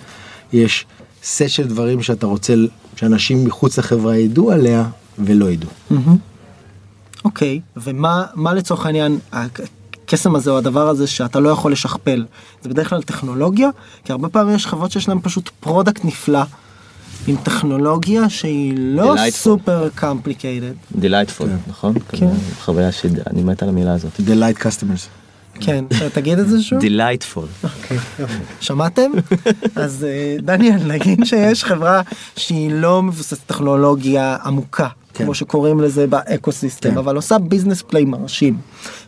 יש 0.54 0.86
סט 1.24 1.50
של 1.50 1.68
דברים 1.68 2.04
שאתה 2.04 2.26
רוצה 2.26 2.54
שאנשים 2.96 3.46
מחוץ 3.46 3.80
לחברה 3.80 4.18
ידעו 4.18 4.52
עליה 4.52 4.90
ולא 5.20 5.52
ידעו. 5.52 5.70
אוקיי, 7.26 7.60
okay, 7.76 7.80
ומה 7.84 8.54
לצורך 8.54 8.86
העניין 8.86 9.20
הקסם 10.08 10.36
הזה 10.36 10.52
או 10.52 10.58
הדבר 10.58 10.88
הזה 10.88 11.08
שאתה 11.08 11.40
לא 11.40 11.50
יכול 11.50 11.72
לשכפל? 11.72 12.26
זה 12.62 12.70
בדרך 12.70 12.90
כלל 12.90 13.02
טכנולוגיה, 13.02 13.70
כי 14.06 14.12
הרבה 14.12 14.30
פעמים 14.30 14.56
יש 14.56 14.68
חברות 14.68 14.92
שיש 14.92 15.10
להן 15.10 15.20
פשוט 15.22 15.50
product 15.60 16.06
נפלא. 16.06 16.44
עם 17.28 17.36
טכנולוגיה 17.44 18.30
שהיא 18.30 18.74
לא 18.78 19.16
super 19.30 19.90
complicated. 19.96 20.74
Delightful, 20.96 21.50
נכון? 21.68 21.94
כן. 22.10 22.30
חוויה 22.62 22.92
שאני 22.92 23.44
מת 23.44 23.64
על 23.64 23.70
המילה 23.70 23.94
הזאת. 23.94 24.12
Delight 24.20 24.58
customers. 24.58 25.08
כן, 25.60 25.86
תגיד 26.14 26.40
את 26.40 26.50
זה 26.50 26.62
שוב. 26.64 26.80
Delightful. 26.80 27.46
אוקיי, 27.64 27.98
שמעתם? 28.60 29.12
אז 29.76 30.06
אה, 30.10 30.36
דניאל, 30.42 30.84
נגיד 30.84 31.26
שיש 31.26 31.64
חברה 31.64 32.02
שהיא 32.36 32.72
לא 32.72 33.04
מבוססת 33.04 33.48
טכנולוגיה 33.48 34.38
עמוקה. 34.46 34.88
כן. 35.18 35.24
כמו 35.24 35.34
שקוראים 35.34 35.82
לזה 35.82 36.08
ב 36.08 36.52
ecosystem, 36.52 36.92
כן. 36.92 36.98
אבל 36.98 37.16
עושה 37.16 37.38
business 37.38 37.82
play 37.82 38.06
מרשים. 38.06 38.58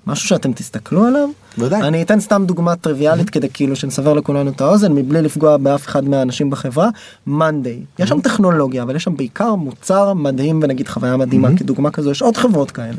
משהו 0.07 0.27
שאתם 0.29 0.53
תסתכלו 0.53 1.05
עליו. 1.05 1.29
בוודאי. 1.57 1.81
אני 1.81 2.01
אתן 2.01 2.19
סתם 2.19 2.43
דוגמה 2.45 2.75
טריוויאלית 2.75 3.27
mm-hmm. 3.27 3.31
כדי 3.31 3.47
כאילו 3.53 3.75
שנסבר 3.75 4.13
לכולנו 4.13 4.49
את 4.49 4.61
האוזן 4.61 4.91
מבלי 4.91 5.21
לפגוע 5.21 5.57
באף 5.57 5.87
אחד 5.87 6.09
מהאנשים 6.09 6.49
בחברה. 6.49 6.89
מאנדיי. 7.27 7.73
Mm-hmm. 7.73 8.03
יש 8.03 8.09
שם 8.09 8.21
טכנולוגיה 8.21 8.83
אבל 8.83 8.95
יש 8.95 9.03
שם 9.03 9.17
בעיקר 9.17 9.55
מוצר 9.55 10.13
מדהים 10.13 10.59
ונגיד 10.63 10.87
חוויה 10.87 11.17
מדהימה 11.17 11.47
mm-hmm. 11.47 11.59
כדוגמה 11.59 11.91
כזו 11.91 12.11
יש 12.11 12.21
עוד 12.21 12.37
חברות 12.37 12.71
כאלה. 12.71 12.97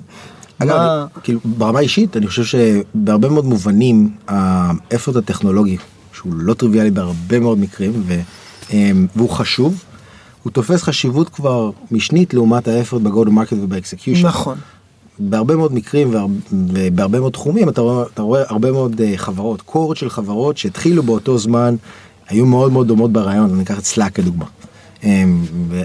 אגב, 0.58 0.76
מה... 0.76 1.06
כאילו 1.22 1.40
ברמה 1.44 1.80
אישית 1.80 2.16
אני 2.16 2.26
חושב 2.26 2.44
שבהרבה 2.44 3.28
מאוד 3.28 3.44
מובנים 3.44 4.10
ה 4.28 4.41
effort 4.41 5.16
הטכנולוגי 5.16 5.76
שהוא 6.12 6.32
לא 6.34 6.54
טריוויאלי 6.54 6.90
בהרבה 6.90 7.40
מאוד 7.40 7.58
מקרים 7.58 7.92
ו, 8.06 8.20
אמ, 8.72 9.06
והוא 9.16 9.30
חשוב. 9.30 9.84
הוא 10.42 10.52
תופס 10.52 10.82
חשיבות 10.82 11.28
כבר 11.28 11.70
משנית 11.90 12.34
לעומת 12.34 12.68
ה 12.68 12.73
effort 12.73 13.02
ב 13.02 13.10
go 13.10 13.24
to 13.24 13.32
market 13.32 13.56
וב 13.62 13.73
execution. 13.73 14.26
נכון. 14.26 14.58
בהרבה 15.18 15.56
מאוד 15.56 15.74
מקרים 15.74 16.14
ובהרבה 16.52 17.20
מאוד 17.20 17.32
תחומים 17.32 17.68
אתה 17.68 17.80
רואה, 17.80 18.04
אתה 18.14 18.22
רואה 18.22 18.42
הרבה 18.48 18.72
מאוד 18.72 19.00
uh, 19.00 19.16
חברות, 19.16 19.62
cohort 19.62 19.96
של 19.96 20.10
חברות 20.10 20.56
שהתחילו 20.56 21.02
באותו 21.02 21.38
זמן, 21.38 21.76
היו 22.28 22.46
מאוד 22.46 22.72
מאוד 22.72 22.88
דומות 22.88 23.12
ברעיון, 23.12 23.54
אני 23.54 23.62
אקח 23.62 23.78
את 23.78 23.84
סלאק 23.84 24.12
כדוגמה. 24.12 24.44
Um, 25.00 25.04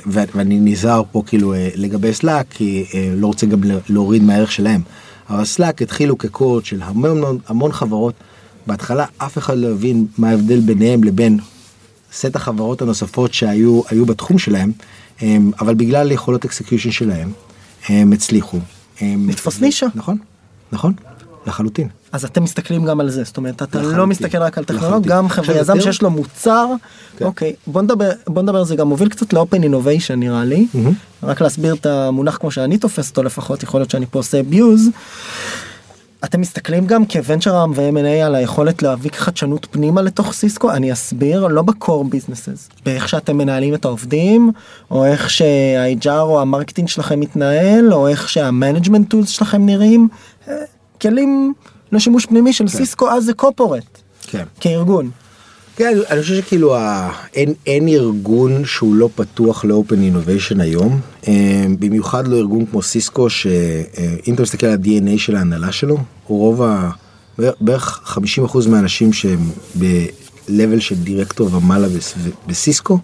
ואני 0.08 0.60
נזהר 0.60 1.04
פה 1.12 1.24
כאילו 1.26 1.54
uh, 1.54 1.58
לגבי 1.76 2.14
סלאק 2.14 2.46
כי 2.50 2.86
uh, 2.90 2.96
לא 3.16 3.28
רוצה 3.28 3.46
גם 3.46 3.62
להוריד 3.90 4.24
מהערך 4.24 4.52
שלהם. 4.52 4.82
אבל 5.30 5.46
סלאק 5.46 5.82
התחילו 5.82 6.18
כ 6.18 6.30
cohort 6.30 6.66
של 6.66 6.82
המון 6.82 7.38
המון 7.48 7.72
חברות. 7.72 8.14
בהתחלה 8.68 9.06
אף 9.18 9.38
אחד 9.38 9.58
לא 9.58 9.68
הבין 9.68 10.06
מה 10.18 10.30
ההבדל 10.30 10.60
ביניהם 10.60 11.04
לבין 11.04 11.40
סט 12.16 12.36
החברות 12.36 12.82
הנוספות 12.82 13.34
שהיו 13.34 14.06
בתחום 14.08 14.38
שלהם, 14.40 14.72
אבל 15.60 15.76
בגלל 15.76 16.12
יכולות 16.12 16.46
execution 16.46 16.92
שלהם, 16.92 17.32
הם 17.88 18.12
הצליחו. 18.12 18.60
לתפוס 19.02 19.62
נישה. 19.62 19.86
נכון, 19.96 20.18
נכון, 20.72 20.94
לחלוטין. 21.48 21.88
אז 22.12 22.26
אתם 22.26 22.44
מסתכלים 22.44 22.86
גם 22.86 23.00
על 23.00 23.10
זה, 23.10 23.24
זאת 23.24 23.38
אומרת, 23.38 23.62
אתה 23.64 23.78
לחלוטין. 23.78 23.98
לא 24.00 24.08
מסתכל 24.08 24.38
רק 24.38 24.58
על 24.58 24.64
טכנולוג, 24.64 25.08
גם 25.08 25.30
חבר'ה 25.30 25.56
יזם 25.56 25.82
שיש 25.82 26.02
לו 26.02 26.10
מוצר, 26.10 26.68
כן. 27.18 27.26
אוקיי, 27.26 27.54
בוא 27.68 27.82
נדבר, 27.82 28.10
בוא 28.28 28.42
נדבר, 28.42 28.64
זה 28.64 28.76
גם 28.76 28.88
מוביל 28.88 29.10
קצת 29.10 29.34
ל 29.34 29.40
open 29.40 29.64
innovation 29.64 30.20
נראה 30.20 30.46
לי, 30.46 30.68
mm-hmm. 30.74 30.90
רק 31.24 31.42
להסביר 31.42 31.74
את 31.74 31.86
המונח 31.86 32.38
כמו 32.38 32.52
שאני 32.52 32.78
תופס 32.78 33.10
אותו 33.10 33.24
לפחות, 33.24 33.64
יכול 33.64 33.80
להיות 33.80 33.92
שאני 33.92 34.06
פה 34.12 34.20
עושה 34.20 34.42
abuse. 34.52 34.90
אתם 36.26 36.42
מסתכלים 36.42 36.86
גם 36.86 37.06
כ 37.06 37.19
venture 37.19 37.66
ו-M&A 37.76 38.26
על 38.26 38.36
היכולת 38.36 38.84
להביא 38.84 39.12
חדשנות 39.14 39.68
פנימה 39.72 40.02
לתוך 40.02 40.34
סיסקו? 40.34 40.72
אני 40.72 40.94
אסביר, 40.94 41.48
לא 41.48 41.62
ב 41.62 41.71
core 41.71 42.06
businesses, 42.06 42.70
באיך 42.86 43.10
שאתם 43.10 43.38
מנהלים 43.38 43.74
את 43.74 43.86
העובדים, 43.86 44.52
או 44.92 45.06
איך 45.06 45.30
שה-HR 45.30 46.10
או 46.10 46.42
ה 46.42 46.46
marketing 46.46 46.88
שלכם 46.88 47.20
מתנהל, 47.20 47.94
או 47.94 48.08
איך 48.08 48.30
שה 48.30 48.48
management 48.48 49.10
tools 49.10 49.30
שלכם 49.30 49.66
נראים, 49.66 50.08
אה, 50.48 50.54
כלים 51.02 51.54
לשימוש 51.92 52.26
פנימי 52.26 52.54
של 52.54 52.68
כן. 52.68 52.78
סיסקו 52.78 53.10
אז 53.10 53.24
זה 53.24 53.34
corporate, 53.34 54.02
כן. 54.28 54.44
כארגון. 54.60 55.10
כן, 55.76 55.94
אני 56.10 56.22
חושב 56.22 56.36
שכאילו 56.36 56.76
ה... 56.76 57.12
אין, 57.34 57.54
אין 57.66 57.88
ארגון 57.88 58.66
שהוא 58.66 58.96
לא 58.96 59.10
פתוח 59.16 59.66
לאופן 59.66 60.02
אינוביישן 60.02 60.62
היום, 60.62 61.00
אה, 61.28 61.66
במיוחד 61.80 62.28
לא 62.28 62.36
ארגון 62.38 62.66
כמו 62.66 62.82
סיסקו, 62.82 63.30
שאם 63.30 64.34
אתה 64.34 64.42
מסתכל 64.42 64.68
על 64.68 64.74
ה-DNA 64.74 65.18
של 65.18 65.36
ההנהלה 65.36 65.72
שלו, 65.72 65.98
רוב 66.28 66.62
ה... 66.62 66.90
בערך 67.62 68.18
50% 68.46 68.70
מהאנשים 68.70 69.14
שהם 69.14 69.50
ב-level 69.80 70.80
של 70.80 70.96
דירקטור 70.96 71.56
ומעלה 71.56 71.88
בס- 71.90 72.14
בסיסקו 72.48 73.00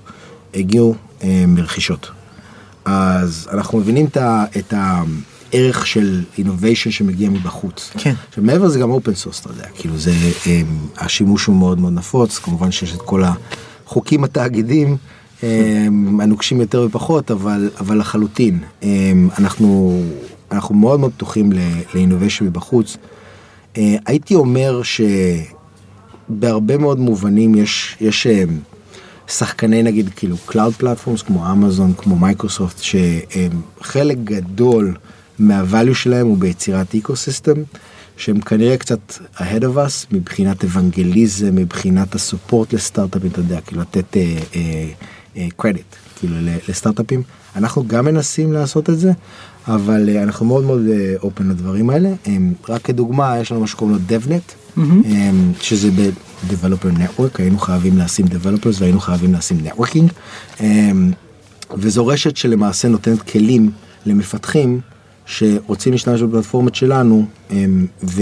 הגיעו 0.54 0.96
אה, 1.24 1.44
מרכישות. 1.48 2.10
אז 2.86 3.48
אנחנו 3.54 3.78
מבינים 3.80 4.06
את, 4.06 4.18
ה, 4.18 4.46
את 4.58 4.74
הערך 5.54 5.88
של 5.88 6.24
innovation 6.38 6.92
שמגיע 6.92 7.30
מבחוץ. 7.30 7.92
כן. 7.98 8.14
עכשיו 8.30 8.44
מעבר 8.44 8.66
לזה 8.66 8.80
גם 8.80 8.92
open 8.92 8.96
source, 9.26 9.42
אתה 9.42 9.50
יודע, 9.52 9.66
כאילו 9.76 9.98
זה, 9.98 10.12
אה, 10.48 10.62
השימוש 10.98 11.46
הוא 11.46 11.56
מאוד 11.56 11.80
מאוד 11.80 11.94
נפוץ, 11.94 12.38
כמובן 12.40 12.72
שיש 12.72 12.94
את 12.94 13.02
כל 13.02 13.24
החוקים 13.86 14.24
התאגידים, 14.24 14.98
אה, 15.44 15.86
הנוקשים 16.20 16.62
יותר 16.62 16.82
ופחות, 16.90 17.32
אבל, 17.32 17.70
אבל 17.80 18.00
לחלוטין, 18.00 18.60
אה, 18.84 18.90
אנחנו, 19.40 20.02
אנחנו 20.52 20.76
מאוד 20.76 21.00
מאוד 21.00 21.12
פתוחים 21.12 21.52
ל-innovation 21.52 22.44
מבחוץ. 22.44 22.98
אה, 23.78 23.96
הייתי 24.06 24.36
אומר 24.36 24.82
שבהרבה 26.30 26.78
מאוד 26.78 27.00
מובנים 27.00 27.56
יש, 27.56 27.98
יש 28.02 28.28
אה, 28.28 28.44
שחקני 29.28 29.84
נגיד 29.84 30.10
כאילו 30.16 30.36
Cloud 30.50 30.82
Platforms 30.82 31.24
כמו 31.26 31.52
אמזון, 31.52 31.94
כמו 31.98 32.16
מייקרוסופט, 32.16 32.80
שחלק 32.82 34.18
גדול 34.24 34.96
מה 35.40 35.55
value 35.55 35.94
שלהם 35.94 36.28
הוא 36.28 36.38
ביצירת 36.38 36.96
ecosystem, 36.96 37.64
שהם 38.18 38.42
כנראה 38.42 38.78
קצת 38.78 39.00
ahead 39.36 39.62
of 39.62 39.76
us 39.76 40.08
מבחינת 40.12 40.64
אוונגליזם, 40.64 41.56
מבחינת 41.56 42.16
ה 42.16 42.23
support 42.23 42.74
לסטארט-אפים, 42.74 43.32
אתה 43.32 43.40
יודע, 43.40 43.62
כאילו 43.62 43.82
לתת 43.82 44.18
קרדיט, 45.58 45.96
כאילו 46.20 46.36
ל- 46.40 46.58
לסטארט-אפים. 46.70 47.24
אנחנו 47.56 47.88
גם 47.88 48.06
מנסים 48.06 48.54
לעשות 48.54 48.90
את 48.90 49.00
זה, 49.00 49.12
אבל 49.68 50.10
אה, 50.10 50.24
אנחנו 50.24 50.46
מאוד 50.46 50.64
מאוד 50.64 50.82
open 51.24 51.50
לדברים 51.50 51.90
האלה. 51.90 52.10
רק 52.70 52.82
כדוגמה, 52.82 53.38
יש 53.40 53.52
לנו 53.52 53.62
מה 53.62 53.68
שקוראים 53.68 53.98
לו 53.98 54.18
DevNet, 54.18 54.78
הם, 54.78 55.54
שזה 55.62 55.92
ב-Developer 55.92 56.98
Network, 56.98 57.38
היינו 57.38 57.58
חייבים 57.58 57.98
לשים 57.98 58.26
Developers 58.26 58.76
והיינו 58.80 59.00
חייבים 59.00 59.34
לשים 59.34 59.58
Networking. 59.66 60.12
וזו 61.78 62.08
רשת 62.08 62.38
שלמעשה 62.38 62.88
נותנת 62.88 63.22
כלים 63.22 63.72
למפתחים 64.06 64.80
שרוצים 65.26 65.92
להשתמש 65.92 66.22
בפלטפורמות 66.22 66.76
שלנו, 66.76 67.26
ו, 68.04 68.22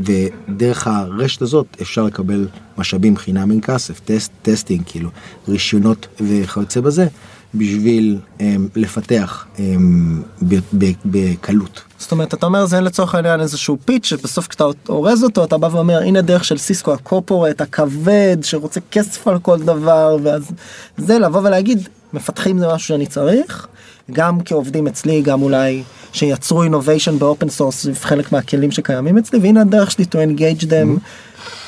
ודרך 0.00 0.86
הרשת 0.86 1.42
הזאת 1.42 1.66
אפשר 1.82 2.04
לקבל 2.04 2.48
משאבים 2.78 3.16
חינם 3.16 3.50
אין 3.50 3.60
כסף, 3.60 4.00
test, 4.04 4.32
testing, 4.42 4.82
כאילו, 4.86 5.10
רישיונות 5.48 6.06
וכיוצא 6.20 6.80
בזה, 6.80 7.06
בשביל 7.54 8.18
הם, 8.40 8.68
לפתח 8.76 9.46
הם, 9.58 10.22
ב, 10.42 10.54
ב, 10.78 10.90
בקלות. 11.04 11.82
זאת 11.98 12.12
אומרת 12.12 12.34
אתה 12.34 12.46
אומר 12.46 12.66
זה 12.66 12.80
לצורך 12.80 13.14
העניין 13.14 13.40
איזשהו 13.40 13.78
pitch 13.84 14.06
שבסוף 14.06 14.46
כשאתה 14.46 14.64
אורז 14.88 15.24
אותו 15.24 15.44
אתה 15.44 15.58
בא 15.58 15.68
ואומר 15.72 15.98
הנה 15.98 16.22
דרך 16.22 16.44
של 16.44 16.58
סיסקו 16.58 16.92
ה 16.92 16.99
corporate 16.99 17.60
הכבד 17.60 18.36
שרוצה 18.42 18.80
כסף 18.90 19.28
על 19.28 19.38
כל 19.38 19.58
דבר 19.58 20.16
ואז 20.22 20.50
זה 20.96 21.18
לבוא 21.18 21.40
ולהגיד 21.40 21.88
מפתחים 22.12 22.58
זה 22.58 22.68
משהו 22.68 22.88
שאני 22.88 23.06
צריך 23.06 23.66
גם 24.12 24.38
כעובדים 24.44 24.86
אצלי 24.86 25.22
גם 25.22 25.42
אולי 25.42 25.82
שיצרו 26.12 26.64
innovation 26.64 27.12
ב 27.18 27.24
open 27.24 27.48
source 27.48 27.86
חלק 28.00 28.32
מהכלים 28.32 28.70
שקיימים 28.70 29.18
אצלי 29.18 29.38
והנה 29.38 29.60
הדרך 29.60 29.90
שלי 29.90 30.04
to 30.04 30.16
engage 30.16 30.64
them 30.64 31.00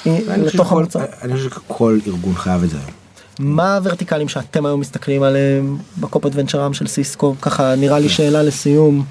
אני 0.06 0.46
חושב 0.46 0.58
לתוך. 0.58 0.96
אני 1.22 1.32
חושב 1.32 1.50
שכל 1.50 1.98
ארגון 2.06 2.34
חייב 2.34 2.62
את 2.62 2.70
זה 2.70 2.76
היום. 2.76 2.97
מה 3.38 3.76
הוורטיקלים 3.76 4.28
שאתם 4.28 4.66
היום 4.66 4.80
מסתכלים 4.80 5.22
עליהם 5.22 5.78
ב 6.00 6.05
corp 6.05 6.26
venture 6.26 6.60
arm 6.60 6.74
של 6.74 6.86
סיסקו 6.86 7.34
ככה 7.42 7.74
נראה 7.74 7.98
לי 7.98 8.08
שאלה 8.08 8.42
לסיום 8.42 9.04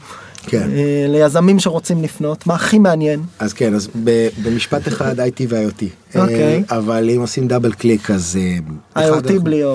כן. 0.43 0.69
אה, 0.75 1.05
ליזמים 1.09 1.59
שרוצים 1.59 2.03
לפנות 2.03 2.47
מה 2.47 2.55
הכי 2.55 2.79
מעניין 2.79 3.19
אז 3.39 3.53
כן, 3.53 3.73
אז 3.73 3.89
ב- 4.03 4.27
במשפט 4.43 4.87
אחד 4.87 5.19
IT 5.29 5.41
ו-IoT. 5.49 5.83
אוקיי. 6.19 6.63
אה, 6.71 6.77
אבל 6.77 7.09
אם 7.09 7.21
עושים 7.21 7.47
דאבל 7.47 7.71
קליק 7.73 8.11
אז... 8.11 8.39
אה, 8.97 9.09
IoT 9.09 9.39
בלי 9.39 9.63
O. 9.63 9.67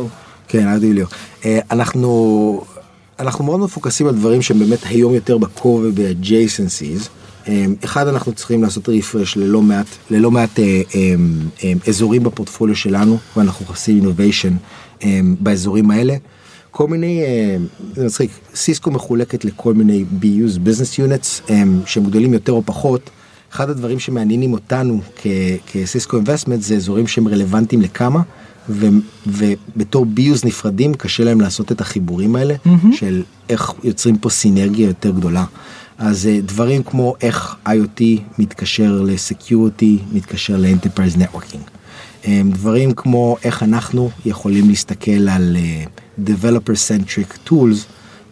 כן, 0.49 0.77
IoT 0.77 0.81
בלי 0.81 1.03
O. 1.03 1.07
אנחנו, 1.71 2.65
אנחנו 3.19 3.45
מאוד 3.45 3.61
מפוקסים 3.61 4.07
על 4.09 4.15
דברים 4.15 4.43
שהם 4.43 4.59
באמת 4.59 4.79
היום 4.85 5.15
יותר 5.15 5.39
ב-core 5.39 5.65
וב-adjacencies. 5.67 7.09
אה, 7.49 7.65
אחד, 7.85 8.09
אנחנו 8.09 8.33
צריכים 8.33 8.63
לעשות 8.63 8.89
רפרש 8.89 9.37
ללא 9.37 9.63
מעט, 9.63 9.87
ללא 10.11 10.31
מעט 10.31 10.59
אה, 10.59 10.83
אה, 10.95 11.15
אה, 11.65 11.73
אזורים 11.89 12.23
בפורטפוליו 12.23 12.77
שלנו, 12.77 13.19
ואנחנו 13.37 13.67
עושים 13.69 14.03
אה, 15.05 15.21
באזורים 15.41 15.91
האלה. 15.91 16.17
כל 16.71 16.87
מיני, 16.87 17.23
אה, 17.23 17.57
זה 17.95 18.07
מצחיק, 18.07 18.31
סיסקו 18.55 18.91
מחולקת 18.91 19.45
לכל 19.45 19.75
מיני 19.75 20.05
BUs, 20.21 20.59
business 20.59 20.99
units, 20.99 21.53
שהם 21.87 22.05
גדולים 22.05 22.35
יותר 22.35 22.53
או 22.53 22.63
פחות. 22.67 23.11
אחד 23.53 23.71
הדברים 23.71 23.99
שמעניינים 23.99 24.53
אותנו 24.53 25.01
כסיסקו 25.73 26.17
investment 26.17 26.63
זה 26.63 26.75
אזורים 26.75 27.07
שהם 27.07 27.29
רלוונטיים 27.29 27.83
לכמה 27.83 28.23
ו- 28.69 28.87
ובתור 29.27 30.07
BUs 30.07 30.45
נפרדים 30.45 30.95
קשה 30.95 31.25
להם 31.25 31.41
לעשות 31.41 31.73
את 31.73 31.81
החיבורים 31.81 32.37
האלה 32.37 32.55
mm-hmm. 32.55 32.93
של 32.93 33.23
איך 33.49 33.73
יוצרים 33.85 34.19
פה 34.19 34.31
סינרגיה 34.31 34.87
יותר 34.87 35.11
גדולה. 35.11 35.45
אז 35.99 36.27
אה, 36.27 36.41
דברים 36.41 36.83
כמו 36.83 37.15
איך 37.23 37.57
IoT 37.67 38.03
מתקשר 38.39 39.03
ל 39.07 39.16
security, 39.16 39.99
מתקשר 40.13 40.57
ל 40.57 40.62
enterprise 40.62 41.17
networking. 41.17 41.63
דברים 42.45 42.93
כמו 42.93 43.37
איך 43.45 43.63
אנחנו 43.63 44.11
יכולים 44.27 44.69
להסתכל 44.69 45.29
על 45.29 45.57
אה, 45.57 45.85
developer 46.27 46.75
centric 46.89 47.49
tools 47.51 47.77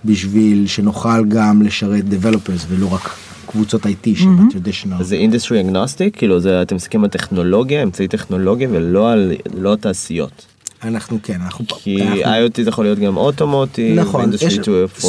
בשביל 0.05 0.67
שנוכל 0.67 1.25
גם 1.25 1.63
לשרת 1.63 2.05
developers 2.05 2.65
ולא 2.69 2.93
רק 2.93 3.11
קבוצות 3.47 3.87
IT 3.87 4.09
שב 4.15 4.33
traditional. 4.33 5.05
זה 5.05 5.15
industry 5.15 5.61
agnostic 5.61 6.17
כאילו 6.17 6.41
זה 6.41 6.63
אתם 6.63 6.77
מסתכלים 6.77 7.05
על 7.05 7.11
טכנולוגיה 7.11 7.83
אמצעי 7.83 8.09
טכנולוגיה 8.09 8.69
ולא 8.73 9.13
על 9.13 9.33
לא 9.55 9.77
תעשיות. 9.77 10.47
אנחנו 10.85 11.19
כן 11.23 11.41
אנחנו 11.45 11.65
כי 11.69 12.03
אנחנו- 12.03 12.23
IoT 12.23 12.63
זה 12.65 12.69
יכול 12.71 12.85
להיות 12.85 12.99
גם 12.99 13.17
automotive, 13.17 13.99
נכון, 13.99 14.31
יש- 14.41 14.59
4.0. 14.59 15.05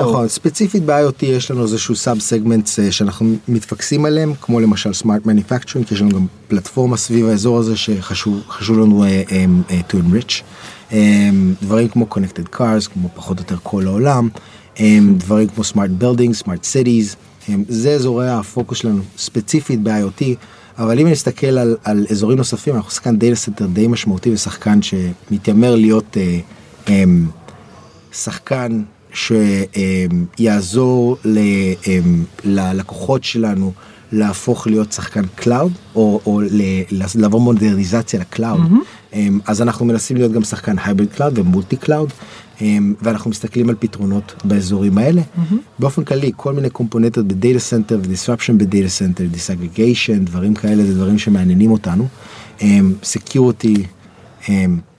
נכון, 0.00 0.28
ספציפית 0.28 0.82
ב-IoT 0.86 1.26
יש 1.26 1.50
לנו 1.50 1.62
איזשהו 1.62 1.96
sub 1.96 2.18
segment 2.20 2.68
שאנחנו 2.90 3.34
מתפקסים 3.48 4.04
עליהם, 4.04 4.32
כמו 4.40 4.60
למשל 4.60 4.92
smart 4.92 5.26
manufacturing, 5.26 5.92
יש 5.92 6.00
לנו 6.00 6.10
גם 6.10 6.26
פלטפורמה 6.48 6.96
סביב 6.96 7.26
האזור 7.26 7.58
הזה 7.58 7.76
שחשוב 7.76 8.40
חשוב 8.48 8.78
לנו 8.78 9.04
uh, 9.04 9.28
um, 9.28 9.32
uh, 9.70 9.92
to 9.92 9.96
enrich. 9.96 10.42
Um, 10.90 10.94
דברים 11.62 11.88
כמו 11.88 12.06
connected 12.10 12.56
cars, 12.56 12.88
כמו 12.92 13.08
פחות 13.14 13.38
או 13.38 13.42
יותר 13.42 13.56
כל 13.62 13.86
העולם, 13.86 14.28
um, 14.76 14.80
דברים 15.16 15.48
כמו 15.48 15.64
smart 15.64 16.02
buildings, 16.02 16.42
smart 16.44 16.62
cities, 16.72 17.14
um, 17.46 17.50
זה 17.68 17.90
אזורי 17.90 18.28
הפוקוס 18.30 18.78
שלנו 18.78 19.02
ספציפית 19.18 19.80
ב-IoT. 19.82 20.24
אבל 20.78 21.00
אם 21.00 21.08
נסתכל 21.08 21.46
על, 21.58 21.76
על 21.84 22.06
אזורים 22.10 22.38
נוספים, 22.38 22.76
אנחנו 22.76 22.90
שחקן 22.90 23.16
data 23.16 23.34
center 23.34 23.66
די 23.66 23.86
משמעותי 23.88 24.32
ושחקן 24.32 24.78
שמתיימר 24.82 25.74
להיות 25.74 26.16
uh, 26.16 26.88
um, 26.88 26.90
שחקן 28.12 28.82
שיעזור 30.36 31.16
ללקוחות 32.44 33.24
שלנו 33.24 33.72
להפוך 34.12 34.66
להיות 34.66 34.92
שחקן 34.92 35.22
cloud 35.34 35.72
או, 35.94 36.20
או 36.26 36.40
ל- 36.40 36.82
לעבור 37.14 37.40
מודרניזציה 37.40 38.20
ל 38.20 38.27
cloud 38.27 38.60
mm-hmm. 38.60 39.16
אז 39.46 39.62
אנחנו 39.62 39.86
מנסים 39.86 40.16
להיות 40.16 40.32
גם 40.32 40.44
שחקן 40.44 40.76
hybrid 40.84 41.12
cloud 41.12 41.38
ו 41.38 41.44
multi 41.44 41.76
cloud 41.76 42.10
ואנחנו 43.02 43.30
מסתכלים 43.30 43.68
על 43.68 43.74
פתרונות 43.78 44.34
באזורים 44.44 44.98
האלה. 44.98 45.22
mm-hmm. 45.22 45.54
באופן 45.78 46.04
כללי 46.04 46.32
כל 46.36 46.52
מיני 46.52 46.70
קומפוננטות 46.70 47.26
ב 47.26 47.32
data 47.32 47.58
center 47.58 47.98
ו 48.02 48.07
disruption 48.07 48.58
ב 48.58 48.64
data 48.64 48.88
center 48.88 49.24
disaggregation 49.26 50.24
דברים 50.24 50.54
כאלה 50.54 50.84
זה 50.84 50.94
דברים 50.94 51.18
שמעניינים 51.18 51.70
אותנו. 51.70 52.08
security 53.02 53.84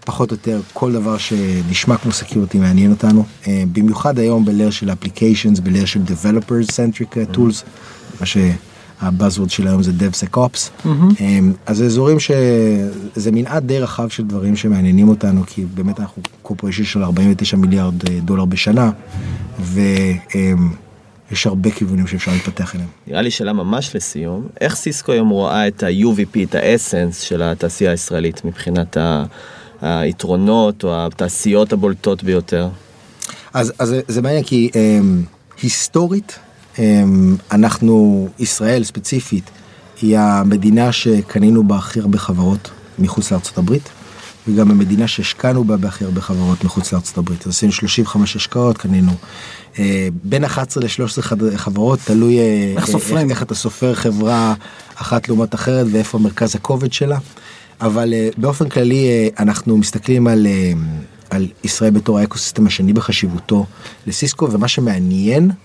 פחות 0.06 0.32
או 0.32 0.36
יותר 0.36 0.62
כל 0.74 0.94
דבר 0.94 1.18
שנשמע 1.18 1.98
כמו 1.98 2.12
security 2.12 2.60
מעניין 2.60 2.92
אותנו. 2.92 3.26
במיוחד 3.48 4.20
היום 4.20 4.46
blur 4.46 4.70
של 4.70 4.92
applications 4.92 5.60
blur 5.60 5.86
של 5.86 6.00
developers 6.08 6.68
centric 6.68 7.36
tools 7.36 7.64
מה 8.20 8.26
שהבאזוורד 9.02 9.50
של 9.50 9.68
היום 9.68 9.84
זה 9.84 9.92
DevSecOps 10.00 10.88
אה, 11.22 11.40
אז 11.66 11.78
זה 11.78 11.86
אזורים 11.86 12.18
שזה 12.20 13.32
מנעד 13.32 13.68
די 13.68 13.80
רחב 13.80 14.10
של 14.10 14.24
דברים 14.24 14.56
שמעניינים 14.56 15.10
אותנו 15.10 15.44
כי 15.48 15.66
באמת 15.74 16.00
אנחנו 16.00 16.22
קורפוריישן 16.42 16.84
של 16.84 17.04
49 17.04 17.58
מיליארד 17.58 18.10
אה, 18.10 18.20
דולר 18.20 18.46
בשנה 18.46 18.92
ויש 19.60 21.48
הרבה 21.48 21.72
כיוונים 21.72 22.08
שאפשר 22.08 22.32
להתפתח 22.32 22.76
אליהם. 22.76 22.90
נראה 23.08 23.22
לי 23.22 23.32
שאלה 23.32 23.54
ממש 23.54 23.96
לסיום, 23.96 24.48
איך 24.62 24.76
סיסקו 24.76 25.12
היום 25.12 25.30
רואה 25.30 25.68
את 25.68 25.84
ה-UVP, 25.84 26.40
את 26.50 26.56
האסנס 26.56 27.20
של 27.22 27.42
התעשייה 27.42 27.92
הישראלית 27.92 28.46
מבחינת 28.46 28.98
ה- 28.98 29.24
היתרונות 29.82 30.84
או 30.84 31.06
התעשיות 31.06 31.74
הבולטות 31.74 32.24
ביותר? 32.24 32.70
אז, 33.54 33.74
אז 33.80 33.90
זה- 33.90 34.02
זה 34.08 34.22
מעניין 34.22 34.44
כי 34.44 34.70
um, 34.74 34.78
היסטורית 35.62 36.40
אנחנו 37.52 38.28
ישראל 38.40 38.84
ספציפית 38.84 39.50
היא 40.02 40.18
המדינה 40.18 40.92
שקנינו 40.92 41.68
בה 41.68 41.76
הכי 41.76 42.00
הרבה 42.00 42.18
חברות 42.18 42.72
מחוץ 43.00 43.32
לארצות 43.32 43.58
הברית 43.58 43.90
וגם 44.48 44.72
המדינה 44.72 45.08
שהשקענו 45.08 45.64
בה 45.64 45.78
בהכי 45.78 46.04
הרבה 46.04 46.22
חברות 46.22 46.64
מחוץ 46.64 46.94
לארצות 46.94 47.18
הברית. 47.18 47.48
אז 47.48 47.50
עשינו 47.50 47.72
35 47.72 48.36
השקעות, 48.36 48.78
קנינו 48.78 49.12
אה, 49.80 50.08
בין 50.24 50.44
11 50.44 50.84
ל-13 50.84 51.22
חברות, 51.58 52.00
תלוי 52.06 52.40
אה, 52.40 52.74
איך 52.76 52.86
סופרים. 52.86 53.30
איך, 53.30 53.44
אתה 53.44 53.56
סופר 53.56 53.94
חברה 53.94 54.54
אחת 54.96 55.28
לעומת 55.28 55.56
אחרת 55.56 55.88
ואיפה 55.92 56.18
מרכז 56.18 56.56
הכובד 56.56 56.94
שלה. 56.94 57.18
אבל 57.82 58.14
אה, 58.14 58.30
באופן 58.38 58.70
כללי 58.70 59.08
אה, 59.08 59.28
אנחנו 59.40 59.78
מסתכלים 59.78 60.28
על, 60.28 60.48
אה, 60.48 60.72
על 61.30 61.48
ישראל 61.64 61.92
בתור 61.92 62.20
ה 62.20 62.25
ecosystem 62.25 62.68
השני 62.68 62.94
בחשיבותו 62.94 63.66
לסיסקו, 64.08 64.52
ומה 64.52 64.68
שמעניין 64.68 65.50
אה, 65.50 65.56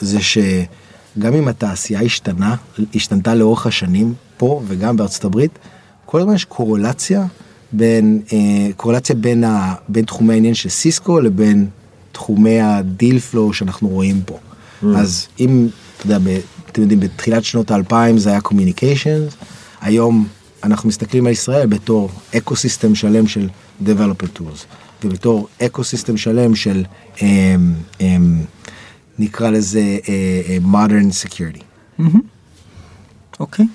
זה 0.00 0.18
שגם 0.20 1.34
אם 1.34 1.48
התעשייה 1.48 2.00
השתנה, 2.00 2.56
השתנתה 2.94 3.34
לאורך 3.34 3.66
השנים 3.66 4.14
פה 4.36 4.62
וגם 4.66 4.96
בארצות 4.96 5.24
הברית, 5.24 5.58
כל 6.06 6.20
הזמן 6.20 6.34
יש 6.34 6.44
קורולציה 6.44 7.26
בין, 7.72 8.20
אה, 8.32 8.72
קורולציה 8.76 9.16
בין, 9.16 9.44
ה, 9.44 9.74
בין 9.88 10.04
תחומי 10.04 10.34
העניין 10.34 10.54
של 10.54 10.68
סיסקו 10.68 11.20
לבין 11.20 11.66
תחומי 12.12 12.60
ה 12.60 12.72
deal 12.72 13.18
flow 13.18 13.54
שאנחנו 13.54 13.88
רואים 13.88 14.20
פה. 14.26 14.38
Mm. 14.82 14.86
אז 14.96 15.26
אם, 15.40 15.68
אתה 15.96 16.06
יודע, 16.06 16.18
ב, 16.18 16.38
אתם 16.70 16.82
יודעים, 16.82 17.00
בתחילת 17.00 17.44
שנות 17.44 17.70
האלפיים 17.70 18.18
זה 18.18 18.30
היה 18.30 18.38
communications, 18.38 19.44
היום 19.80 20.26
אנחנו 20.64 20.88
מסתכלים 20.88 21.26
על 21.26 21.32
ישראל 21.32 21.66
בתור 21.66 22.10
ecosystem 22.36 22.94
שלם 22.94 23.26
של 23.26 23.48
developer 23.84 24.38
tools, 24.38 24.64
ובתור 25.04 25.48
ecosystem 25.62 26.16
שלם 26.16 26.54
של, 26.54 26.84
אה, 27.22 27.56
אה, 28.00 28.16
נקרא 29.18 29.50
לזה 29.50 29.98
אה, 30.08 30.40
אה, 30.48 30.58
modern 30.72 31.26
security. 31.26 31.62
אוקיי. 33.40 33.66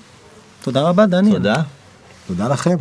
תודה 0.62 0.82
רבה 0.82 1.06
דניאל. 1.06 1.36
תודה. 1.36 1.62
תודה 2.26 2.48
לכם. 2.48 2.76